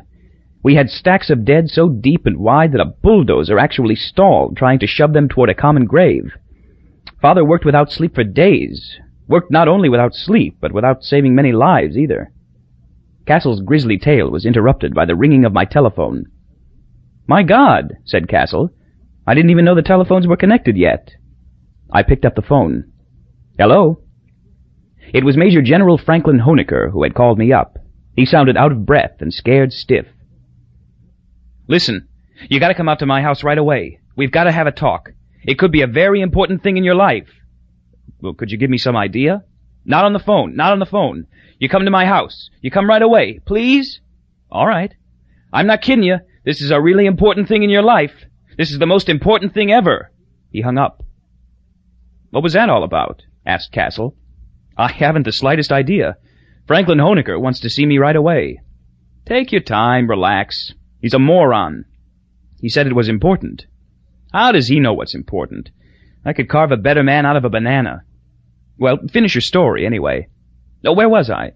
[0.61, 4.79] We had stacks of dead so deep and wide that a bulldozer actually stalled trying
[4.79, 6.33] to shove them toward a common grave.
[7.21, 8.99] Father worked without sleep for days.
[9.29, 12.33] Worked not only without sleep, but without saving many lives either.
[13.27, 16.25] Castle's grisly tale was interrupted by the ringing of my telephone.
[17.27, 18.69] My God, said Castle.
[19.27, 21.11] I didn't even know the telephones were connected yet.
[21.91, 22.93] I picked up the phone.
[23.59, 24.01] Hello?
[25.13, 27.77] It was Major General Franklin Hoenikker who had called me up.
[28.15, 30.05] He sounded out of breath and scared stiff.
[31.67, 32.07] Listen,
[32.49, 33.99] you gotta come out to my house right away.
[34.15, 35.11] We've gotta have a talk.
[35.43, 37.29] It could be a very important thing in your life.
[38.21, 39.43] Well, could you give me some idea?
[39.85, 41.27] Not on the phone, not on the phone.
[41.59, 42.49] You come to my house.
[42.61, 44.01] You come right away, please?
[44.51, 44.93] All right.
[45.51, 46.17] I'm not kidding you.
[46.45, 48.13] This is a really important thing in your life.
[48.57, 50.11] This is the most important thing ever.
[50.51, 51.03] He hung up.
[52.29, 53.23] What was that all about?
[53.45, 54.15] asked Castle.
[54.77, 56.17] I haven't the slightest idea.
[56.67, 58.61] Franklin Hoenikker wants to see me right away.
[59.25, 60.73] Take your time, relax.
[61.01, 61.85] He's a moron.
[62.61, 63.65] He said it was important.
[64.33, 65.69] How does he know what's important?
[66.25, 68.03] I could carve a better man out of a banana.
[68.77, 70.27] Well, finish your story, anyway.
[70.85, 71.53] Oh, where was I?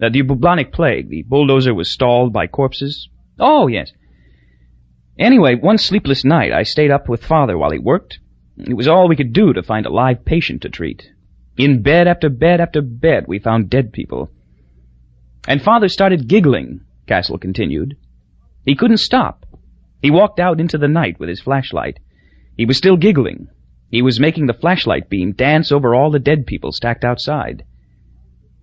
[0.00, 1.08] Uh, the bubonic plague.
[1.08, 3.08] The bulldozer was stalled by corpses.
[3.38, 3.92] Oh, yes.
[5.18, 8.18] Anyway, one sleepless night I stayed up with Father while he worked.
[8.56, 11.08] It was all we could do to find a live patient to treat.
[11.56, 14.30] In bed after bed after bed, we found dead people.
[15.46, 17.96] And father started giggling, Castle continued.
[18.64, 19.46] He couldn't stop.
[20.02, 21.98] He walked out into the night with his flashlight.
[22.56, 23.48] He was still giggling.
[23.90, 27.64] He was making the flashlight beam dance over all the dead people stacked outside.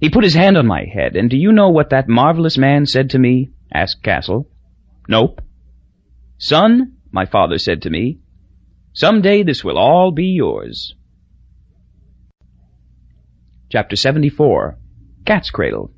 [0.02, 2.88] He put his hand on my head, and do you know what that marvelous man
[2.88, 3.52] said to me?
[3.72, 4.50] asked Castle.
[5.08, 5.42] Nope.
[6.40, 8.18] Son, my father said to me,
[8.94, 10.96] some day this will all be yours.
[13.72, 14.80] Chapter 74
[15.26, 15.92] Cat's Cradle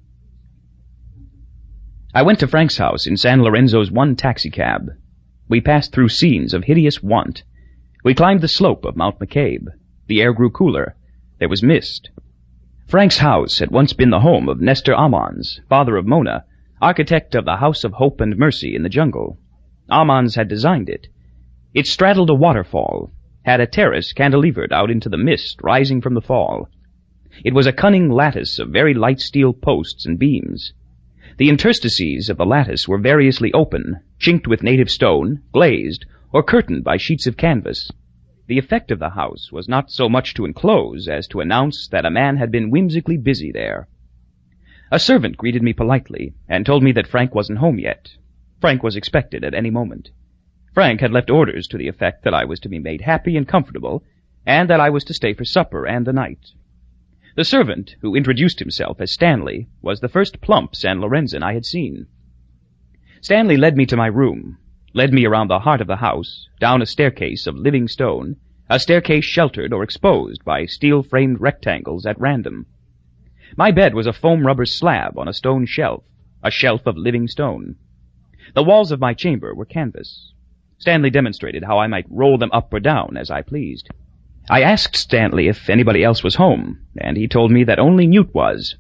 [2.13, 4.89] I went to Frank's house in San Lorenzo's one taxicab.
[5.47, 7.43] We passed through scenes of hideous want.
[8.03, 9.67] We climbed the slope of Mount McCabe.
[10.07, 10.97] The air grew cooler.
[11.39, 12.09] There was mist.
[12.87, 16.43] Frank's house had once been the home of Nestor Aamons, father of Mona,
[16.81, 19.39] architect of the House of Hope and Mercy in the jungle.
[19.89, 21.07] Aamons had designed it.
[21.73, 23.11] It straddled a waterfall,
[23.45, 26.69] had a terrace cantilevered out into the mist rising from the fall.
[27.43, 30.73] It was a cunning lattice of very light steel posts and beams.
[31.37, 36.83] The interstices of the lattice were variously open, chinked with native stone, glazed, or curtained
[36.83, 37.91] by sheets of canvas.
[38.47, 42.05] The effect of the house was not so much to enclose as to announce that
[42.05, 43.87] a man had been whimsically busy there.
[44.91, 48.11] A servant greeted me politely and told me that Frank wasn't home yet.
[48.59, 50.11] Frank was expected at any moment.
[50.73, 53.47] Frank had left orders to the effect that I was to be made happy and
[53.47, 54.03] comfortable,
[54.45, 56.51] and that I was to stay for supper and the night.
[57.35, 61.65] The servant, who introduced himself as Stanley, was the first plump San Lorenzo I had
[61.65, 62.07] seen.
[63.21, 64.57] Stanley led me to my room,
[64.93, 68.35] led me around the heart of the house, down a staircase of living stone,
[68.69, 72.65] a staircase sheltered or exposed by steel-framed rectangles at random.
[73.57, 76.03] My bed was a foam rubber slab on a stone shelf,
[76.43, 77.75] a shelf of living stone.
[78.53, 80.33] The walls of my chamber were canvas.
[80.77, 83.89] Stanley demonstrated how I might roll them up or down as I pleased.
[84.49, 88.33] I asked Stanley if anybody else was home, and he told me that only Newt
[88.33, 88.75] was.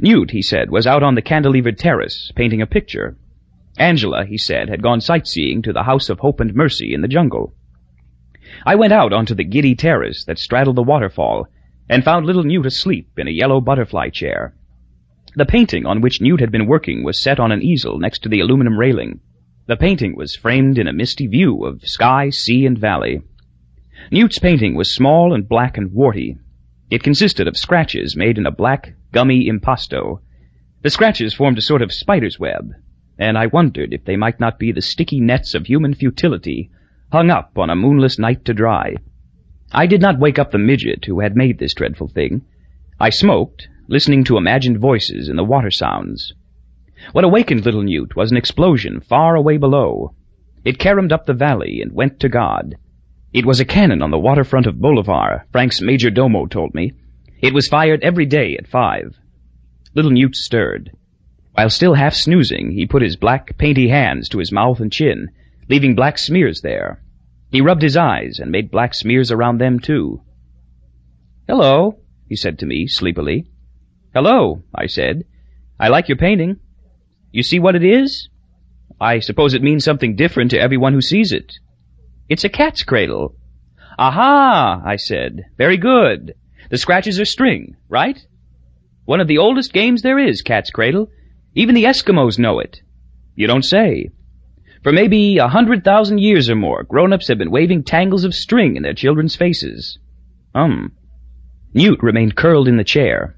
[0.00, 3.16] Newt, he said, was out on the cantilevered terrace, painting a picture.
[3.78, 7.08] Angela, he said, had gone sightseeing to the House of Hope and Mercy in the
[7.08, 7.54] jungle.
[8.64, 11.48] I went out onto the giddy terrace that straddled the waterfall,
[11.88, 14.54] and found little Newt asleep in a yellow butterfly chair.
[15.34, 18.28] The painting on which Newt had been working was set on an easel next to
[18.28, 19.20] the aluminum railing.
[19.66, 23.20] The painting was framed in a misty view of sky, sea, and valley.
[24.10, 26.38] Newt's painting was small and black and warty.
[26.90, 30.22] It consisted of scratches made in a black, gummy impasto.
[30.82, 32.70] The scratches formed a sort of spider's web,
[33.18, 36.70] and I wondered if they might not be the sticky nets of human futility
[37.12, 38.96] hung up on a moonless night to dry.
[39.72, 42.42] I did not wake up the midget who had made this dreadful thing.
[43.00, 46.32] I smoked, listening to imagined voices and the water sounds.
[47.12, 50.14] What awakened little Newt was an explosion far away below.
[50.64, 52.76] It caromed up the valley and went to God.
[53.32, 56.92] It was a cannon on the waterfront of Bolivar, Frank's major domo told me.
[57.40, 59.18] It was fired every day at five.
[59.94, 60.90] Little Newt stirred.
[61.56, 65.30] While still half snoozing, he put his black, painty hands to his mouth and chin,
[65.70, 67.02] leaving black smears there.
[67.50, 70.20] He rubbed his eyes and made black smears around them too.
[71.48, 71.98] Hello,
[72.28, 73.46] he said to me sleepily.
[74.12, 75.24] Hello, I said.
[75.80, 76.60] I like your painting.
[77.32, 78.28] You see what it is?
[79.00, 81.54] I suppose it means something different to everyone who sees it.
[82.28, 83.34] It's a cat's cradle.
[83.98, 85.46] Aha, I said.
[85.56, 86.34] Very good.
[86.68, 88.20] The scratches are string, right?
[89.06, 91.08] One of the oldest games there is, cat's cradle.
[91.56, 92.82] Even the Eskimos know it.
[93.34, 94.10] You don't say.
[94.82, 98.76] For maybe a hundred thousand years or more, grown-ups have been waving tangles of string
[98.76, 99.98] in their children's faces.
[100.54, 100.92] Um.
[101.72, 103.36] Newt remained curled in the chair.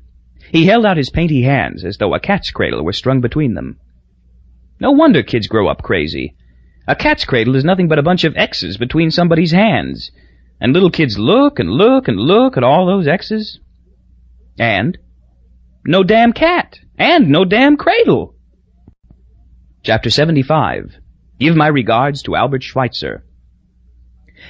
[0.50, 3.78] He held out his painty hands as though a cat's cradle were strung between them.
[4.80, 6.34] No wonder kids grow up crazy.
[6.88, 10.10] A cat's cradle is nothing but a bunch of X's between somebody's hands.
[10.60, 13.60] And little kids look and look and look at all those X's.
[14.58, 14.98] And
[15.86, 16.80] no damn cat.
[16.98, 18.34] And no damn cradle.
[19.84, 20.96] Chapter 75.
[21.38, 23.24] Give my regards to Albert Schweitzer.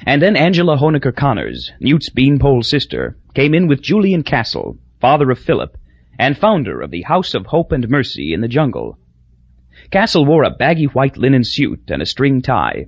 [0.07, 5.39] And then Angela Hoenikker Conners, Newt's beanpole sister, came in with Julian Castle, father of
[5.39, 5.77] Philip,
[6.19, 8.99] and founder of the House of Hope and Mercy in the jungle.
[9.91, 12.87] Castle wore a baggy white linen suit and a string tie.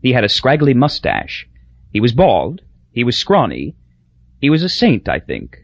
[0.00, 1.46] He had a scraggly mustache.
[1.92, 2.62] He was bald.
[2.92, 3.76] He was scrawny.
[4.40, 5.58] He was a saint, I think.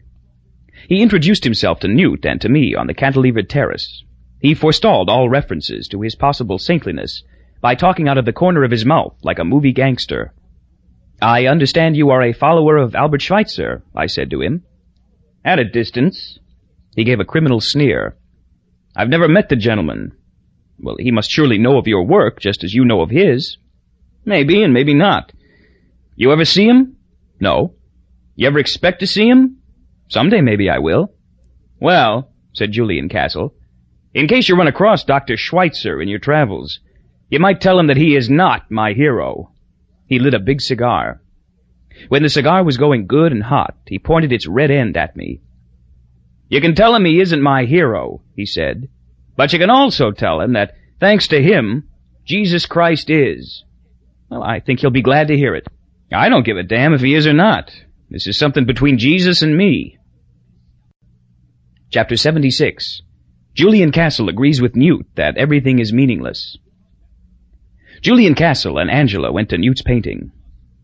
[0.89, 4.03] He introduced himself to Newt and to me on the cantilevered terrace.
[4.41, 7.21] He forestalled all references to his possible saintliness
[7.61, 10.33] by talking out of the corner of his mouth like a movie gangster.
[11.21, 14.63] I understand you are a follower of Albert Schweitzer, I said to him.
[15.45, 16.39] At a distance.
[16.95, 18.17] He gave a criminal sneer.
[18.95, 20.13] I've never met the gentleman,
[20.79, 23.57] well, he must surely know of your work, just as you know of his.
[24.25, 25.31] Maybe, and maybe not.
[26.15, 26.97] You ever see him?
[27.39, 27.75] No.
[28.35, 29.58] You ever expect to see him?
[30.09, 31.13] Someday maybe I will.
[31.79, 33.53] Well, said Julian Castle,
[34.13, 35.37] in case you run across Dr.
[35.37, 36.79] Schweitzer in your travels,
[37.29, 39.51] you might tell him that he is not my hero.
[40.07, 41.21] He lit a big cigar.
[42.07, 45.41] When the cigar was going good and hot, he pointed its red end at me.
[46.47, 48.89] You can tell him he isn't my hero, he said.
[49.35, 51.87] But you can also tell him that, thanks to him,
[52.25, 53.63] Jesus Christ is.
[54.29, 55.67] Well, I think he'll be glad to hear it.
[56.11, 57.71] I don't give a damn if he is or not.
[58.09, 59.98] This is something between Jesus and me.
[61.91, 63.01] Chapter 76
[63.55, 66.55] Julian Castle agrees with Newt that everything is meaningless.
[68.01, 70.31] Julian Castle and Angela went to Newt's painting.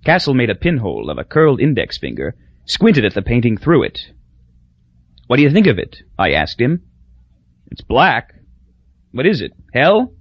[0.03, 2.33] Castle made a pinhole of a curled index finger,
[2.65, 3.99] squinted at the painting through it.
[5.27, 5.97] What do you think of it?
[6.17, 6.81] I asked him.
[7.69, 8.33] It's black,
[9.11, 9.53] what is it?
[9.75, 10.11] Hell?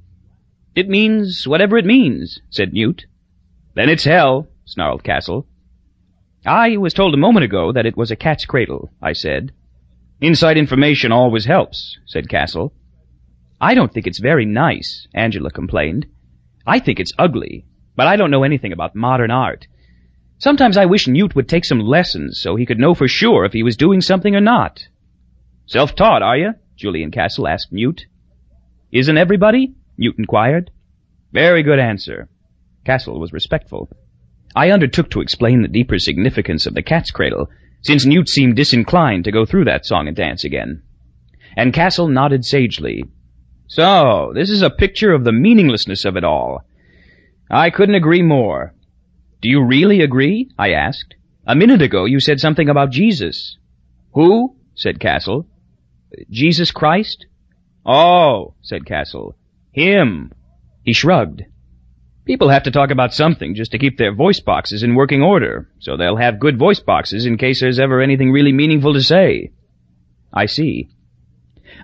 [0.74, 3.07] It means whatever it means, said Newt.
[3.74, 5.47] Then it's hell, snarled Castle.
[6.45, 9.53] I was told a moment ago that it was a cat's cradle, I said.
[10.24, 12.72] Inside information always helps, said Castle.
[13.60, 16.06] I don't think it's very nice, Angela complained.
[16.66, 19.66] I think it's ugly, but I don't know anything about modern art.
[20.38, 23.52] Sometimes I wish Newt would take some lessons so he could know for sure if
[23.52, 24.80] he was doing something or not.
[25.66, 26.54] Self-taught, are you?
[26.74, 28.06] Julian Castle asked Newt.
[28.92, 29.74] Isn't everybody?
[29.98, 30.70] Newt inquired.
[31.32, 32.30] Very good answer.
[32.86, 33.90] Castle was respectful.
[34.56, 37.50] I undertook to explain the deeper significance of the cat's cradle,
[37.85, 40.82] since Newt seemed disinclined to go through that song and dance again.
[41.57, 43.05] And Castle nodded sagely.
[43.66, 46.64] So, this is a picture of the meaninglessness of it all.
[47.51, 48.74] I couldn't agree more.
[49.41, 50.49] Do you really agree?
[50.59, 51.14] I asked.
[51.47, 53.59] A minute ago you said something about Jesus.
[54.14, 54.57] Who?
[54.74, 55.47] said Castle.
[56.30, 57.26] Jesus Christ?
[57.85, 59.37] Oh, said Castle.
[59.72, 60.32] Him.
[60.82, 61.43] He shrugged.
[62.24, 65.68] People have to talk about something just to keep their voice boxes in working order,
[65.78, 69.50] so they'll have good voice boxes in case there's ever anything really meaningful to say.
[70.32, 70.88] I see.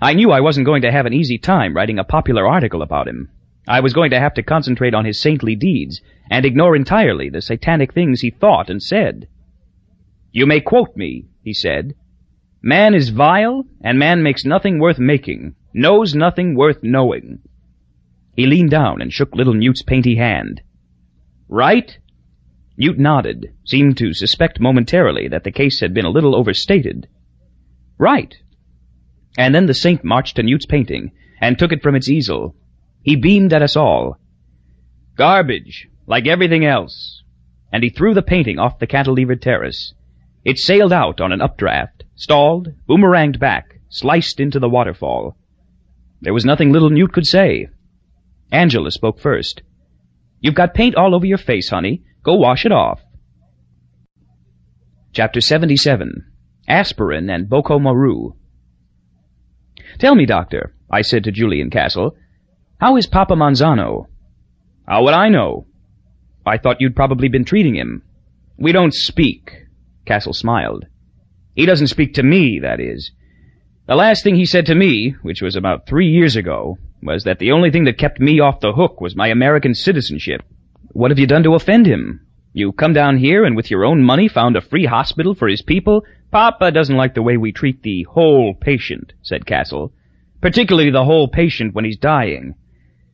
[0.01, 3.07] I knew I wasn't going to have an easy time writing a popular article about
[3.07, 3.29] him.
[3.67, 7.41] I was going to have to concentrate on his saintly deeds and ignore entirely the
[7.41, 9.27] satanic things he thought and said.
[10.31, 11.93] You may quote me, he said.
[12.63, 17.39] Man is vile, and man makes nothing worth making, knows nothing worth knowing.
[18.35, 20.61] He leaned down and shook little Newt's painty hand.
[21.47, 21.97] Right?
[22.77, 27.07] Newt nodded, seemed to suspect momentarily that the case had been a little overstated.
[27.97, 28.33] Right.
[29.37, 32.55] And then the saint marched to Newt's painting and took it from its easel.
[33.03, 34.17] He beamed at us all.
[35.15, 37.23] Garbage, like everything else.
[37.73, 39.93] and he threw the painting off the cantilevered terrace.
[40.43, 45.37] It sailed out on an updraft, stalled, boomeranged back, sliced into the waterfall.
[46.21, 47.69] There was nothing little Newt could say.
[48.51, 49.61] Angela spoke first.
[50.39, 52.03] You've got paint all over your face, honey.
[52.23, 53.01] Go wash it off.
[55.13, 56.25] Chapter 77
[56.67, 58.33] Aspirin and Boko Maru
[59.99, 62.15] Tell me, doctor, I said to Julian Castle,
[62.79, 64.07] how is Papa Monzano?
[64.87, 65.67] How would I know?
[66.45, 68.01] I thought you'd probably been treating him.
[68.57, 69.67] We don't speak.
[70.05, 70.85] Castle smiled.
[71.53, 73.11] He doesn't speak to me, that is.
[73.87, 77.39] The last thing he said to me, which was about three years ago, was that
[77.39, 80.43] the only thing that kept me off the hook was my American citizenship.
[80.91, 82.25] What have you done to offend him?
[82.53, 85.61] You come down here and with your own money found a free hospital for his
[85.61, 86.05] people?
[86.31, 89.93] Papa doesn't like the way we treat the whole patient, said Castle.
[90.41, 92.55] Particularly the whole patient when he's dying.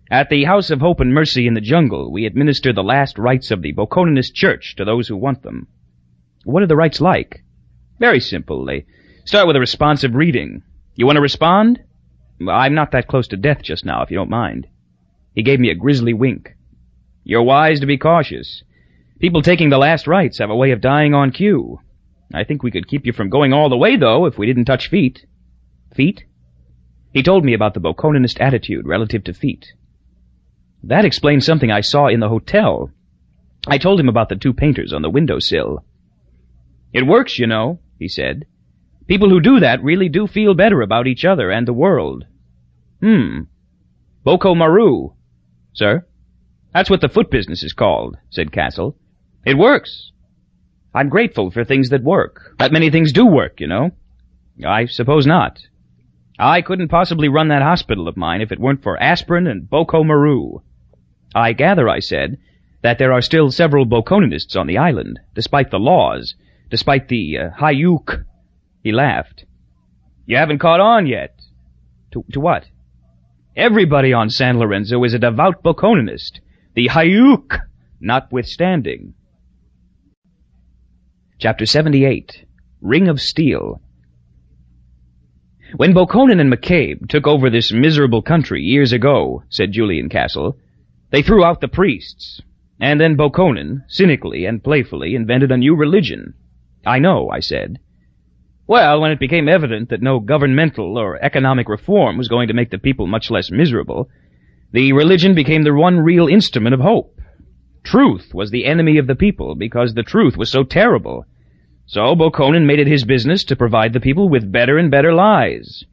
[0.10, 3.52] At the House of Hope and Mercy in the jungle, we administer the last rites
[3.52, 5.68] of the Bokononist Church to those who want them.
[6.46, 7.44] What are the rites like?
[8.00, 8.66] Very simple.
[8.66, 8.86] They
[9.26, 10.64] start with a responsive reading.
[10.96, 11.80] You want to respond?
[12.46, 14.68] I'm not that close to death just now, if you don't mind.
[15.34, 16.56] He gave me a grisly wink.
[17.24, 18.64] You're wise to be cautious.
[19.20, 21.80] People taking the last rites have a way of dying on cue.
[22.34, 24.66] I think we could keep you from going all the way, though, if we didn't
[24.66, 25.26] touch feet.
[25.96, 26.26] Feet?
[27.14, 29.74] He told me about the Bokononist attitude relative to feet.
[30.84, 32.92] That explains something I saw in the hotel.
[33.66, 35.84] I told him about the two painters on the windowsill.
[36.94, 38.46] It works, you know, he said.
[39.08, 42.26] People who do that really do feel better about each other and the world.
[43.02, 43.42] Hmm.
[44.24, 45.14] Boko Maru.
[45.74, 46.06] Sir?
[46.74, 48.98] That's what the foot business is called, said Castle.
[49.46, 50.12] It works.
[50.94, 52.56] I'm grateful for things that work.
[52.60, 53.92] That many things do work, you know.
[54.66, 55.60] I suppose not.
[56.40, 60.04] I couldn't possibly run that hospital of mine if it weren't for aspirin and Boko
[60.04, 60.60] Maru.
[61.34, 62.38] I gather, I said,
[62.82, 66.36] that there are still several Bokononists on the island, despite the laws,
[66.70, 68.24] despite the uh, Hayuk.
[68.84, 69.46] He laughed.
[70.26, 71.40] You haven't caught on yet.
[72.12, 72.66] To, to what?
[73.56, 76.42] Everybody on San Lorenzo is a devout Bokononist,
[76.76, 77.60] the Hayuk
[78.00, 79.14] notwithstanding.
[81.40, 82.46] Chapter 78
[82.82, 83.82] Ring of Steel
[85.76, 90.58] When Bokonon and McCabe took over this miserable country years ago, said Julian Castle,
[91.10, 92.42] they threw out the priests,
[92.80, 96.34] and then Bokonon, cynically and playfully, invented a new religion.
[96.86, 97.80] I know, I said.
[98.68, 102.70] Well, when it became evident that no governmental or economic reform was going to make
[102.70, 104.10] the people much less miserable,
[104.74, 107.18] the religion became the one real instrument of hope.
[107.86, 111.26] Truth was the enemy of the people because the truth was so terrible.
[111.86, 115.86] So Bokonon made it his business to provide the people with better and better lies.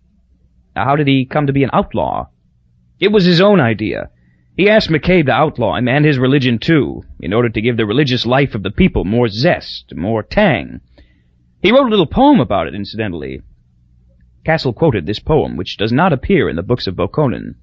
[0.75, 2.27] Now, how did he come to be an outlaw?
[2.99, 4.11] It was his own idea.
[4.57, 7.87] He asked McCabe to outlaw him and his religion too, in order to give the
[7.87, 10.81] religious life of the people more zest, more tang.
[11.65, 13.41] He wrote a little poem about it, incidentally.
[14.45, 17.55] Castle quoted this poem, which does not appear in the books of Bokonon.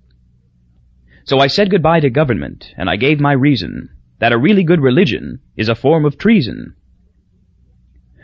[1.23, 4.81] So I said goodbye to government, and I gave my reason, that a really good
[4.81, 6.73] religion is a form of treason.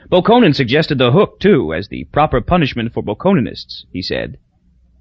[0.10, 4.40] Bokonon suggested the hook, too, as the proper punishment for Bokononists, he said.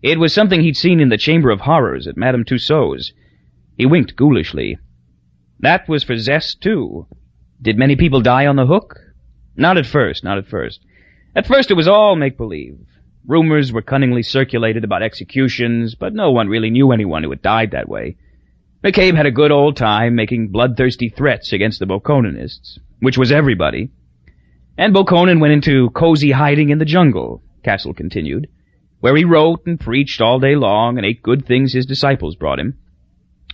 [0.03, 3.15] It was something he'd seen in the Chamber of Horrors at Madame Tussaud's,
[3.79, 4.77] he winked ghoulishly.
[5.59, 7.07] That was for zest, too.
[7.63, 9.06] Did many people die on the hook?
[9.57, 10.81] Not at first, not at first.
[11.35, 12.79] At first it was all make-believe.
[13.27, 17.73] Rumors were cunningly circulated about executions, but no one really knew anyone who had died
[17.73, 18.17] that way.
[18.85, 23.91] McCabe had a good old time making bloodthirsty threats against the Bokononists, which was everybody.
[24.79, 28.49] And Bokonon went into cozy hiding in the jungle, Castle continued,
[29.01, 32.61] where he wrote and preached all day long and ate good things his disciples brought
[32.61, 32.79] him.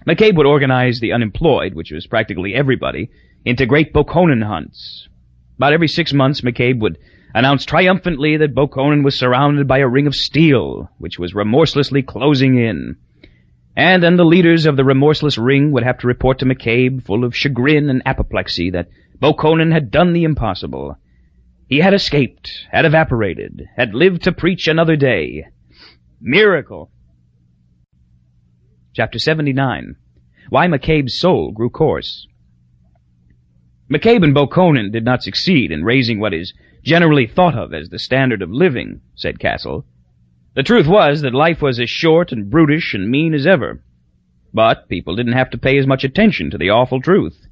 [0.07, 3.09] McCabe would organize the unemployed, which was practically everybody,
[3.45, 5.09] into great Bokonon hunts.
[5.63, 6.99] About every six months, McCabe would
[7.33, 12.59] announce triumphantly that Bokonon was surrounded by a ring of steel, which was remorselessly closing
[12.59, 12.97] in.
[13.77, 17.23] And then the leaders of the remorseless ring would have to report to McCabe, full
[17.23, 18.89] of chagrin and apoplexy, that
[19.21, 20.97] Bokonon had done the impossible.
[21.69, 25.47] He had escaped, had evaporated, had lived to preach another day.
[26.21, 26.91] Miracle!
[28.95, 29.95] Chapter 79
[30.49, 32.27] Why McCabe's Soul Grew Coarse
[33.93, 37.99] McCabe and Bokonon did not succeed in raising what is generally thought of as the
[37.99, 39.85] standard of living, said Castle.
[40.55, 43.83] The truth was that life was as short and brutish and mean as ever.
[44.55, 47.47] But people didn't have to pay as much attention to the awful truth.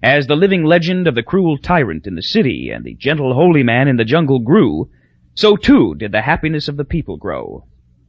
[0.00, 3.64] As the living legend of the cruel tyrant in the city and the gentle holy
[3.64, 4.88] man in the jungle grew,
[5.34, 7.64] so too did the happiness of the people grow.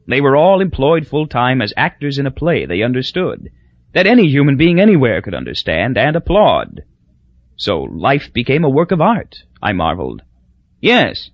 [0.07, 3.49] They were all employed full time as actors in a play they understood,
[3.93, 6.81] that any human being anywhere could understand and applaud.
[7.61, 10.23] So life became a work of art, I marveled.
[10.79, 11.29] Yes.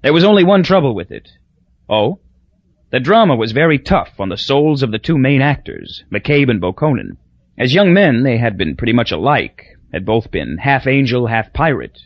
[0.00, 1.28] There was only one trouble with it.
[1.88, 2.20] Oh?
[2.90, 6.60] The drama was very tough on the souls of the two main actors, McCabe and
[6.60, 7.16] Bokonon.
[7.58, 11.52] As young men, they had been pretty much alike, had both been half angel, half
[11.52, 11.98] pirate.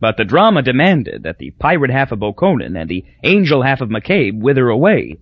[0.00, 3.90] But the drama demanded that the pirate half of Bokonon and the angel half of
[3.90, 5.18] McCabe wither away,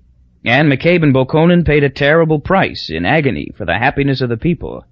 [0.46, 4.38] and McCabe and Bokonon paid a terrible price in agony for the happiness of the
[4.38, 4.86] people.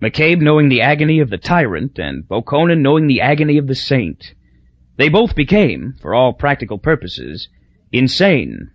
[0.00, 4.34] McCabe knowing the agony of the tyrant, and Bokonon knowing the agony of the saint.
[4.96, 7.48] They both became, for all practical purposes,
[7.90, 8.70] insane.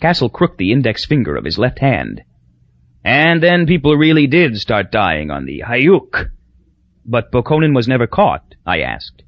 [0.00, 2.22] Castle crooked the index finger of his left hand.
[3.04, 6.30] And then people really did start dying on the hook.
[7.04, 9.22] But Bokonon was never caught, I asked.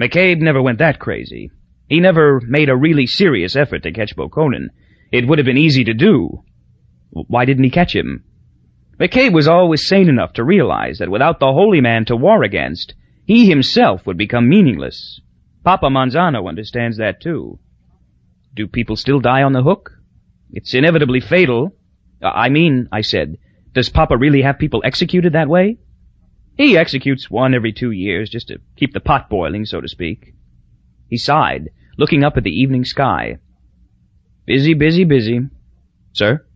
[0.00, 1.50] McCabe never went that crazy.
[1.88, 4.70] He never made a really serious effort to catch Bokonon.
[5.12, 6.42] It would have been easy to do.
[7.10, 8.24] Why didn't he catch him?
[9.02, 12.94] McCabe was always sane enough to realize that without the holy man to war against,
[13.26, 15.20] he himself would become meaningless.
[15.64, 17.58] Papa Monzano understands that too.
[18.54, 19.90] Do people still die on the hook?
[20.52, 21.74] It's inevitably fatal.
[22.22, 23.38] Uh, I mean, I said,
[23.72, 25.78] does Papa really have people executed that way?
[26.56, 30.32] He executes one every two years just to keep the pot boiling, so to speak.
[31.08, 33.38] He sighed, looking up at the evening sky.
[34.46, 35.40] Busy, busy, busy.
[36.12, 36.46] Sir?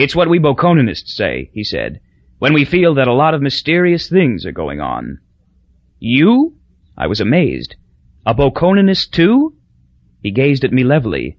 [0.00, 2.00] It's what we Bokononists say, he said,
[2.38, 5.18] when we feel that a lot of mysterious things are going on.
[5.98, 6.56] You?
[6.96, 7.76] I was amazed.
[8.24, 9.56] A Bokononist too?
[10.22, 11.36] He gazed at me levelly.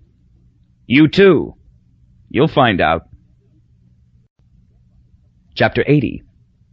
[0.85, 1.55] You too.
[2.29, 3.07] You'll find out.
[5.55, 6.21] Chapter 80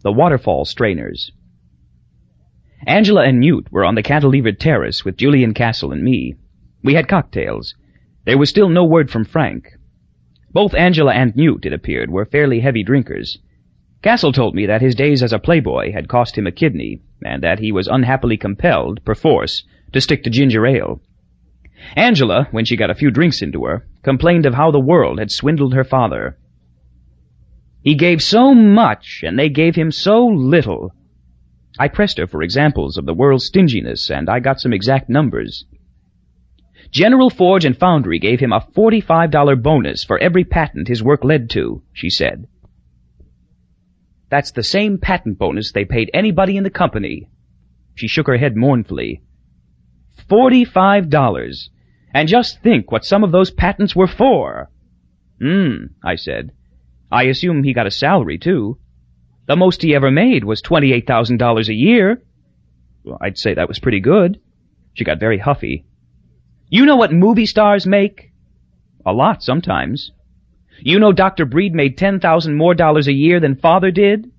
[0.03, 1.33] The Waterfall Strainers
[2.87, 6.35] Angela and Newt were on the cantilevered terrace with Julian Castle and me.
[6.85, 7.75] We had cocktails.
[8.27, 9.78] There was still no word from Frank.
[10.59, 13.39] Both Angela and Newt, it appeared, were fairly heavy drinkers.
[14.03, 17.45] Castle told me that his days as a playboy had cost him a kidney, and
[17.45, 21.01] that he was unhappily compelled, perforce, to stick to ginger ale.
[21.95, 25.31] Angela, when she got a few drinks into her, complained of how the world had
[25.31, 26.37] swindled her father.
[27.85, 30.93] He gave so much, and they gave him so little.
[31.79, 35.67] I pressed her for examples of the world's stinginess, and I got some exact numbers.
[36.91, 41.51] General Forge and Foundry gave him a $45 bonus for every patent his work led
[41.51, 42.47] to, she said.
[44.31, 47.29] That's the same patent bonus they paid anybody in the company.
[47.95, 49.23] She shook her head mournfully.
[50.29, 51.71] Forty-five dollars.
[52.13, 54.71] And just think what some of those patents were for.
[55.41, 56.53] Hmm, I said.
[57.11, 58.79] I assume he got a salary, too.
[59.47, 62.23] The most he ever made was $28,000 a year.
[63.05, 64.41] Well, I'd say that was pretty good.
[64.95, 65.87] She got very huffy.
[66.71, 68.31] You know what movie stars make?
[69.07, 70.11] A lot sometimes.
[70.81, 71.47] You know Dr.
[71.47, 74.31] Breed made ten thousand more dollars a year than father did?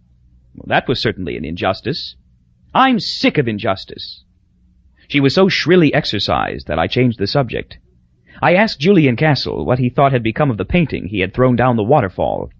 [0.56, 2.16] Well, that was certainly an injustice.
[2.74, 4.24] I'm sick of injustice.
[5.08, 7.80] She was so shrilly exercised that I changed the subject.
[8.44, 11.56] I asked Julian Castle what he thought had become of the painting he had thrown
[11.56, 12.52] down the waterfall.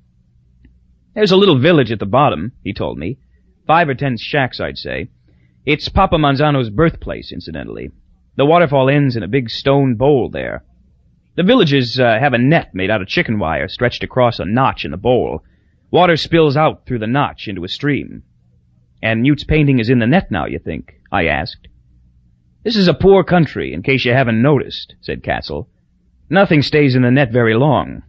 [1.14, 3.18] There's a little village at the bottom, he told me.
[3.68, 5.10] Five or ten shacks, I'd say.
[5.64, 7.92] It's Papa Monzano's birthplace, incidentally.
[8.40, 10.64] The waterfall ends in a big stone bowl there.
[11.36, 14.86] The villagers uh, have a net made out of chicken wire stretched across a notch
[14.86, 15.44] in the bowl.
[15.92, 18.24] Water spills out through the notch into a stream.
[19.04, 21.02] And Newt's painting is in the net now, you think?
[21.12, 21.68] I asked.
[22.64, 25.68] This is a poor country, in case you haven't noticed, said Castle.
[26.30, 28.04] Nothing stays in the net very long.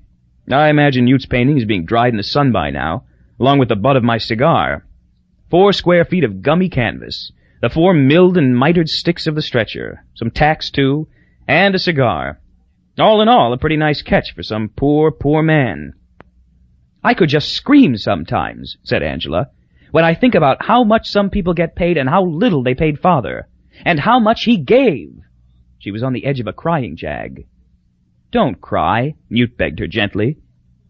[0.48, 3.02] I imagine Newt's painting is being dried in the sun by now,
[3.40, 4.86] along with the butt of my cigar.
[5.50, 10.04] Four square feet of gummy canvas, the four milled and mitered sticks of the stretcher,
[10.14, 11.08] some tacks too,
[11.46, 12.40] and a cigar.
[12.98, 15.92] All in all, a pretty nice catch for some poor, poor man.
[17.02, 19.48] I could just scream sometimes, said Angela,
[19.90, 23.00] when I think about how much some people get paid and how little they paid
[23.00, 23.48] father,
[23.84, 25.20] and how much he gave.
[25.78, 27.46] She was on the edge of a crying jag.
[28.30, 30.38] Don't cry, Newt begged her gently.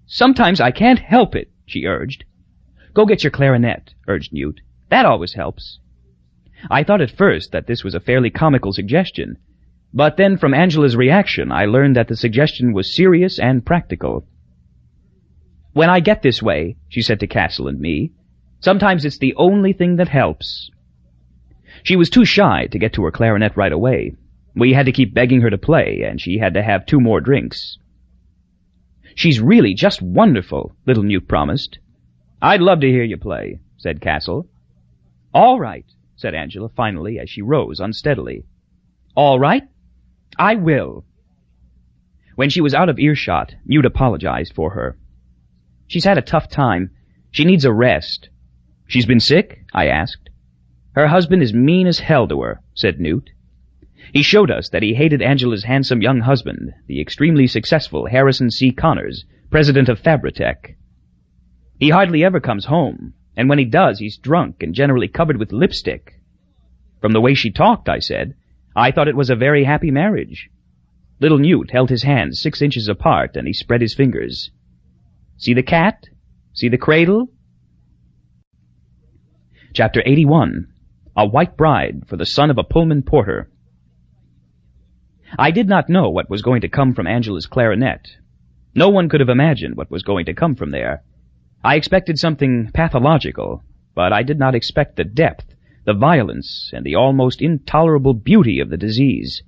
[0.07, 2.25] Sometimes I can't help it, she urged.
[2.93, 4.61] Go get your clarinet, urged Newt.
[4.89, 5.79] That always helps.
[6.69, 9.37] I thought at first that this was a fairly comical suggestion,
[9.95, 14.27] but then from Angela's reaction I learned that the suggestion was serious and practical.
[15.73, 18.13] When I get this way, she said to Castle and me,
[18.61, 20.71] sometimes it's the only thing that helps.
[21.83, 24.13] She was too shy to get to her clarinet right away.
[24.55, 27.21] We had to keep begging her to play, and she had to have two more
[27.21, 27.79] drinks.
[29.15, 31.79] She's really just wonderful, little Newt promised.
[32.43, 34.49] I'd love to hear you play, said Castle.
[35.33, 35.85] All right,
[36.21, 38.45] said Angela finally as she rose unsteadily.
[39.15, 39.63] All right?
[40.39, 41.05] I will.
[42.37, 44.99] When she was out of earshot, Newt apologized for her.
[45.87, 46.91] She's had a tough time.
[47.31, 48.29] She needs a rest.
[48.87, 49.65] She's been sick?
[49.73, 50.29] I asked.
[50.93, 53.31] Her husband is mean as hell to her, said Newt.
[54.13, 58.73] He showed us that he hated Angela's handsome young husband, the extremely successful Harrison C.
[58.73, 60.77] Conners, president of Fabri-Tek.
[61.79, 65.53] He hardly ever comes home, and when he does, he's drunk and generally covered with
[65.53, 66.15] lipstick.
[67.01, 68.35] From the way she talked, I said,
[68.77, 70.51] I thought it was a very happy marriage.
[71.21, 74.51] Little Newt held his hands six inches apart, and he spread his fingers.
[75.37, 76.09] See the cat?
[76.55, 77.29] See the cradle?
[79.73, 80.67] Chapter 81
[81.17, 83.51] A White Bride for the Son of a Pullman Porter
[85.39, 88.17] I did not know what was going to come from Angela's clarinet.
[88.75, 91.03] No one could have imagined what was going to come from there.
[91.63, 93.63] I expected something pathological,
[93.95, 95.55] but I did not expect the depth,
[95.85, 99.43] the violence, and the almost intolerable beauty of the disease.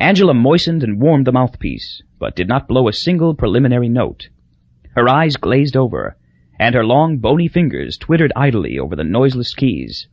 [0.00, 4.30] Angela moistened and warmed the mouthpiece, but did not blow a single preliminary note.
[4.96, 6.16] Her eyes glazed over,
[6.58, 10.08] and her long bony fingers twittered idly over the noiseless keys.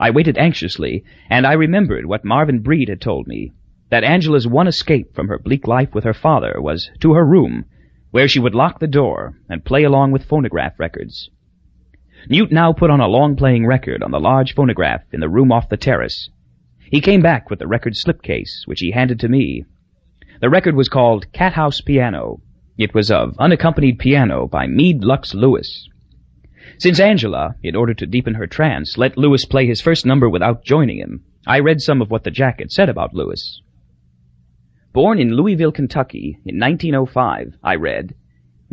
[0.00, 3.52] I waited anxiously, and I remembered what Marvin Breed had told me,
[3.90, 7.64] that Angela's one escape from her bleak life with her father was to her room,
[8.16, 11.28] where she would lock the door and play along with phonograph records.
[12.30, 15.68] Newt now put on a long-playing record on the large phonograph in the room off
[15.68, 16.30] the terrace.
[16.90, 19.66] He came back with the record slipcase, which he handed to me.
[20.40, 22.40] The record was called Cat House Piano.
[22.78, 25.86] It was of unaccompanied piano by Meade Lux Lewis.
[26.78, 30.64] Since Angela, in order to deepen her trance, let Lewis play his first number without
[30.64, 33.60] joining him, I read some of what the jacket said about Lewis.
[34.96, 38.14] Born in Louisville, Kentucky, in 1905, I read,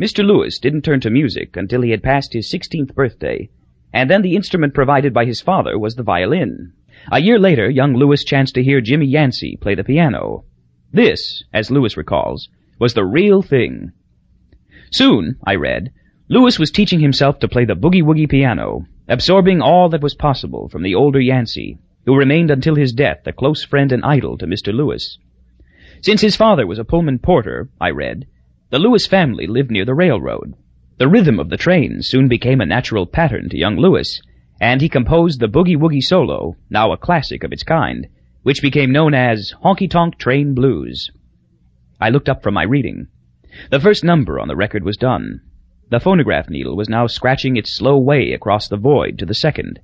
[0.00, 0.24] Mr.
[0.24, 3.50] Lewis didn't turn to music until he had passed his 16th birthday,
[3.92, 6.72] and then the instrument provided by his father was the violin.
[7.12, 10.46] A year later, young Lewis chanced to hear Jimmy Yancey play the piano.
[10.90, 12.48] This, as Lewis recalls,
[12.78, 13.92] was the real thing.
[14.92, 15.90] Soon, I read,
[16.30, 20.84] Lewis was teaching himself to play the boogie-woogie piano, absorbing all that was possible from
[20.84, 24.72] the older Yancey, who remained until his death a close friend and idol to Mr.
[24.72, 25.18] Lewis.
[26.04, 28.26] Since his father was a Pullman porter, I read,
[28.68, 30.52] the Lewis family lived near the railroad.
[30.98, 34.20] The rhythm of the train soon became a natural pattern to young Lewis,
[34.60, 38.06] and he composed the Boogie Woogie Solo, now a classic of its kind,
[38.42, 41.10] which became known as Honky Tonk Train Blues.
[41.98, 43.06] I looked up from my reading.
[43.70, 45.40] The first number on the record was done.
[45.88, 49.80] The phonograph needle was now scratching its slow way across the void to the second.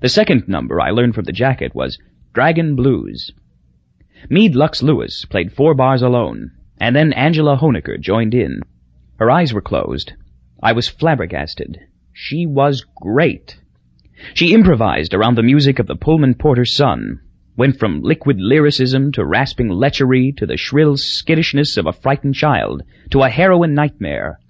[0.00, 1.96] The second number I learned from the jacket was
[2.32, 3.30] Dragon Blues.
[4.30, 6.50] Meade Lux Lewis played four bars alone,
[6.80, 8.60] and then Angela Hoenikker joined in.
[9.18, 10.14] Her eyes were closed.
[10.62, 11.78] I was flabbergasted.
[12.12, 13.60] She was great.
[14.32, 17.20] She improvised around the music of the Pullman Porter's son,
[17.56, 22.82] went from liquid lyricism to rasping lechery to the shrill skittishness of a frightened child
[23.10, 24.40] to a heroin nightmare.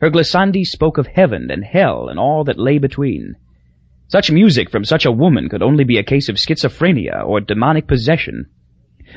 [0.00, 3.36] Her glissandi spoke of heaven and hell and all that lay between.
[4.08, 7.86] Such music from such a woman could only be a case of schizophrenia or demonic
[7.86, 8.46] possession.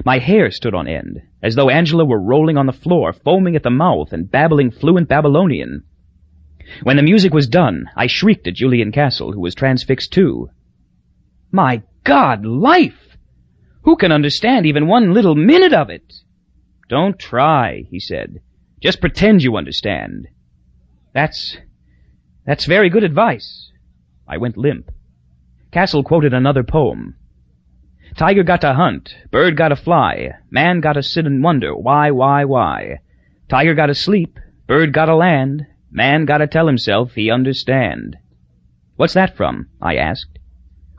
[0.05, 3.63] My hair stood on end, as though Angela were rolling on the floor, foaming at
[3.63, 5.83] the mouth and babbling fluent Babylonian.
[6.81, 10.49] When the music was done, I shrieked at Julian Castle, who was transfixed too.
[11.51, 13.17] My God, life!
[13.83, 16.13] Who can understand even one little minute of it?
[16.89, 18.39] Don't try, he said.
[18.81, 20.27] Just pretend you understand.
[21.13, 21.57] That's,
[22.45, 23.71] that's very good advice.
[24.27, 24.91] I went limp.
[25.71, 27.15] Castle quoted another poem.
[28.15, 32.11] Tiger got to hunt, bird got to fly, man got to sit and wonder why,
[32.11, 32.99] why, why.
[33.49, 38.17] Tiger got to sleep, bird got to land, man got to tell himself he understand.
[38.97, 39.69] What's that from?
[39.81, 40.37] I asked.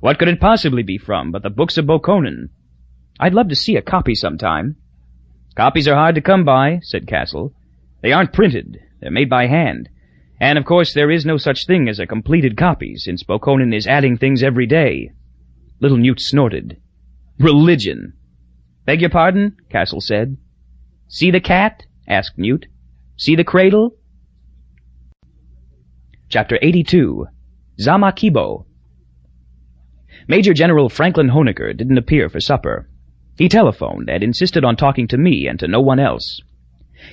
[0.01, 2.49] What could it possibly be from but the books of Bokonon?
[3.21, 4.77] I'd love to see a copy sometime.
[5.55, 7.55] Copies are hard to come by, said Castle.
[8.03, 8.81] They aren't printed.
[9.01, 9.89] They're made by hand.
[10.41, 13.87] And of course there is no such thing as a completed copy, since Bokonon is
[13.87, 15.13] adding things every day.
[15.81, 16.77] Little Newt snorted.
[17.39, 18.13] Religion.
[18.85, 19.57] Beg your pardon?
[19.69, 20.37] Castle said.
[21.09, 21.85] See the cat?
[22.07, 22.67] asked Newt.
[23.17, 23.97] See the cradle?
[26.29, 27.27] Chapter 82
[27.81, 28.67] Zama Kibo
[30.29, 32.89] Major General Franklin Hoenikker didn't appear for supper.
[33.37, 36.41] He telephoned and insisted on talking to me and to no one else.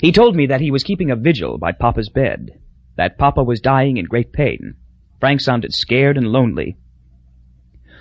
[0.01, 2.51] He told me that he was keeping a vigil by Papa's bed,
[2.95, 4.75] that Papa was dying in great pain.
[5.19, 6.77] Frank sounded scared and lonely.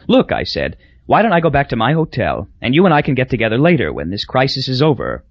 [0.06, 0.76] Look, I said,
[1.10, 3.58] why don't I go back to my hotel, and you and I can get together
[3.58, 5.24] later when this crisis is over?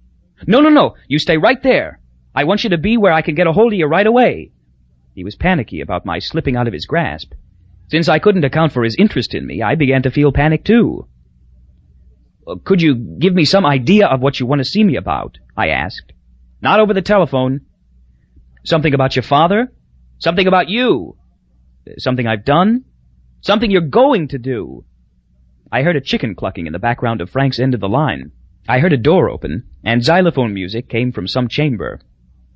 [0.46, 0.94] No, no, no!
[1.08, 2.00] You stay right there!
[2.34, 4.52] I want you to be where I can get a hold of you right away!
[5.14, 7.32] He was panicky about my slipping out of his grasp.
[7.88, 11.08] Since I couldn't account for his interest in me, I began to feel panic too.
[12.46, 15.38] Uh, could you give me some idea of what you want to see me about?
[15.56, 16.12] I asked.
[16.60, 17.62] Not over the telephone.
[18.66, 19.72] Something about your father?
[20.18, 21.16] Something about you?
[21.88, 22.84] Uh, something I've done?
[23.40, 24.84] Something you're going to do.
[25.72, 28.32] I heard a chicken clucking in the background of Frank's end of the line.
[28.68, 32.00] I heard a door open, and xylophone music came from some chamber.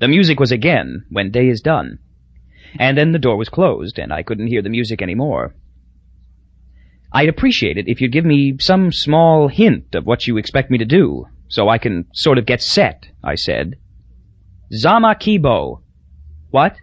[0.00, 1.98] The music was again, When Day is Done.
[2.78, 5.54] And then the door was closed, and I couldn't hear the music any more.
[7.12, 10.78] I'd appreciate it if you'd give me some small hint of what you expect me
[10.78, 13.76] to do, so I can sort of get set, I said.
[14.72, 15.82] Zama Kibo.
[16.50, 16.76] What?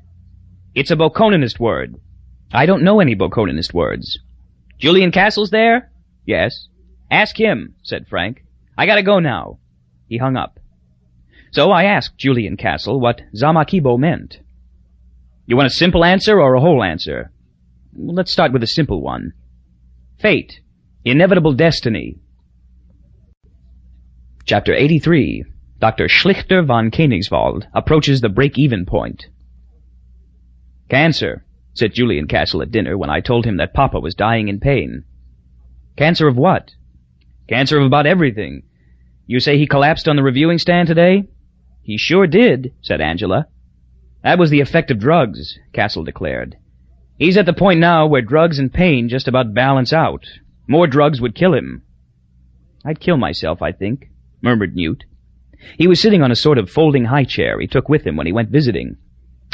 [0.73, 1.95] It's a Bokononist word.
[2.53, 4.19] I don't know any Bokononist words.
[4.79, 5.90] Julian Castle's there?
[6.25, 6.67] Yes.
[7.09, 8.43] Ask him, said Frank.
[8.77, 9.59] I gotta go now.
[10.07, 10.59] He hung up.
[11.51, 14.39] So I asked Julian Castle what Zamakibo meant.
[15.45, 17.31] You want a simple answer or a whole answer?
[17.93, 19.33] Let's start with a simple one.
[20.19, 20.61] Fate.
[21.03, 22.17] Inevitable destiny.
[24.45, 25.43] Chapter 83.
[25.79, 26.07] Dr.
[26.07, 29.25] Schlichter von Koenigswald approaches the break-even point.
[30.89, 31.43] Cancer,
[31.73, 35.03] said Julian Castle at dinner when I told him that Papa was dying in pain.
[36.01, 36.71] Cancer of what?
[37.47, 38.63] Cancer of about everything.
[39.27, 41.25] You say he collapsed on the reviewing stand today?
[41.83, 43.45] He sure did, said Angela.
[44.23, 46.55] That was the effect of drugs, Castle declared.
[47.19, 50.25] He's at the point now where drugs and pain just about balance out.
[50.67, 51.83] More drugs would kill him.
[52.83, 54.09] I'd kill myself, I think,
[54.41, 55.03] murmured Newt.
[55.77, 58.25] He was sitting on a sort of folding high chair he took with him when
[58.25, 58.97] he went visiting.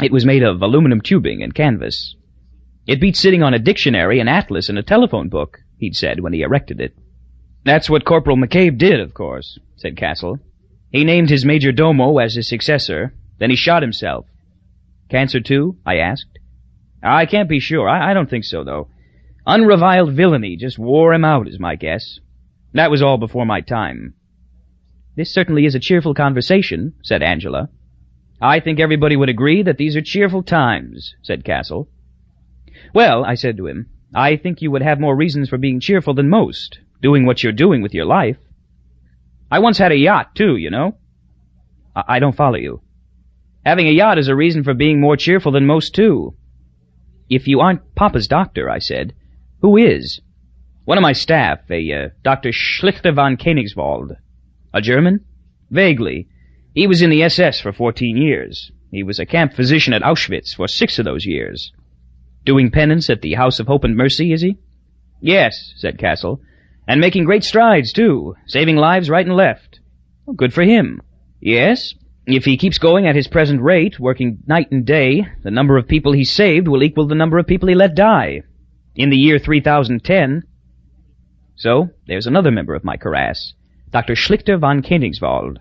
[0.02, 2.16] It was made of aluminum tubing and canvas.
[2.86, 6.32] It beats sitting on a dictionary, an atlas, and a telephone book, he'd said when
[6.32, 6.94] he erected it.
[7.64, 10.38] That's what Corporal McCabe did, of course, said Castle.
[10.90, 14.26] He named his major domo as his successor, then he shot himself.
[15.10, 15.76] Cancer too?
[15.84, 16.38] I asked.
[17.02, 17.88] I can't be sure.
[17.88, 18.88] I, I don't think so, though.
[19.46, 22.18] Unreviled villainy just wore him out, is my guess.
[22.74, 24.14] That was all before my time.
[25.16, 27.70] This certainly is a cheerful conversation, said Angela.
[28.40, 31.88] I think everybody would agree that these are cheerful times, said Castle.
[32.94, 36.14] Well, I said to him, I think you would have more reasons for being cheerful
[36.14, 38.38] than most, doing what you're doing with your life.
[39.50, 40.96] I once had a yacht, too, you know.
[41.94, 42.80] I, I don't follow you.
[43.64, 46.34] Having a yacht is a reason for being more cheerful than most, too.
[47.28, 49.14] If you aren't Papa's doctor, I said,
[49.60, 50.20] who is?
[50.84, 52.50] One of my staff, a uh, Dr.
[52.50, 54.16] Schlichter von Koenigswald.
[54.72, 55.24] A German?
[55.70, 56.28] Vaguely.
[56.74, 58.70] He was in the SS for 14 years.
[58.90, 61.72] He was a camp physician at Auschwitz for six of those years.
[62.44, 64.56] Doing penance at the House of Hope and Mercy, is he?
[65.20, 66.40] Yes, said Castle.
[66.86, 69.80] And making great strides, too, saving lives right and left.
[70.24, 71.02] Well, good for him.
[71.40, 71.94] Yes,
[72.26, 75.88] if he keeps going at his present rate, working night and day, the number of
[75.88, 78.42] people he saved will equal the number of people he let die.
[78.94, 80.42] In the year 3010.
[81.56, 83.52] So, there's another member of my karass.
[83.90, 84.14] Dr.
[84.14, 85.58] Schlichter von Koenigswald.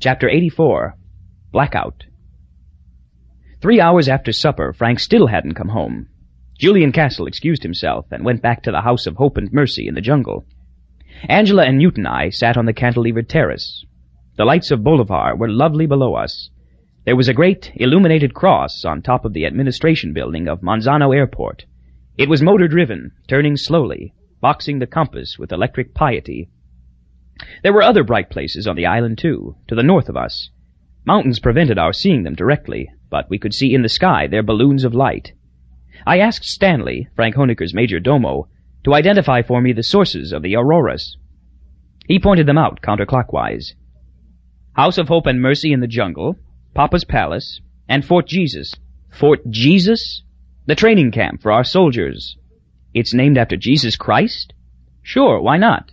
[0.00, 0.96] Chapter 84
[1.52, 2.04] Blackout
[3.62, 6.08] Three hours after supper, Frank still hadn't come home.
[6.58, 9.94] Julian Castle excused himself and went back to the House of Hope and Mercy in
[9.94, 10.44] the jungle.
[11.28, 13.86] Angela and Newt and I sat on the cantilevered terrace.
[14.36, 16.50] The lights of Bolivar were lovely below us.
[17.04, 21.64] There was a great illuminated cross on top of the administration building of Monzano Airport.
[22.18, 26.48] It was motor-driven, turning slowly, boxing the compass with electric piety.
[27.62, 30.50] There were other bright places on the island, too, to the north of us.
[31.06, 34.84] Mountains prevented our seeing them directly, but we could see in the sky their balloons
[34.84, 35.34] of light.
[36.06, 38.48] I asked Stanley, Frank Hoenikker's major domo,
[38.84, 41.18] to identify for me the sources of the auroras.
[42.08, 43.74] He pointed them out counterclockwise.
[44.72, 46.38] House of Hope and Mercy in the jungle,
[46.74, 48.74] Papa's Palace, and Fort Jesus.
[49.10, 50.22] Fort Jesus?
[50.64, 52.38] The training camp for our soldiers.
[52.94, 54.54] It's named after Jesus Christ?
[55.02, 55.92] Sure, why not?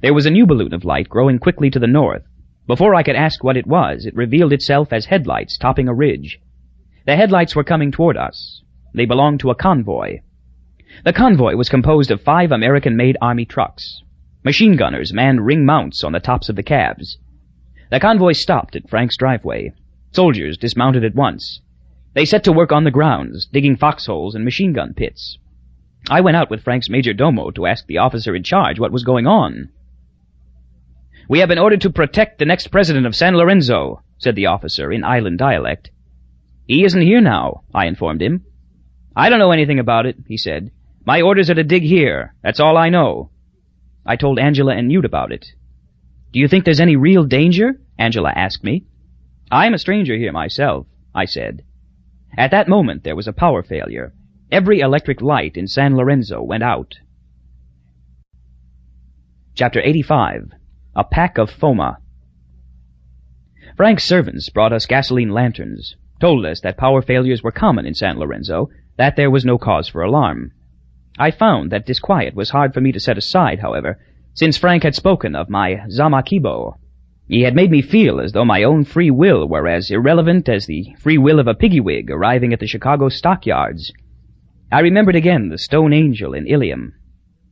[0.00, 2.22] There was a new balloon of light growing quickly to the north.
[2.66, 6.38] Before I could ask what it was, it revealed itself as headlights topping a ridge.
[7.06, 8.62] The headlights were coming toward us.
[8.94, 10.20] They belonged to a convoy.
[11.04, 14.02] The convoy was composed of five American-made Army trucks.
[14.44, 17.18] Machine gunners manned ring mounts on the tops of the cabs.
[17.90, 19.72] The convoy stopped at Frank's driveway.
[20.12, 21.60] Soldiers dismounted at once.
[22.14, 25.38] They set to work on the grounds, digging foxholes and machine gun pits.
[26.10, 29.04] I went out with Frank's major domo to ask the officer in charge what was
[29.04, 29.70] going on.
[31.28, 34.92] We have been ordered to protect the next president of San Lorenzo, said the officer
[34.92, 35.90] in island dialect.
[36.66, 38.44] He isn't here now, I informed him.
[39.14, 40.70] I don't know anything about it, he said.
[41.04, 42.34] My orders are to dig here.
[42.42, 43.30] That's all I know.
[44.04, 45.46] I told Angela and Newt about it.
[46.32, 47.80] Do you think there's any real danger?
[47.98, 48.84] Angela asked me.
[49.50, 51.62] I'm a stranger here myself, I said.
[52.36, 54.14] At that moment there was a power failure.
[54.50, 56.94] Every electric light in San Lorenzo went out.
[59.54, 60.52] Chapter 85
[60.94, 61.96] a pack of Foma.
[63.76, 68.18] Frank's servants brought us gasoline lanterns, told us that power failures were common in San
[68.18, 70.52] Lorenzo, that there was no cause for alarm.
[71.18, 73.98] I found that disquiet was hard for me to set aside, however,
[74.34, 76.76] since Frank had spoken of my Zamakibo.
[77.26, 80.66] He had made me feel as though my own free will were as irrelevant as
[80.66, 83.92] the free will of a piggywig arriving at the Chicago stockyards.
[84.70, 86.94] I remembered again the stone angel in Ilium,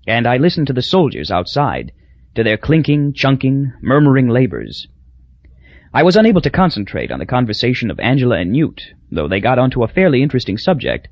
[0.07, 1.93] and I listened to the soldiers outside,
[2.35, 4.87] to their clinking, chunking, murmuring labors.
[5.93, 9.59] I was unable to concentrate on the conversation of Angela and Newt, though they got
[9.59, 11.09] onto a fairly interesting subject.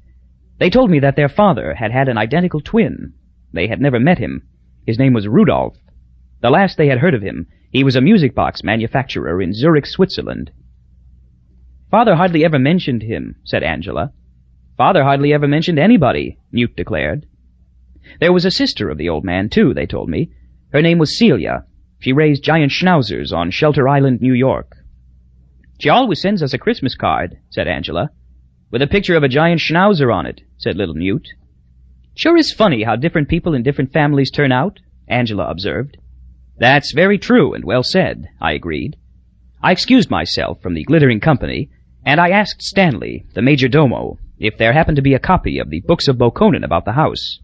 [0.59, 3.15] They told me that their father had had an identical twin.
[3.53, 4.43] They had never met him.
[4.87, 5.77] His name was Rudolph.
[6.41, 9.87] The last they had heard of him, he was a music box manufacturer in Zurich,
[9.87, 10.53] Switzerland.
[11.91, 14.13] Father hardly ever mentioned him, said Angela.
[14.77, 17.27] Father hardly ever mentioned anybody, Newt declared.
[18.21, 20.31] There was a sister of the old man, too, they told me.
[20.71, 21.65] Her name was Celia.
[21.99, 24.77] She raised giant schnauzers on Shelter Island, New York.
[25.81, 28.11] She always sends us a Christmas card, said Angela.
[28.71, 31.29] With a picture of a giant schnauzer on it, said little Newt.
[32.15, 35.97] Sure is funny how different people in different families turn out, Angela observed.
[36.59, 38.97] That's very true and well said, I agreed.
[39.63, 41.71] I excused myself from the glittering company,
[42.05, 45.71] and I asked Stanley, the major domo, if there happened to be a copy of
[45.71, 47.39] the Books of Bokonon about the house.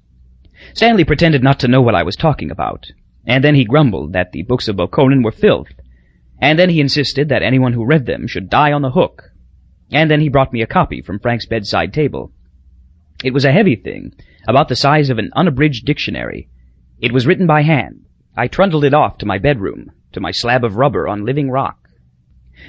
[0.74, 2.86] Stanley pretended not to know what I was talking about,
[3.26, 5.72] and then he grumbled that the Books of Bokonon were filth,
[6.40, 9.30] and then he insisted that anyone who read them should die on the hook,
[9.92, 12.32] and then he brought me a copy from Frank's bedside table.
[13.22, 14.12] It was a heavy thing,
[14.46, 16.48] about the size of an unabridged dictionary.
[17.00, 18.04] It was written by hand.
[18.36, 21.78] I trundled it off to my bedroom, to my slab of rubber on living rock.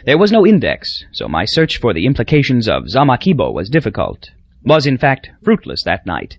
[0.06, 4.32] There was no index, so my search for the implications of Zamakibo was difficult,
[4.64, 6.38] was in fact fruitless that night.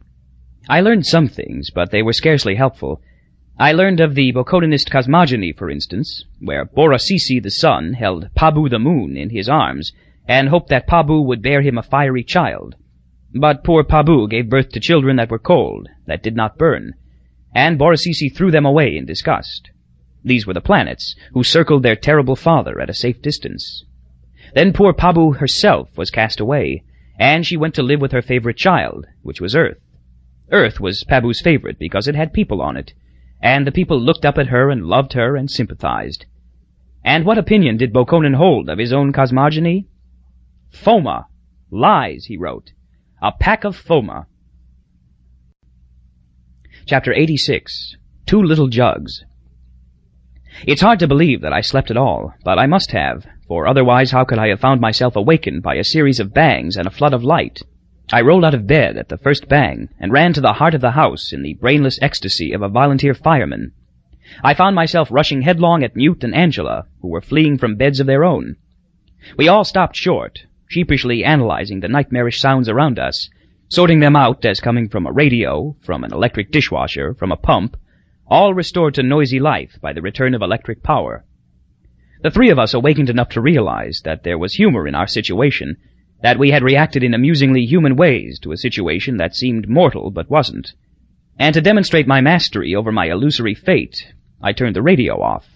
[0.68, 3.00] I learned some things, but they were scarcely helpful.
[3.58, 8.78] I learned of the Bokononist cosmogony, for instance, where Borasisi the sun held Pabu the
[8.78, 9.92] moon in his arms,
[10.28, 12.74] and hoped that Pabu would bear him a fiery child.
[13.34, 16.96] But poor Pabu gave birth to children that were cold, that did not burn,
[17.54, 19.70] and Borasisi threw them away in disgust.
[20.22, 23.86] These were the planets, who circled their terrible father at a safe distance.
[24.52, 26.82] Then poor Pabu herself was cast away,
[27.18, 29.80] and she went to live with her favorite child, which was Earth.
[30.52, 32.92] Earth was Pabu's favorite because it had people on it,
[33.46, 36.26] and the people looked up at her and loved her and sympathized.
[37.04, 39.86] And what opinion did Bokonon hold of his own cosmogony?
[40.72, 41.26] Foma.
[41.70, 42.72] Lies, he wrote.
[43.22, 44.26] A pack of Foma.
[46.86, 47.94] Chapter 86.
[48.26, 49.22] Two Little Jugs.
[50.66, 54.10] It's hard to believe that I slept at all, but I must have, for otherwise
[54.10, 57.14] how could I have found myself awakened by a series of bangs and a flood
[57.14, 57.62] of light?
[58.12, 60.80] I rolled out of bed at the first bang and ran to the heart of
[60.80, 63.72] the house in the brainless ecstasy of a volunteer fireman.
[64.44, 68.06] I found myself rushing headlong at Newt and Angela, who were fleeing from beds of
[68.06, 68.56] their own.
[69.36, 73.28] We all stopped short, sheepishly analyzing the nightmarish sounds around us,
[73.68, 77.76] sorting them out as coming from a radio, from an electric dishwasher, from a pump,
[78.28, 81.24] all restored to noisy life by the return of electric power.
[82.22, 85.76] The three of us awakened enough to realize that there was humor in our situation,
[86.26, 90.28] that we had reacted in amusingly human ways to a situation that seemed mortal but
[90.28, 90.72] wasn't.
[91.38, 94.12] And to demonstrate my mastery over my illusory fate,
[94.42, 95.46] I turned the radio off.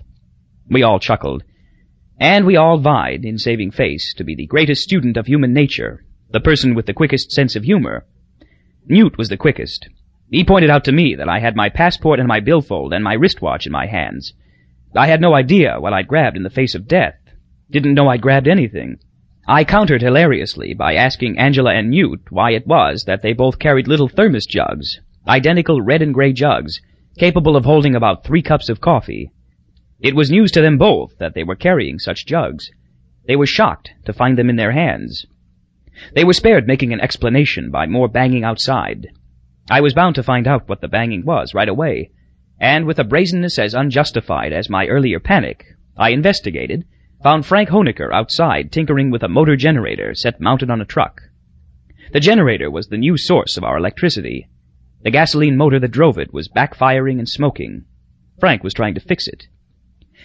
[0.71, 1.43] We all chuckled,
[2.21, 6.05] and we all vied in saving face to be the greatest student of human nature,
[6.31, 8.07] the person with the quickest sense of humor.
[8.87, 9.89] Newt was the quickest,
[10.31, 13.15] he pointed out to me that I had my passport and my billfold and my
[13.15, 14.35] wristwatch in my hands.
[14.95, 17.19] I had no idea what I'd grabbed in the face of death.
[17.73, 19.01] Didn't know I'd grabbed anything.
[19.51, 23.89] I countered hilariously by asking Angela and Newt why it was that they both carried
[23.89, 26.81] little thermos jugs, identical red and gray jugs,
[27.19, 29.33] capable of holding about three cups of coffee.
[29.99, 32.71] It was news to them both that they were carrying such jugs.
[33.27, 35.27] They were shocked to find them in their hands.
[36.15, 39.09] They were spared making an explanation by more banging outside.
[39.69, 42.13] I was bound to find out what the banging was right away,
[42.61, 45.65] and with a brazenness as unjustified as my earlier panic,
[45.97, 46.85] I investigated,
[47.23, 51.21] found Frank Hoenikker outside tinkering with a motor generator set mounted on a truck.
[52.13, 54.49] The generator was the new source of our electricity.
[55.03, 57.85] The gasoline motor that drove it was backfiring and smoking.
[58.39, 59.49] Frank was trying to fix it.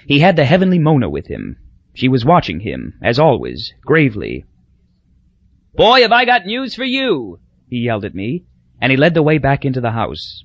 [0.08, 1.58] He had the heavenly Mona with him.
[1.94, 4.46] She was watching him, as always, gravely.
[5.76, 7.40] Boy, have I got news for you!
[7.70, 8.46] he yelled at me
[8.82, 10.45] and he led the way back into the house.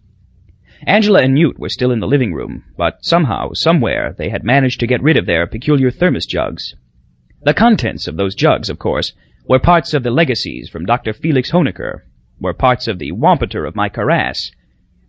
[0.86, 4.80] Angela and Newt were still in the living room, but somehow, somewhere, they had managed
[4.80, 6.74] to get rid of their peculiar thermos jugs.
[7.42, 9.12] The contents of those jugs, of course,
[9.46, 11.12] were parts of the legacies from Dr.
[11.12, 12.02] Felix Hoenikker,
[12.40, 14.50] were parts of the Wampeter of my karass,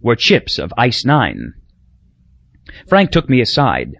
[0.02, 1.54] were chips of Ice Nine.
[2.88, 3.96] Frank took me aside.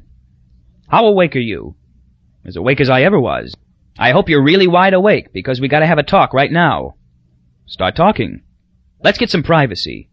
[0.90, 1.76] How awake are you?
[2.46, 3.56] As awake as I ever was.
[3.98, 6.96] I hope you're really wide awake, because we gotta have a talk right now.
[7.66, 8.42] Start talking.
[9.04, 10.10] Let's get some privacy.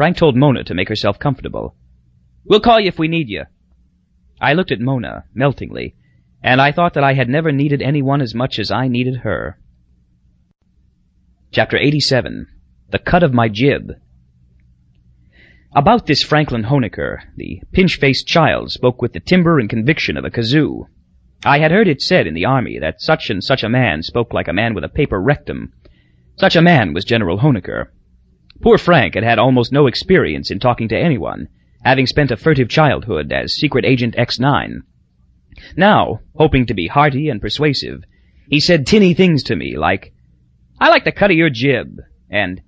[0.00, 1.76] Frank told Mona to make herself comfortable.
[2.46, 3.44] We'll call you if we need you.
[4.40, 5.94] I looked at Mona, meltingly,
[6.42, 9.58] and I thought that I had never needed anyone as much as I needed her.
[11.52, 12.46] Chapter 87
[12.88, 13.90] The Cut of My Jib
[15.76, 20.30] About this Franklin Hoenikker, the pinch-faced child spoke with the timbre and conviction of a
[20.30, 20.86] kazoo.
[21.44, 24.32] I had heard it said in the army that such and such a man spoke
[24.32, 25.74] like a man with a paper rectum.
[26.38, 27.88] Such a man was General Hoenikker.
[28.62, 31.48] Poor Frank had had almost no experience in talking to anyone,
[31.82, 34.82] having spent a furtive childhood as Secret Agent X9.
[35.76, 38.04] Now, hoping to be hearty and persuasive,
[38.48, 40.12] he said tinny things to me like,
[40.78, 42.60] I like the cut of your jib, and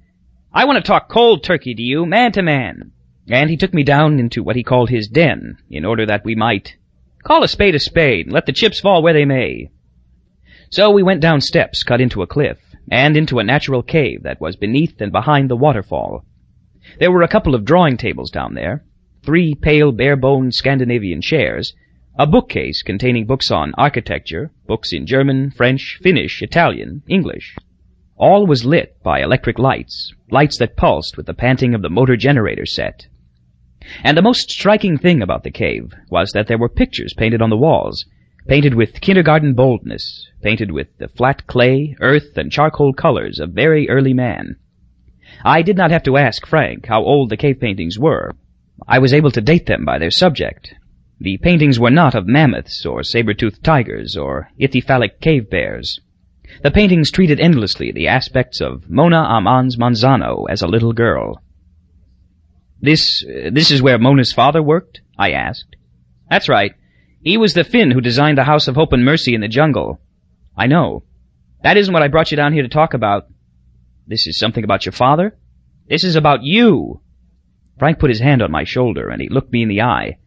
[0.52, 2.92] I want to talk cold turkey to you, man to man.
[3.28, 6.34] And he took me down into what he called his den, in order that we
[6.34, 6.76] might
[7.22, 9.70] call a spade a spade and let the chips fall where they may.
[10.70, 12.58] So we went down steps cut into a cliff,
[12.90, 16.24] and into a natural cave that was beneath and behind the waterfall.
[16.98, 18.84] There were a couple of drawing tables down there,
[19.22, 21.74] three pale, bare-boned Scandinavian chairs,
[22.18, 27.56] a bookcase containing books on architecture, books in German, French, Finnish, Italian, English.
[28.16, 32.16] All was lit by electric lights, lights that pulsed with the panting of the motor
[32.16, 33.06] generator set.
[34.04, 37.50] And the most striking thing about the cave was that there were pictures painted on
[37.50, 38.04] the walls,
[38.46, 43.88] painted with kindergarten boldness, painted with the flat clay, earth, and charcoal colors of very
[43.88, 44.56] early man.
[45.44, 48.32] I did not have to ask Frank how old the cave paintings were.
[48.86, 50.74] I was able to date them by their subject.
[51.20, 56.00] The paintings were not of mammoths or saber-toothed tigers or ithyphallic cave bears.
[56.62, 61.40] The paintings treated endlessly the aspects of Mona Aamons Monzano as a little girl.
[62.80, 65.00] This, uh, this is where Mona's father worked?
[65.16, 65.76] I asked.
[66.28, 66.74] That's right.
[67.22, 70.00] He was the Finn who designed the House of Hope and Mercy in the jungle.
[70.56, 71.04] I know.
[71.62, 73.28] That isn't what I brought you down here to talk about.
[74.06, 75.36] This is something about your father?
[75.88, 77.00] This is about you.
[77.78, 80.18] Frank put his hand on my shoulder, and he looked me in the eye.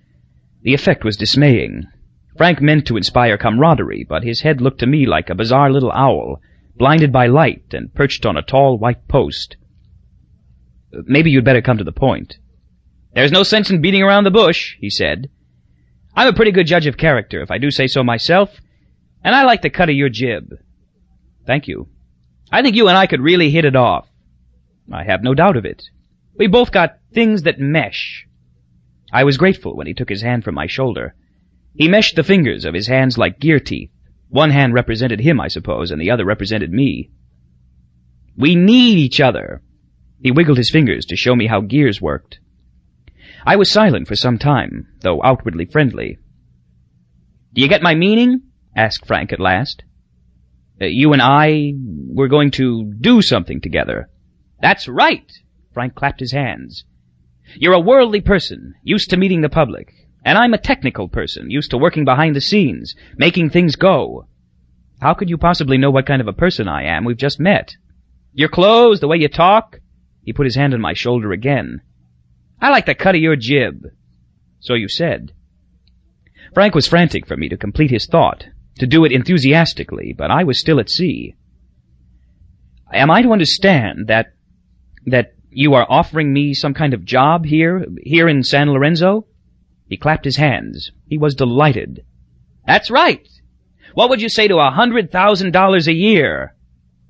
[0.62, 1.84] The effect was dismaying.
[2.38, 5.92] Frank meant to inspire camaraderie, but his head looked to me like a bizarre little
[5.92, 6.42] owl,
[6.78, 9.58] blinded by light and perched on a tall white post.
[10.92, 12.38] Maybe you'd better come to the point.
[13.14, 15.30] There's no sense in beating around the bush, he said.
[16.16, 18.50] I'm a pretty good judge of character, if I do say so myself,
[19.24, 20.54] and I like the cut of your jib.
[21.46, 21.90] Thank you.
[22.52, 24.08] I think you and I could really hit it off.
[24.92, 25.84] I have no doubt of it.
[26.38, 28.28] We both got things that mesh.
[29.12, 31.16] I was grateful when he took his hand from my shoulder.
[31.76, 33.92] He meshed the fingers of his hands like gear teeth.
[34.30, 37.12] One hand represented him, I suppose, and the other represented me.
[38.38, 39.62] We need each other.
[40.22, 42.40] He wiggled his fingers to show me how gears worked.
[43.46, 46.18] I was silent for some time, though outwardly friendly.
[47.54, 48.42] Do you get my meaning?
[48.76, 49.84] asked Frank at last.
[50.82, 51.74] Uh, you and I
[52.08, 54.10] were going to do something together.
[54.62, 55.32] That's right!
[55.74, 56.86] Frank clapped his hands.
[57.56, 59.94] You're a worldly person, used to meeting the public,
[60.26, 64.28] and I'm a technical person, used to working behind the scenes, making things go.
[65.00, 67.06] How could you possibly know what kind of a person I am?
[67.06, 67.76] We've just met.
[68.34, 69.80] Your clothes, the way you talk.
[70.24, 71.82] He put his hand on my shoulder again.
[72.62, 73.86] I like the cut of your jib.
[74.60, 75.32] So you said.
[76.54, 78.48] Frank was frantic for me to complete his thought,
[78.80, 81.36] to do it enthusiastically, but I was still at sea.
[82.94, 84.34] Am I to understand that,
[85.06, 89.28] that you are offering me some kind of job here, here in San Lorenzo?
[89.88, 90.92] He clapped his hands.
[91.08, 92.06] He was delighted.
[92.66, 93.28] That's right.
[93.94, 96.56] What would you say to a hundred thousand dollars a year?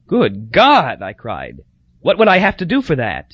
[0.07, 1.61] Good God, I cried.
[1.99, 3.31] What would I have to do for that?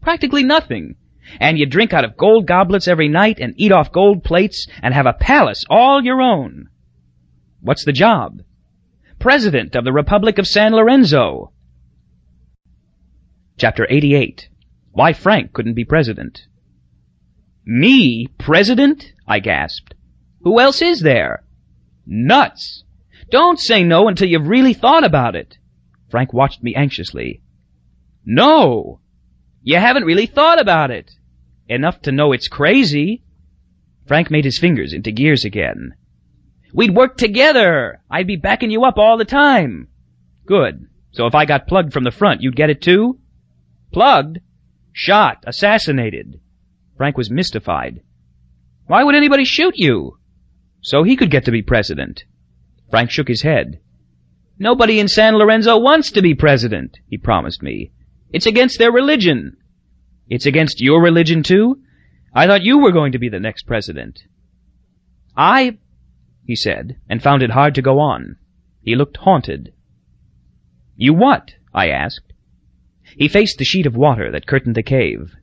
[0.00, 0.96] Practically nothing
[1.40, 4.94] and you drink out of gold goblets every night and eat off gold plates and
[4.94, 6.68] have a palace all your own.
[7.60, 8.42] What's the job?
[9.18, 11.52] President of the Republic of San Lorenzo.
[13.56, 14.48] Chapter 88
[14.90, 16.46] Why Frank Couldn't Be President.
[17.64, 19.12] Me, President?
[19.28, 19.94] I gasped.
[20.42, 21.44] Who else is there?
[22.04, 22.82] Nuts!
[23.30, 25.58] Don't say no until you've really thought about it.
[26.10, 27.40] Frank watched me anxiously.
[28.24, 29.00] No!
[29.62, 31.12] You haven't really thought about it.
[31.72, 33.22] Enough to know it's crazy.
[34.06, 35.94] Frank made his fingers into gears again.
[36.74, 38.02] We'd work together.
[38.10, 39.88] I'd be backing you up all the time.
[40.44, 40.86] Good.
[41.12, 43.20] So if I got plugged from the front, you'd get it too?
[43.90, 44.40] Plugged?
[44.92, 45.44] Shot.
[45.46, 46.40] Assassinated.
[46.98, 48.02] Frank was mystified.
[48.86, 50.18] Why would anybody shoot you?
[50.82, 52.24] So he could get to be president.
[52.90, 53.80] Frank shook his head.
[54.58, 57.92] Nobody in San Lorenzo wants to be president, he promised me.
[58.30, 59.56] It's against their religion.
[60.32, 61.82] It's against your religion too?
[62.32, 64.22] I thought you were going to be the next president.
[65.36, 65.76] I,
[66.46, 68.36] he said, and found it hard to go on.
[68.80, 69.74] He looked haunted.
[70.96, 71.52] You what?
[71.74, 72.32] I asked.
[73.14, 75.34] He faced the sheet of water that curtained the cave.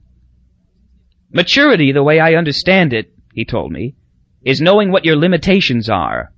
[1.31, 3.93] Maturity, the way I understand it, he told me,
[4.43, 6.33] is knowing what your limitations are.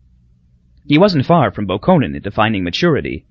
[0.86, 3.26] He wasn't far from Bokonon in defining maturity.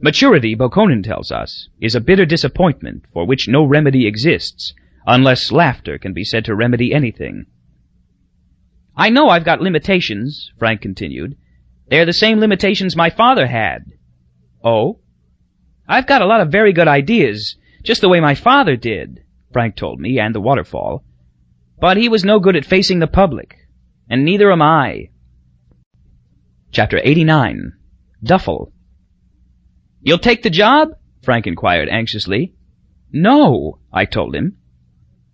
[0.00, 4.72] Maturity, Bokonon tells us, is a bitter disappointment for which no remedy exists,
[5.06, 7.46] unless laughter can be said to remedy anything.
[8.96, 11.36] I know I've got limitations, Frank continued.
[11.88, 13.86] They're the same limitations my father had.
[14.62, 15.00] Oh?
[15.88, 19.74] I've got a lot of very good ideas, just the way my father did, Frank
[19.74, 21.04] told me, and the waterfall.
[21.80, 23.56] But he was no good at facing the public,
[24.08, 25.10] and neither am I.
[26.70, 27.72] Chapter 89
[28.22, 28.72] Duffel
[30.08, 30.92] You'll take the job?
[31.22, 32.54] Frank inquired anxiously.
[33.12, 34.56] No, I told him.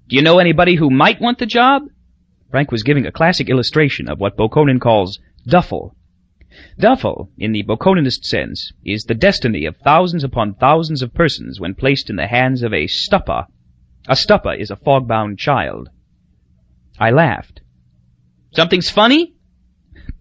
[0.08, 1.84] Do you know anybody who might want the job?
[2.50, 5.94] Frank was giving a classic illustration of what Bokonon calls duffel.
[6.76, 11.76] Duffel, in the Bokononist sense, is the destiny of thousands upon thousands of persons when
[11.76, 13.46] placed in the hands of a stuppa.
[14.08, 15.88] A stuppa is a fog-bound child.
[16.98, 17.60] I laughed.
[18.50, 19.36] Something's funny?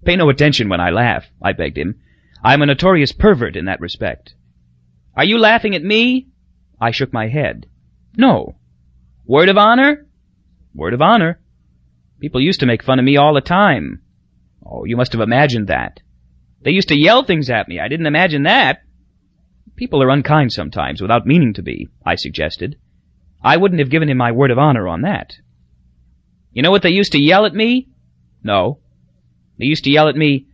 [0.06, 1.96] Pay no attention when I laugh, I begged him.
[2.44, 4.36] I'm a notorious pervert in that respect.
[5.16, 6.28] Are you laughing at me?
[6.80, 7.68] I shook my head.
[8.18, 8.56] No.
[9.26, 10.08] Word of honor?
[10.74, 11.40] Word of honor.
[12.20, 14.02] People used to make fun of me all the time.
[14.66, 16.02] Oh, you must have imagined that.
[16.62, 17.80] They used to yell things at me.
[17.80, 18.84] I didn't imagine that.
[19.76, 22.78] People are unkind sometimes without meaning to be, I suggested.
[23.44, 25.34] I wouldn't have given him my word of honor on that.
[26.52, 27.90] You know what they used to yell at me?
[28.44, 28.80] No.
[29.58, 30.48] They used to yell at me,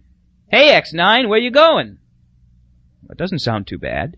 [0.47, 1.99] Hey, X9, where you going?
[3.07, 4.17] That doesn't sound too bad.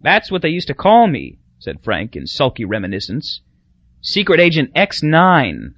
[0.00, 3.40] That's what they used to call me, said Frank in sulky reminiscence.
[4.00, 5.74] Secret Agent X9.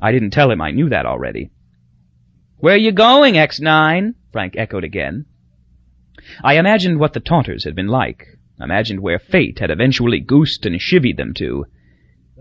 [0.00, 1.50] I didn't tell him I knew that already.
[2.58, 4.14] Where you going, X9?
[4.32, 5.26] Frank echoed again.
[6.42, 8.26] I imagined what the taunters had been like,
[8.60, 11.66] imagined where fate had eventually goosed and chivied them to,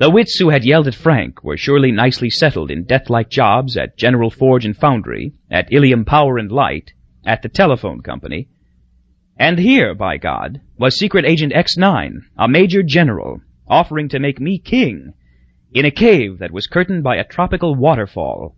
[0.01, 3.97] the wits who had yelled at Frank were surely nicely settled in death-like jobs at
[3.97, 6.93] General Forge and Foundry, at Ilium Power and Light,
[7.23, 8.47] at the telephone company.
[9.41, 14.59] And here, by God, was Secret Agent X9, a major general, offering to make me
[14.59, 15.13] king,
[15.73, 18.55] in a cave that was curtained by a tropical waterfall.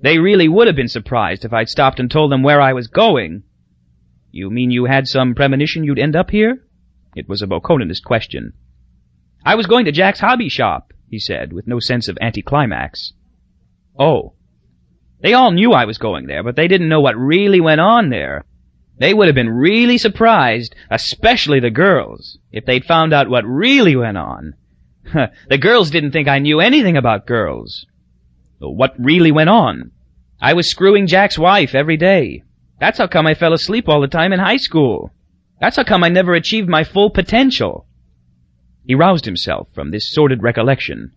[0.00, 2.86] They really would have been surprised if I'd stopped and told them where I was
[2.86, 3.42] going.
[4.30, 6.66] You mean you had some premonition you'd end up here?
[7.14, 8.54] It was a Bokononist question.
[9.44, 13.12] I was going to Jack's hobby shop, he said, with no sense of anticlimax.
[13.98, 14.32] Oh.
[15.20, 18.08] They all knew I was going there, but they didn't know what really went on
[18.08, 18.46] there.
[18.98, 23.96] They would have been really surprised, especially the girls, if they'd found out what really
[23.96, 24.54] went on.
[25.48, 27.86] the girls didn't think I knew anything about girls.
[28.60, 29.90] What really went on?
[30.40, 32.42] I was screwing Jack's wife every day.
[32.80, 35.12] That's how come I fell asleep all the time in high school.
[35.60, 37.86] That's how come I never achieved my full potential.
[38.86, 41.12] He roused himself from this sordid recollection.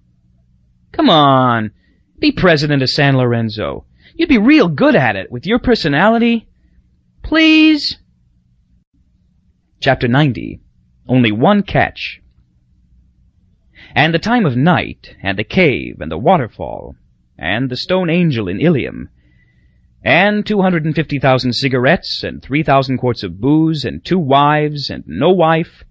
[0.91, 1.71] Come on,
[2.19, 3.85] be president of San Lorenzo.
[4.15, 6.47] You'd be real good at it with your personality.
[7.27, 7.97] Please?
[9.81, 10.61] Chapter 90.
[11.09, 12.21] Only one catch.
[13.93, 16.95] And the time of night, and the cave, and the waterfall,
[17.37, 19.09] and the stone angel in Ilium,
[20.01, 25.83] and 250,000 cigarettes, and 3,000 quarts of booze, and two wives, and no wife,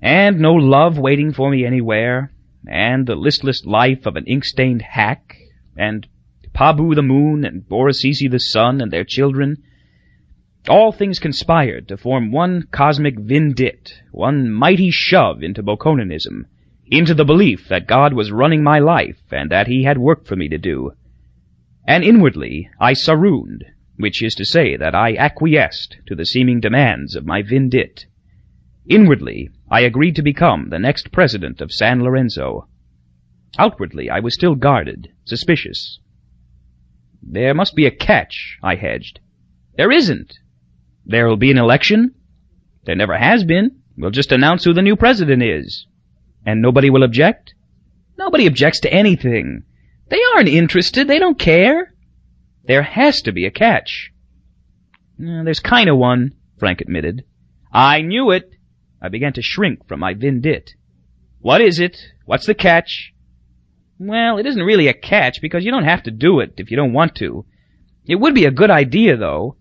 [0.00, 2.32] and no love waiting for me anywhere,
[2.66, 5.36] and the listless life of an ink-stained hack,
[5.76, 6.08] and
[6.54, 9.62] Pabu the moon, and Borasisi the sun, and their children.
[10.66, 16.46] All things conspired to form one cosmic vindit, one mighty shove into Bokononism,
[16.86, 20.36] into the belief that God was running my life, and that he had work for
[20.36, 20.92] me to do.
[21.86, 23.64] And inwardly I sarooned,
[23.96, 28.06] which is to say that I acquiesced to the seeming demands of my vindit.
[28.88, 32.68] Inwardly, I agreed to become the next president of San Lorenzo.
[33.58, 35.98] Outwardly, I was still guarded, suspicious.
[37.22, 39.20] There must be a catch, I hedged.
[39.76, 40.38] There isn't.
[41.06, 42.14] There'll be an election?
[42.84, 43.82] There never has been.
[43.96, 45.86] We'll just announce who the new president is.
[46.44, 47.54] And nobody will object?
[48.18, 49.64] Nobody objects to anything.
[50.08, 51.08] They aren't interested.
[51.08, 51.94] They don't care.
[52.64, 54.12] There has to be a catch.
[55.20, 57.24] Uh, there's kinda one, Frank admitted.
[57.72, 58.50] I knew it.
[59.00, 60.70] I began to shrink from my vindit.
[61.40, 61.98] What is it?
[62.24, 63.12] What's the catch?
[63.98, 66.76] Well, it isn't really a catch because you don't have to do it if you
[66.76, 67.44] don't want to.
[68.06, 69.56] It would be a good idea, though.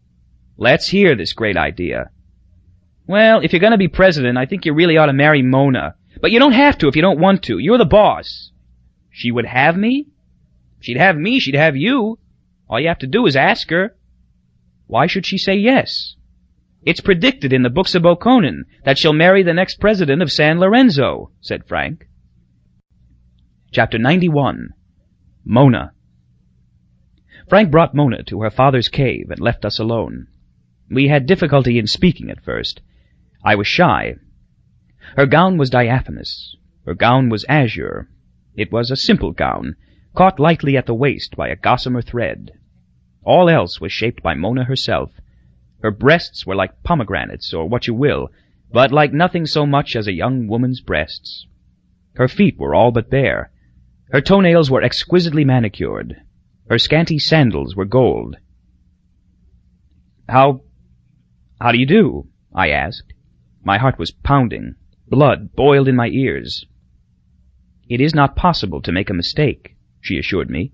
[0.58, 2.10] Let's hear this great idea.
[3.08, 5.96] Well, if you're going to be president, I think you really ought to marry Mona.
[6.22, 7.58] But you don't have to if you don't want to.
[7.58, 8.52] You're the boss.
[9.10, 10.08] She would have me?
[10.80, 12.20] She'd have me, she'd have you.
[12.70, 13.96] All you have to do is ask her.
[14.88, 16.16] Why should she say yes?
[16.86, 20.60] It's predicted in the books of Bokonon that she'll marry the next president of San
[20.60, 22.08] Lorenzo, said Frank.
[23.72, 24.70] Chapter 91
[25.46, 25.94] Mona
[27.48, 30.28] Frank brought Mona to her father's cave and left us alone.
[30.90, 32.82] We had difficulty in speaking at first.
[33.44, 34.16] I was shy.
[35.16, 36.56] Her gown was diaphanous.
[36.86, 38.10] Her gown was azure.
[38.56, 39.76] It was a simple gown,
[40.16, 42.52] caught lightly at the waist by a gossamer thread.
[43.24, 45.12] All else was shaped by Mona herself.
[45.82, 48.30] Her breasts were like pomegranates, or what you will,
[48.72, 51.48] but like nothing so much as a young woman's breasts.
[52.16, 53.52] Her feet were all but bare.
[54.12, 56.22] Her toenails were exquisitely manicured.
[56.70, 58.38] Her scanty sandals were gold.
[60.30, 60.62] How,
[61.64, 62.28] how do you do?
[62.54, 63.14] I asked.
[63.64, 64.76] My heart was pounding.
[65.08, 66.66] Blood boiled in my ears.
[67.88, 70.74] It is not possible to make a mistake, she assured me.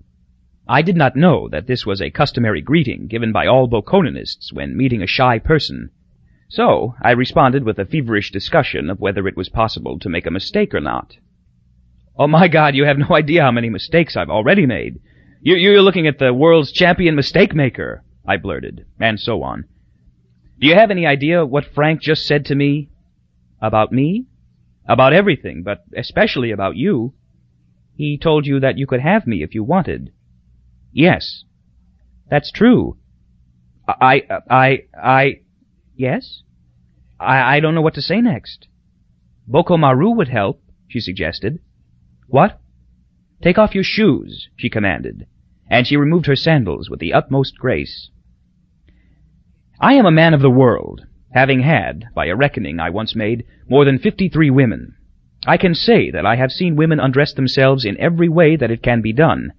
[0.66, 4.76] I did not know that this was a customary greeting given by all Bokononists when
[4.76, 5.90] meeting a shy person.
[6.48, 10.32] So I responded with a feverish discussion of whether it was possible to make a
[10.32, 11.16] mistake or not.
[12.18, 14.98] Oh my God, you have no idea how many mistakes I've already made.
[15.40, 19.66] You're looking at the world's champion mistake maker, I blurted, and so on.
[20.60, 22.90] Do you have any idea what Frank just said to me?
[23.62, 24.26] About me?
[24.86, 27.14] About everything, but especially about you.
[27.96, 30.12] He told you that you could have me if you wanted.
[30.92, 31.44] Yes.
[32.28, 32.98] That's true.
[33.88, 35.40] I, I, I,
[35.96, 36.42] yes?
[37.18, 38.68] I, I don't know what to say next.
[39.46, 41.58] Boko Maru would help, she suggested.
[42.28, 42.60] What?
[43.42, 45.26] Take off your shoes, she commanded,
[45.68, 48.10] and she removed her sandals with the utmost grace.
[49.80, 53.44] I am a man of the world, having had, by a reckoning I once made,
[53.68, 54.94] more than fifty-three women.
[55.46, 58.82] I can say that I have seen women undress themselves in every way that it
[58.82, 59.52] can be done,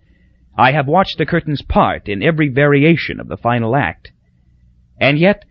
[0.58, 4.12] I have watched the curtains part in every variation of the final act.
[5.00, 5.46] And yet,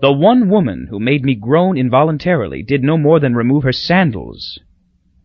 [0.00, 4.60] the one woman who made me groan involuntarily did no more than remove her sandals.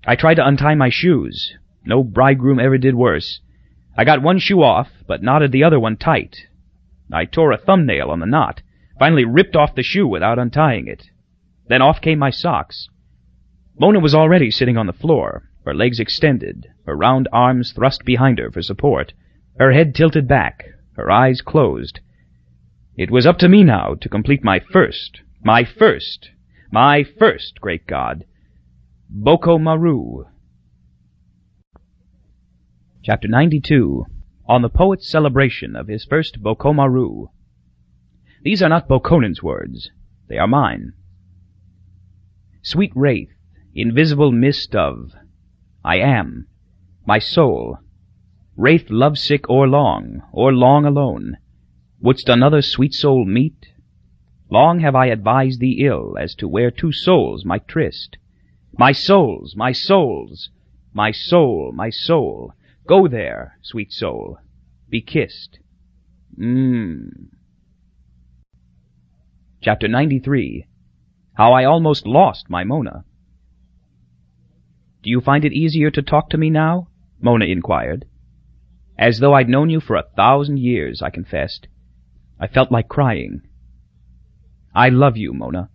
[0.06, 1.54] I tried to untie my shoes.
[1.86, 3.42] No bridegroom ever did worse.
[3.96, 6.48] I got one shoe off, but knotted the other one tight.
[7.14, 8.62] I tore a thumbnail on the knot,
[8.98, 11.10] finally ripped off the shoe without untying it.
[11.68, 12.90] Then off came my socks.
[13.80, 18.40] Mona was already sitting on the floor, her legs extended, her round arms thrust behind
[18.40, 19.14] her for support,
[19.58, 20.66] her head tilted back,
[20.96, 22.00] her eyes closed.
[22.98, 26.30] It was up to me now to complete my first, my first,
[26.72, 28.26] my first, great God,
[29.10, 30.26] Boko Maru.
[33.04, 34.06] Chapter 92
[34.46, 37.28] On the Poet's Celebration of His First Bokomaru.
[38.44, 39.90] These are not Bokonon's words.
[40.28, 40.94] They are mine.
[42.62, 43.32] Sweet wraith,
[43.74, 45.14] invisible mist of
[45.84, 46.48] I am,
[47.06, 47.80] my soul,
[48.58, 51.38] wraith lovesick or long, or long alone,
[52.02, 53.68] wouldst another sweet soul meet?
[54.50, 58.18] Long have I advised thee ill as to where two souls might tryst.
[58.78, 60.50] My souls, my souls,
[60.94, 62.54] my soul, my soul,
[62.88, 64.38] go there, sweet soul,
[64.90, 65.60] be kissed.
[66.40, 67.30] Mmm.
[69.62, 70.66] Chapter 93
[71.36, 73.06] How I Almost Lost My Mona
[75.04, 76.88] do you find it easier to talk to me now?
[77.22, 78.06] Mona inquired.
[78.98, 81.68] As though I'd known you for a thousand years, I confessed.
[82.40, 83.42] I felt like crying.
[84.74, 85.70] I love you, Mona.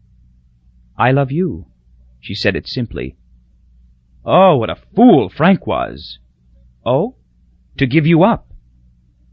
[0.97, 1.67] I love you.
[2.21, 3.17] She said it simply.
[4.25, 6.19] Oh, what a fool Frank was!
[6.89, 7.17] Oh?
[7.77, 8.51] To give you up.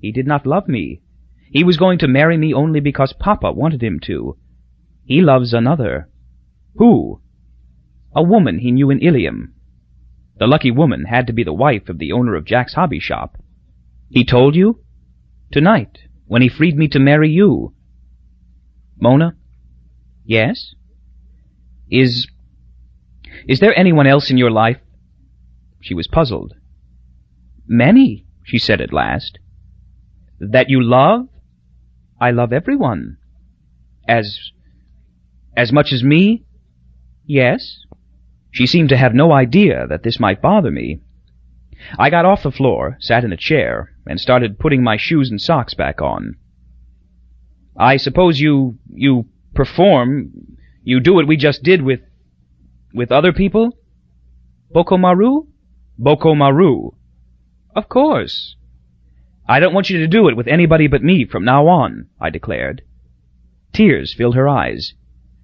[0.02, 1.00] He did not love me.
[1.50, 4.36] He was going to marry me only because Papa wanted him to.
[5.06, 6.10] He loves another.
[6.76, 7.22] Who?
[8.14, 9.54] A woman he knew in Ilium.
[10.38, 13.38] The lucky woman had to be the wife of the owner of Jack's hobby shop.
[14.10, 14.82] He told you?
[15.50, 17.74] Tonight, when he freed me to marry you.
[19.00, 19.38] Mona?
[20.26, 20.76] Yes?
[21.90, 22.28] Is...
[23.48, 24.82] is there anyone else in your life?
[25.80, 26.54] She was puzzled.
[27.68, 29.40] Many, she said at last.
[30.40, 31.28] That you love?
[32.20, 33.18] I love everyone.
[34.08, 34.52] As...
[35.56, 36.46] as much as me?
[37.26, 37.80] Yes.
[38.52, 41.02] She seemed to have no idea that this might bother me.
[42.00, 45.42] I got off the floor, sat in a chair, and started putting my shoes and
[45.42, 46.36] socks back on.
[47.78, 50.32] I suppose you, you perform,
[50.84, 52.00] you do what we just did with,
[52.94, 53.78] with other people?
[55.98, 56.92] Boko Maru?
[57.76, 58.56] Of course.
[59.48, 62.30] I don't want you to do it with anybody but me from now on, I
[62.30, 62.82] declared.
[63.74, 64.94] Tears filled her eyes.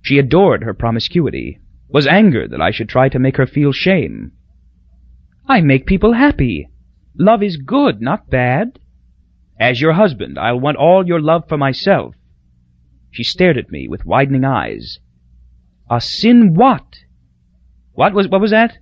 [0.01, 1.59] She adored her promiscuity,
[1.89, 4.31] was angered that I should try to make her feel shame.
[5.47, 6.69] I make people happy.
[7.19, 8.79] Love is good, not bad.
[9.59, 12.15] As your husband, I'll want all your love for myself.
[13.11, 14.99] She stared at me with widening eyes.
[15.89, 16.99] A sin what?
[17.91, 18.77] What was, what was that?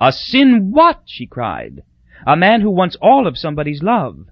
[0.00, 1.02] A sin what?
[1.06, 1.84] she cried.
[2.26, 4.26] A man who wants all of somebody's love.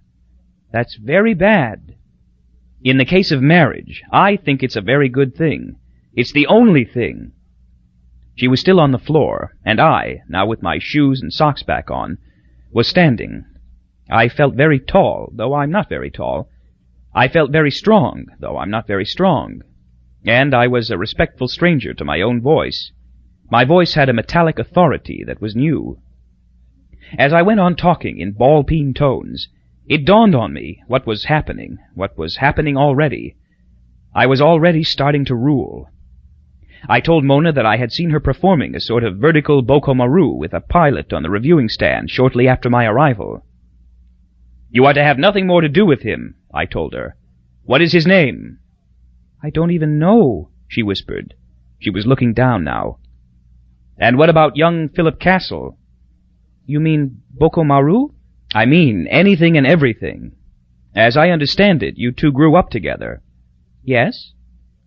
[0.72, 1.94] That's very bad.
[2.82, 5.76] In the case of marriage, I think it's a very good thing.
[6.14, 7.32] It's the only thing.
[8.34, 11.90] She was still on the floor, and I, now with my shoes and socks back
[11.90, 12.16] on,
[12.72, 13.44] was standing.
[14.10, 16.48] I felt very tall, though I'm not very tall.
[17.14, 19.60] I felt very strong, though I'm not very strong.
[20.24, 22.90] And I was a respectful stranger to my own voice.
[23.50, 25.98] My voice had a metallic authority that was new.
[27.18, 29.48] As I went on talking in ball-peen tones,
[29.86, 33.36] it dawned on me what was happening, what was happening already.
[34.14, 35.88] I was already starting to rule.
[36.88, 40.30] I told Mona that I had seen her performing a sort of vertical Boko Maru
[40.30, 43.44] with a pilot on the reviewing stand shortly after my arrival.
[44.70, 47.16] You are to have nothing more to do with him, I told her.
[47.64, 48.58] What is his name?
[49.42, 51.34] I don't even know, she whispered.
[51.78, 52.98] She was looking down now.
[53.98, 55.78] And what about young Philip Castle?
[56.66, 58.08] You mean Boko Maru?
[58.54, 60.32] I mean anything and everything.
[60.94, 63.22] As I understand it, you two grew up together.
[63.82, 64.32] Yes.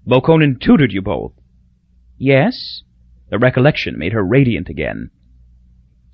[0.07, 1.34] Bokonon tutored you both.
[2.18, 2.84] Yes.
[3.30, 5.10] The recollection made her radiant again.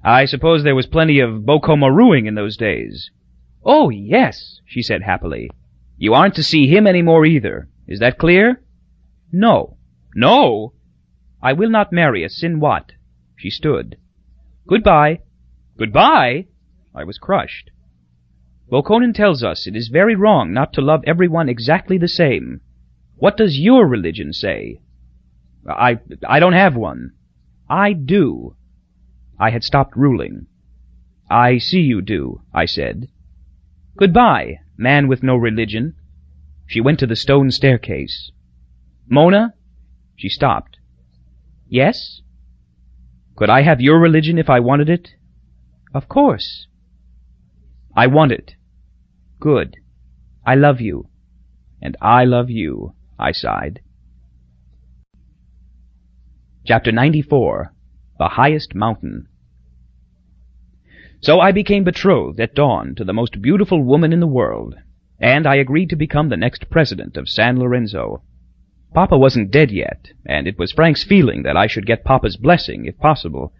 [0.03, 3.11] I suppose there was plenty of Boko Maruing in those days.
[3.63, 5.51] Oh, yes, she said happily.
[5.97, 7.69] You aren't to see him any more either.
[7.87, 8.63] Is that clear?
[9.31, 9.77] No.
[10.15, 10.73] No?
[11.43, 12.91] I will not marry a Sinwat.
[13.35, 13.97] She stood.
[14.67, 15.19] Goodbye.
[15.81, 16.45] Goodbye?
[16.93, 17.71] I was crushed.
[18.71, 22.61] Bokonon tells us it is very wrong not to love everyone exactly the same.
[23.15, 24.79] What does your religion say?
[25.67, 25.97] I,
[26.29, 27.13] I don't have one.
[27.67, 28.55] I do.
[29.39, 30.45] I had stopped ruling.
[31.31, 33.07] I see you do, I said.
[33.97, 35.95] Goodbye, man with no religion.
[36.67, 38.31] She went to the stone staircase.
[39.09, 39.55] Mona?
[40.15, 40.77] She stopped.
[41.67, 42.21] Yes?
[43.35, 45.15] Could I have your religion if I wanted it?
[45.93, 46.67] Of course.
[47.95, 48.55] I want it.
[49.39, 49.77] Good.
[50.45, 51.07] I love you.
[51.81, 53.81] And I love you, I sighed.
[56.65, 57.73] Chapter 94
[58.19, 59.27] The Highest Mountain
[61.23, 64.73] so I became betrothed at dawn to the most beautiful woman in the world,
[65.19, 68.23] and I agreed to become the next president of San Lorenzo.
[68.95, 72.85] Papa wasn't dead yet, and it was Frank's feeling that I should get Papa's blessing
[72.85, 73.53] if possible.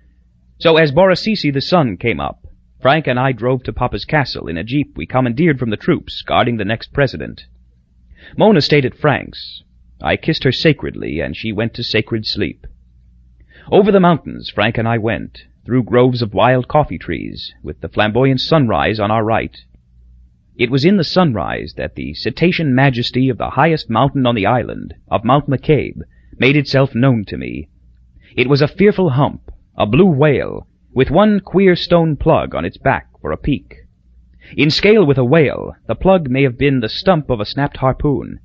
[0.62, 2.46] So as Borasisi the sun came up,
[2.80, 6.22] Frank and I drove to Papa's castle in a jeep we commandeered from the troops
[6.22, 7.48] guarding the next president.
[8.38, 9.64] Mona stayed at Frank's.
[10.04, 12.68] I kissed her sacredly, and she went to sacred sleep.
[13.72, 17.90] Over the mountains Frank and I went, through groves of wild coffee trees, with the
[17.90, 19.58] flamboyant sunrise on our right.
[20.56, 24.46] It was in the sunrise that the cetacean majesty of the highest mountain on the
[24.46, 26.02] island, of Mount McCabe,
[26.38, 27.68] made itself known to me.
[28.38, 32.78] It was a fearful hump, a blue whale, with one queer stone plug on its
[32.78, 33.76] back for a peak.
[34.58, 37.78] In scale with a whale, the plug may have been the stump of a snapped
[37.78, 38.40] harpoon,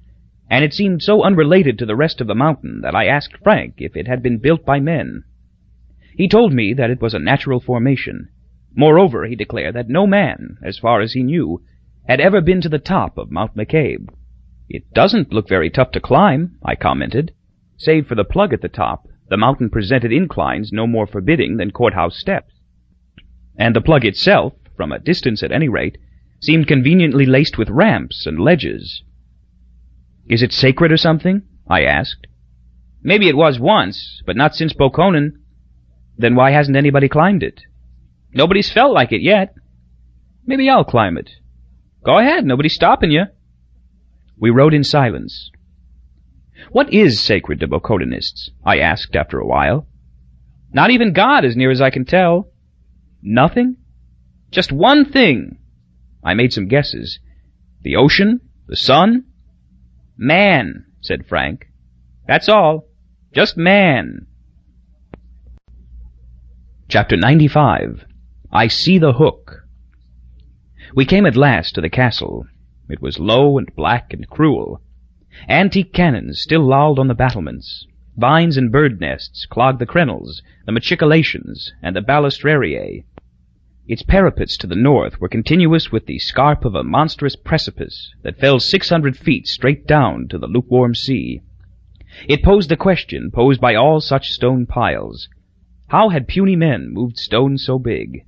[0.48, 3.77] and it seemed so unrelated to the rest of the mountain that I asked Frank
[3.78, 5.24] if it had been built by men.
[6.16, 8.28] He told me that it was a natural formation.
[8.74, 11.62] Moreover, he declared that no man, as far as he knew,
[12.07, 14.09] had ever been to the top of Mount McCabe.
[14.69, 17.32] It doesn't look very tough to climb, I commented.
[17.77, 21.70] Save for the plug at the top, the mountain presented inclines no more forbidding than
[21.70, 22.53] courthouse steps.
[23.59, 25.98] And the plug itself, from a distance at any rate,
[26.40, 29.03] seemed conveniently laced with ramps and ledges.
[30.28, 31.43] Is it sacred or something?
[31.69, 32.27] I asked.
[33.03, 35.32] Maybe it was once, but not since Bokonon.
[36.19, 37.62] Then why hasn't anybody climbed it?
[38.32, 39.55] Nobody's felt like it yet.
[40.44, 41.31] Maybe I'll climb it.
[42.05, 43.24] Go ahead, nobody's stopping you.
[44.39, 45.51] We rode in silence.
[46.77, 48.51] What is sacred to Bokononists?
[48.62, 49.86] I asked after a while.
[50.74, 52.53] Not even God, as near as I can tell.
[53.23, 53.78] Nothing?
[54.51, 55.57] Just one thing.
[56.23, 57.19] I made some guesses.
[57.81, 58.43] The ocean?
[58.66, 59.24] The sun?
[60.19, 61.65] Man, said Frank.
[62.28, 62.90] That's all.
[63.32, 64.27] Just man.
[66.90, 68.05] Chapter 95
[68.53, 69.62] I See the Hook
[70.94, 72.44] We came at last to the castle.
[72.90, 74.82] It was low and black and cruel.
[75.48, 77.86] Antique cannons still lolled on the battlements.
[78.16, 83.04] Vines and bird nests clogged the crenels, the machicolations, and the balustrariae.
[83.86, 88.38] Its parapets to the north were continuous with the scarp of a monstrous precipice that
[88.38, 91.42] fell six hundred feet straight down to the lukewarm sea.
[92.26, 95.28] It posed the question posed by all such stone piles.
[95.88, 98.24] How had puny men moved stones so big?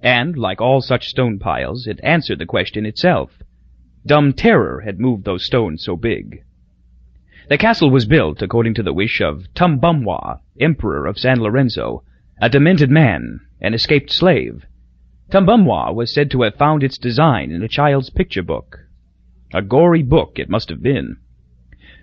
[0.00, 3.30] And, like all such stone piles, it answered the question itself.
[4.06, 6.42] Dumb terror had moved those stones so big.
[7.48, 12.02] The castle was built according to the wish of Tumbumwa, Emperor of San Lorenzo,
[12.42, 14.66] a demented man, an escaped slave.
[15.30, 18.80] Tumbumwa was said to have found its design in a child's picture book.
[19.54, 21.18] A gory book it must have been.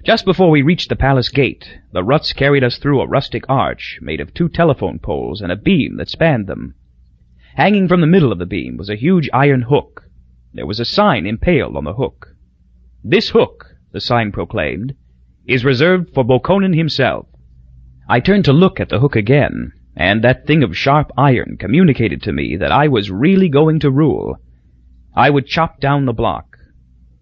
[0.06, 4.00] Just before we reached the palace gate, the ruts carried us through a rustic arch
[4.02, 6.76] made of two telephone poles and a beam that spanned them.
[7.56, 10.04] Hanging from the middle of the beam was a huge iron hook.
[10.54, 12.30] There was a sign impaled on the hook.
[13.04, 14.96] This hook, the sign proclaimed,
[15.48, 17.28] is reserved for Bokonon himself.
[18.08, 22.22] I turned to look at the hook again, and that thing of sharp iron communicated
[22.24, 24.38] to me that I was really going to rule.
[25.16, 26.58] I would chop down the block,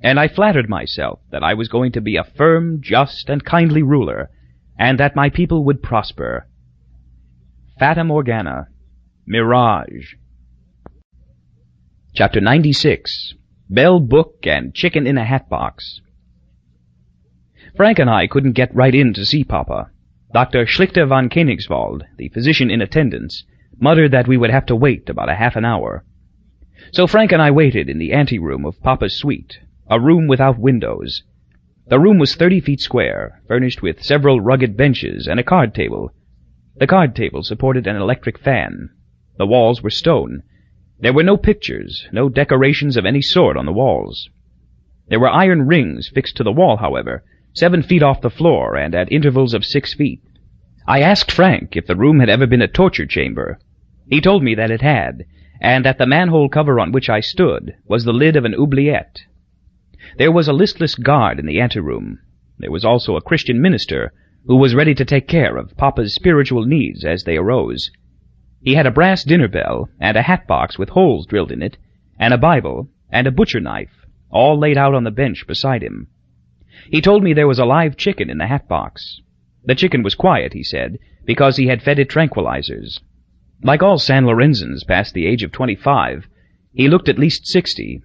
[0.02, 3.84] and I flattered myself that I was going to be a firm, just, and kindly
[3.84, 4.30] ruler,
[4.78, 6.48] and that my people would prosper.
[7.78, 8.68] Fata Morgana.
[9.28, 10.16] Mirage.
[12.14, 13.36] Chapter 96
[13.70, 16.02] Bell Book and Chicken in a Hat Box.
[17.82, 19.90] Frank and I couldn't get right in to see Papa.
[20.36, 20.68] Dr.
[20.68, 23.44] Schlichter von Koenigswald, the physician in attendance,
[23.80, 26.06] muttered that we would have to wait about a half an hour.
[26.92, 29.58] So Frank and I waited in the anteroom of Papa's suite,
[29.90, 31.24] a room without windows.
[31.88, 36.14] The room was thirty feet square, furnished with several rugged benches and a card table.
[36.76, 38.92] The card table supported an electric fan.
[39.40, 40.44] The walls were stone.
[41.00, 44.30] There were no pictures, no decorations of any sort on the walls.
[45.08, 48.96] There were iron rings fixed to the wall, however, seven feet off the floor and
[48.96, 50.22] at intervals of six feet.
[50.88, 53.60] I asked Frank if the room had ever been a torture chamber.
[54.10, 55.26] He told me that it had,
[55.62, 59.22] and that the manhole cover on which I stood was the lid of an oubliette.
[60.18, 62.20] There was a listless guard in the anteroom.
[62.58, 64.12] There was also a Christian minister
[64.48, 67.92] who was ready to take care of Papa's spiritual needs as they arose.
[68.62, 71.78] He had a brass dinner bell and a hat box with holes drilled in it,
[72.20, 76.08] and a Bible and a butcher knife, all laid out on the bench beside him.
[76.90, 79.22] He told me there was a live chicken in the hat box.
[79.64, 83.00] The chicken was quiet, he said, because he had fed it tranquilizers.
[83.64, 86.28] Like all San Lorenzans past the age of twenty-five,
[86.74, 88.02] he looked at least sixty.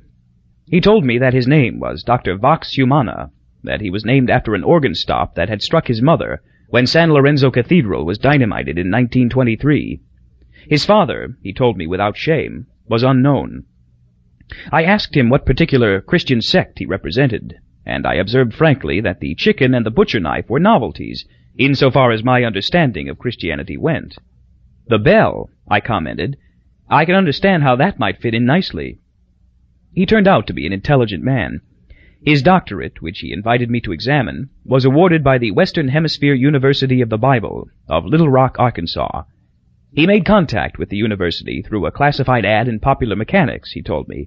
[0.67, 2.37] He told me that his name was Dr.
[2.37, 3.31] Vox Humana,
[3.63, 7.13] that he was named after an organ stop that had struck his mother when San
[7.13, 10.01] Lorenzo Cathedral was dynamited in 1923.
[10.69, 13.65] His father, he told me without shame, was unknown.
[14.71, 17.55] I asked him what particular Christian sect he represented,
[17.87, 21.25] and I observed frankly that the chicken and the butcher knife were novelties,
[21.57, 24.19] in so far as my understanding of Christianity went.
[24.89, 26.37] The bell, I commented,
[26.89, 28.99] I can understand how that might fit in nicely.
[29.95, 31.61] He turned out to be an intelligent man.
[32.23, 37.01] His doctorate, which he invited me to examine, was awarded by the Western Hemisphere University
[37.01, 39.23] of the Bible of Little Rock, Arkansas.
[39.93, 44.09] He made contact with the university through a classified ad in Popular Mechanics, he told
[44.09, 44.27] me.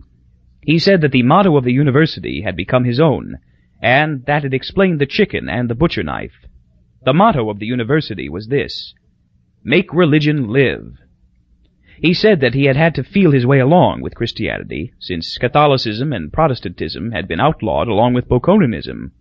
[0.61, 3.37] He said that the motto of the university had become his own,
[3.81, 6.45] and that it explained the chicken and the butcher knife.
[7.05, 8.93] The motto of the university was this,
[9.63, 10.97] Make religion live.
[12.01, 16.13] He said that he had had to feel his way along with Christianity, since Catholicism
[16.13, 19.11] and Protestantism had been outlawed along with Bokononism.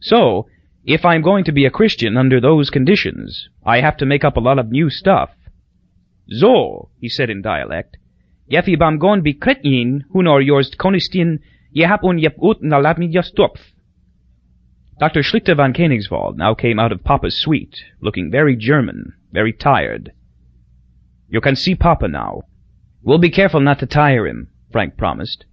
[0.00, 0.48] So,
[0.84, 4.36] if I'm going to be a Christian under those conditions, I have to make up
[4.36, 5.30] a lot of new stuff.
[6.28, 7.96] So, he said in dialect,
[8.50, 11.38] Jeffy bam gon be kretjen, hunor yours konistin
[11.74, 13.56] Je hebt onjep ut na laat me just stop.
[14.98, 15.22] Dr.
[15.22, 20.12] Schlichter von Koenigswald now came out of Papa's suite, looking very German, very tired.
[21.28, 22.42] You can see Papa now.
[23.02, 25.46] We'll be careful not to tire him, Frank promised.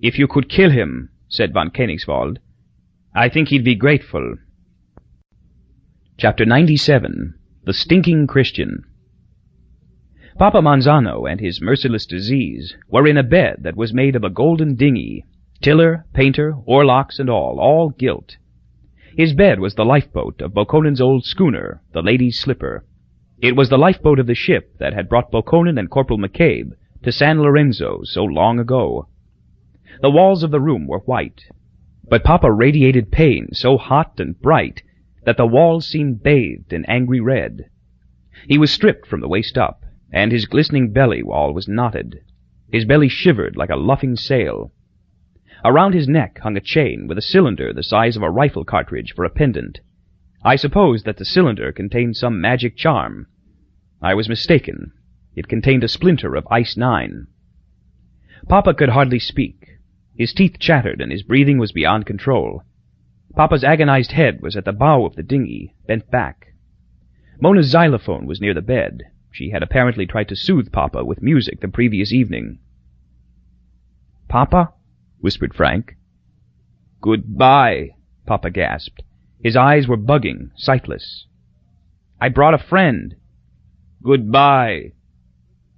[0.00, 2.38] If you could kill him, said von Koenigswald,
[3.14, 4.36] I think he'd be grateful.
[6.16, 7.34] Chapter 97
[7.64, 8.84] The Stinking Christian
[10.38, 14.30] Papa Monzano and his merciless disease were in a bed that was made of a
[14.30, 15.26] golden dinghy
[15.62, 18.36] Tiller, painter, oarlocks, and all, all gilt.
[19.16, 22.84] His bed was the lifeboat of Bokonon's old schooner, the Lady's Slipper.
[23.40, 26.72] It was the lifeboat of the ship that had brought Bokonon and Corporal McCabe
[27.04, 29.06] to San Lorenzo so long ago.
[30.00, 31.44] The walls of the room were white,
[32.08, 34.82] but Papa radiated pain so hot and bright
[35.24, 37.66] that the walls seemed bathed in angry red.
[38.48, 42.20] He was stripped from the waist up, and his glistening belly wall was knotted.
[42.72, 44.72] His belly shivered like a luffing sail.
[45.64, 49.12] Around his neck hung a chain with a cylinder the size of a rifle cartridge
[49.14, 49.80] for a pendant.
[50.44, 53.28] I supposed that the cylinder contained some magic charm.
[54.00, 54.92] I was mistaken.
[55.36, 57.28] It contained a splinter of Ice Nine.
[58.48, 59.78] Papa could hardly speak.
[60.16, 62.64] His teeth chattered and his breathing was beyond control.
[63.36, 66.54] Papa's agonized head was at the bow of the dinghy, bent back.
[67.40, 69.04] Mona's xylophone was near the bed.
[69.30, 72.58] She had apparently tried to soothe Papa with music the previous evening.
[74.28, 74.72] Papa?
[75.22, 75.96] Whispered Frank.
[77.00, 77.90] Goodbye,
[78.26, 79.02] Papa gasped.
[79.42, 81.26] His eyes were bugging, sightless.
[82.20, 83.14] I brought a friend.
[84.02, 84.92] Goodbye.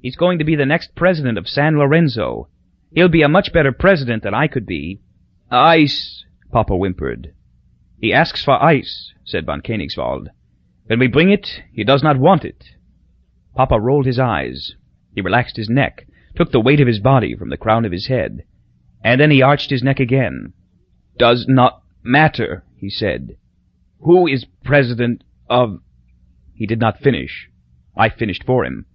[0.01, 2.49] He's going to be the next president of San Lorenzo.
[2.91, 5.01] He'll be a much better president than I could be.
[5.51, 7.33] Ice, Papa whimpered.
[7.99, 10.29] He asks for ice, said von Koenigswald.
[10.87, 12.65] When we bring it, he does not want it.
[13.55, 14.75] Papa rolled his eyes.
[15.15, 18.09] He relaxed his neck, took the weight of his body from the crown of his
[18.09, 18.45] head,
[19.05, 20.55] and then he arched his neck again.
[21.19, 23.37] Does not matter, he said.
[24.01, 25.81] Who is president of...
[26.55, 27.51] He did not finish.
[27.97, 28.87] I finished for him.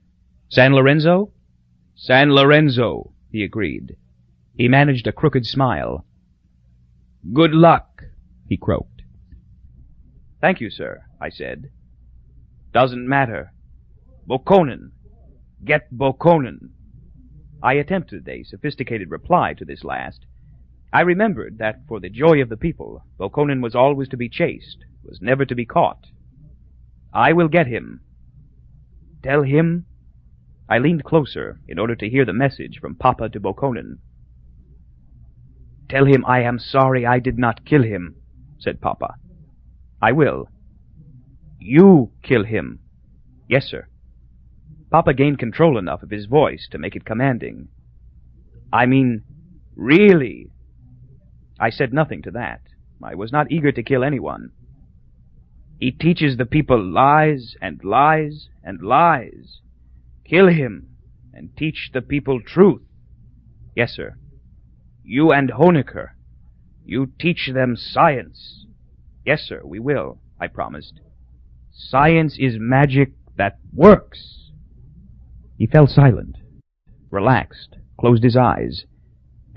[0.50, 1.32] San Lorenzo?
[1.96, 3.96] San Lorenzo, he agreed.
[4.56, 6.06] He managed a crooked smile.
[7.32, 8.04] Good luck,
[8.48, 9.04] he croaked.
[10.42, 11.70] Thank you, sir, I said.
[12.74, 13.54] Doesn't matter.
[14.28, 14.92] Bokonon.
[15.64, 16.70] Get Bokonon.
[17.62, 20.26] I attempted a sophisticated reply to this last.
[20.94, 24.86] I remembered that for the joy of the people, Bokonon was always to be chased,
[25.04, 26.08] was never to be caught.
[27.14, 28.02] I will get him.
[29.22, 29.86] Tell him?
[30.70, 33.98] I leaned closer in order to hear the message from Papa to Bokonon.
[35.90, 38.16] Tell him I am sorry I did not kill him,
[38.60, 39.16] said Papa.
[40.02, 40.48] I will.
[41.60, 42.80] You kill him.
[43.50, 43.89] Yes, sir.
[44.92, 47.68] Papa gained control enough of his voice to make it commanding.
[48.74, 49.24] I mean,
[49.76, 50.50] really?
[51.60, 52.62] I said nothing to that.
[53.04, 54.52] I was not eager to kill anyone.
[55.80, 59.62] He teaches the people lies and lies and lies.
[60.26, 60.90] Kill him
[61.34, 62.82] and teach the people truth.
[63.76, 64.18] Yes, sir.
[65.04, 66.10] You and Hoenikker.
[66.84, 68.66] You teach them science.
[69.26, 71.00] Yes, sir, we will, I promised.
[71.72, 74.49] Science is magic that works.
[75.60, 76.38] He fell silent,
[77.12, 78.86] relaxed, closed his eyes,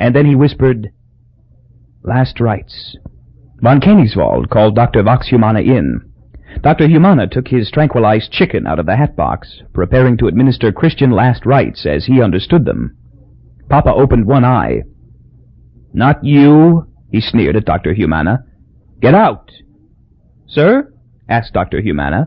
[0.01, 0.91] and then he whispered,
[2.03, 2.97] Last rites.
[3.61, 5.05] Von Koenigswald called Dr.
[5.05, 6.01] Vox Humana in.
[6.61, 6.89] Dr.
[6.89, 11.47] Humana took his tranquilized chicken out of the hat box, preparing to administer Christian last
[11.47, 12.97] rites as he understood them.
[13.71, 14.83] Papa opened one eye.
[15.95, 17.95] Not you, he sneered at Dr.
[17.95, 18.41] Humana.
[19.01, 19.53] Get out!
[20.49, 20.93] Sir?
[21.29, 21.81] asked Dr.
[21.81, 22.27] Humana.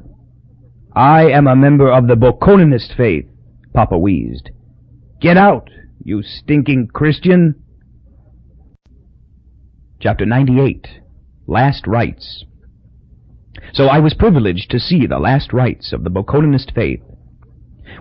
[0.96, 3.26] I am a member of the Bokononist faith.
[3.76, 4.52] Papa wheezed.
[5.20, 5.70] Get out,
[6.02, 7.56] you stinking Christian!
[10.00, 10.88] Chapter 98
[11.46, 12.46] Last Rites
[13.74, 17.02] So I was privileged to see the last rites of the Bokononist faith.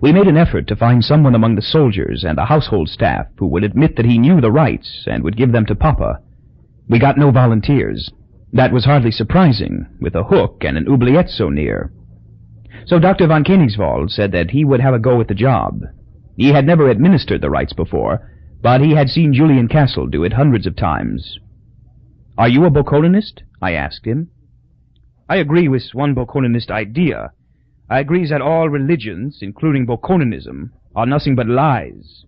[0.01, 3.49] We made an effort to find someone among the soldiers and the household staff who
[3.49, 6.21] would admit that he knew the rites and would give them to Papa.
[6.89, 8.13] We got no volunteers.
[8.53, 11.93] That was hardly surprising, with a hook and an oubliette so near.
[12.87, 13.27] So Dr.
[13.27, 15.85] von Koenigswald said that he would have a go at the job.
[16.37, 18.31] He had never administered the rites before,
[18.61, 21.39] but he had seen Julian Castle do it hundreds of times.
[22.37, 23.43] Are you a Bokononist?
[23.63, 24.31] I asked him.
[25.29, 27.33] I agree with one Bokononist idea.
[27.89, 32.25] I agree that all religions, including Bokononism, are nothing but lies.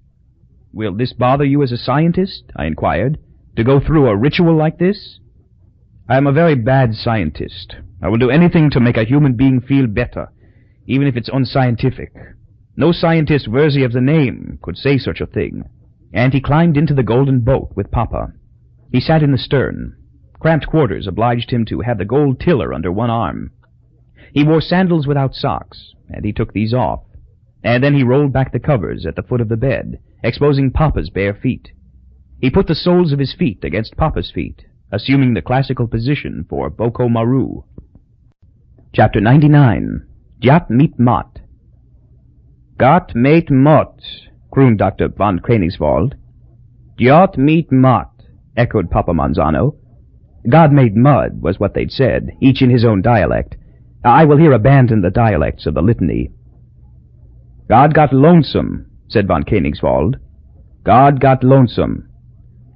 [0.72, 2.44] Will this bother you as a scientist?
[2.56, 3.18] I inquired.
[3.56, 5.18] To go through a ritual like this?
[6.08, 7.76] I am a very bad scientist.
[8.02, 10.28] I will do anything to make a human being feel better
[10.86, 12.12] even if it's unscientific.
[12.76, 15.64] No scientist worthy of the name could say such a thing.
[16.12, 18.32] And he climbed into the golden boat with Papa.
[18.92, 19.96] He sat in the stern.
[20.38, 23.52] Cramped quarters obliged him to have the gold tiller under one arm.
[24.32, 27.00] He wore sandals without socks, and he took these off.
[27.64, 31.10] And then he rolled back the covers at the foot of the bed, exposing Papa's
[31.10, 31.70] bare feet.
[32.40, 36.70] He put the soles of his feet against Papa's feet, assuming the classical position for
[36.70, 37.62] Boko Maru.
[38.92, 40.06] Chapter 99
[40.40, 41.40] Jat meet mot.
[42.78, 44.00] Got mate mot,
[44.52, 45.08] crooned Dr.
[45.08, 46.14] von Koenigswald.
[46.98, 48.10] Jot meet mot,
[48.56, 49.76] echoed Papa Monzano.
[50.48, 53.56] God made mud, was what they'd said, each in his own dialect.
[54.04, 56.30] I will here abandon the dialects of the litany.
[57.68, 60.16] God got lonesome, said von Koenigswald.
[60.84, 62.08] God got lonesome.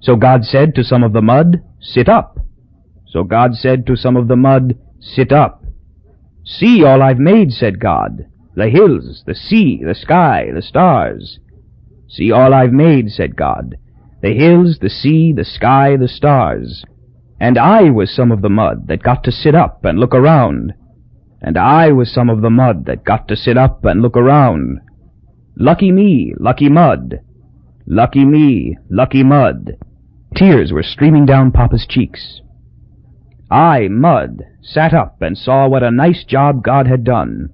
[0.02, 2.38] So God said to some of the mud, Sit up.
[3.06, 5.59] So God said to some of the mud, Sit up.
[6.44, 8.26] See all I've made, said God.
[8.54, 11.38] The hills, the sea, the sky, the stars.
[12.08, 13.76] See all I've made, said God.
[14.22, 16.84] The hills, the sea, the sky, the stars.
[17.40, 20.74] And I was some of the mud that got to sit up and look around.
[21.40, 24.80] And I was some of the mud that got to sit up and look around.
[25.56, 27.20] Lucky me, lucky mud.
[27.86, 29.76] Lucky me, lucky mud.
[30.36, 32.40] Tears were streaming down Papa's cheeks.
[33.50, 37.50] I, Mud, sat up and saw what a nice job God had done.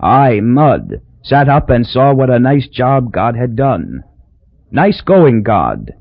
[0.00, 4.04] I, Mud, sat up and saw what a nice job God had done.
[4.70, 5.92] Nice going, God.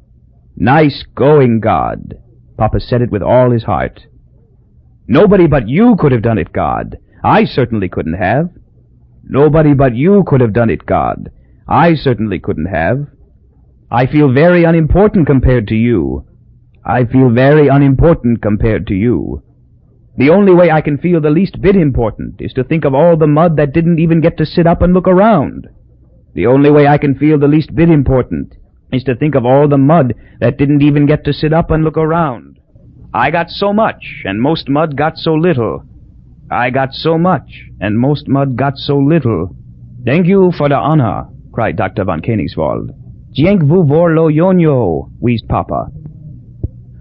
[0.55, 2.15] Nice going, God.
[2.57, 4.01] Papa said it with all his heart.
[5.07, 6.97] Nobody but you could have done it, God.
[7.23, 8.49] I certainly couldn't have.
[9.23, 11.31] Nobody but you could have done it, God.
[11.67, 13.07] I certainly couldn't have.
[13.91, 16.25] I feel very unimportant compared to you.
[16.85, 19.41] I feel very unimportant compared to you.
[20.17, 23.17] The only way I can feel the least bit important is to think of all
[23.17, 25.67] the mud that didn't even get to sit up and look around.
[26.33, 28.55] The only way I can feel the least bit important
[28.93, 31.83] is to think of all the mud that didn't even get to sit up and
[31.83, 32.59] look around.
[33.13, 35.83] I got so much, and most mud got so little.
[36.49, 39.55] I got so much, and most mud got so little.
[40.05, 42.05] Thank you for the honor, cried Dr.
[42.05, 42.91] von Koenigswald.
[43.31, 45.87] Dzięk vous voor lo yonyo, wheezed Papa.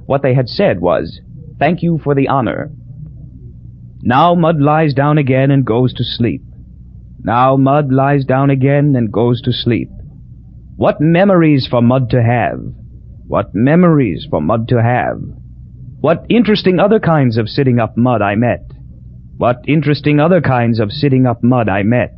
[0.07, 1.21] What they had said was,
[1.59, 2.71] Thank you for the honor.
[4.07, 6.43] Now Mud lies down again and goes to sleep.
[7.21, 9.89] Now Mud lies down again and goes to sleep.
[10.77, 12.61] What memories for Mud to have!
[13.27, 15.23] What memories for Mud to have!
[16.03, 18.67] What interesting other kinds of sitting up mud I met!
[19.39, 22.15] What interesting other kinds of sitting up mud I met!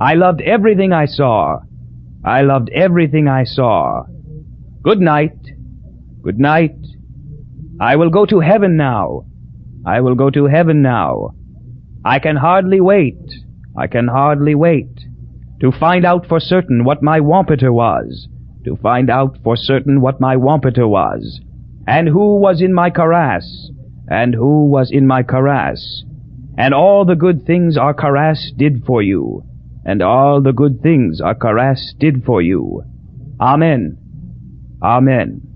[0.00, 1.60] I loved everything I saw.
[2.24, 4.02] I loved everything I saw.
[4.82, 5.38] Good night.
[6.22, 6.74] Good night.
[7.80, 9.26] I will go to heaven now.
[9.86, 11.34] I will go to heaven now.
[12.04, 13.18] I can hardly wait.
[13.76, 15.08] I can hardly wait
[15.60, 18.28] to find out for certain what my Wampeter was,
[18.64, 21.40] to find out for certain what my Wampeter was,
[21.86, 23.44] and who was in my karass,
[24.08, 26.04] and who was in my karass,
[26.56, 29.42] and all the good things our karass did for you,
[29.84, 32.82] and all the good things our karass did for you.
[33.40, 33.96] Amen.
[34.82, 35.47] Amen.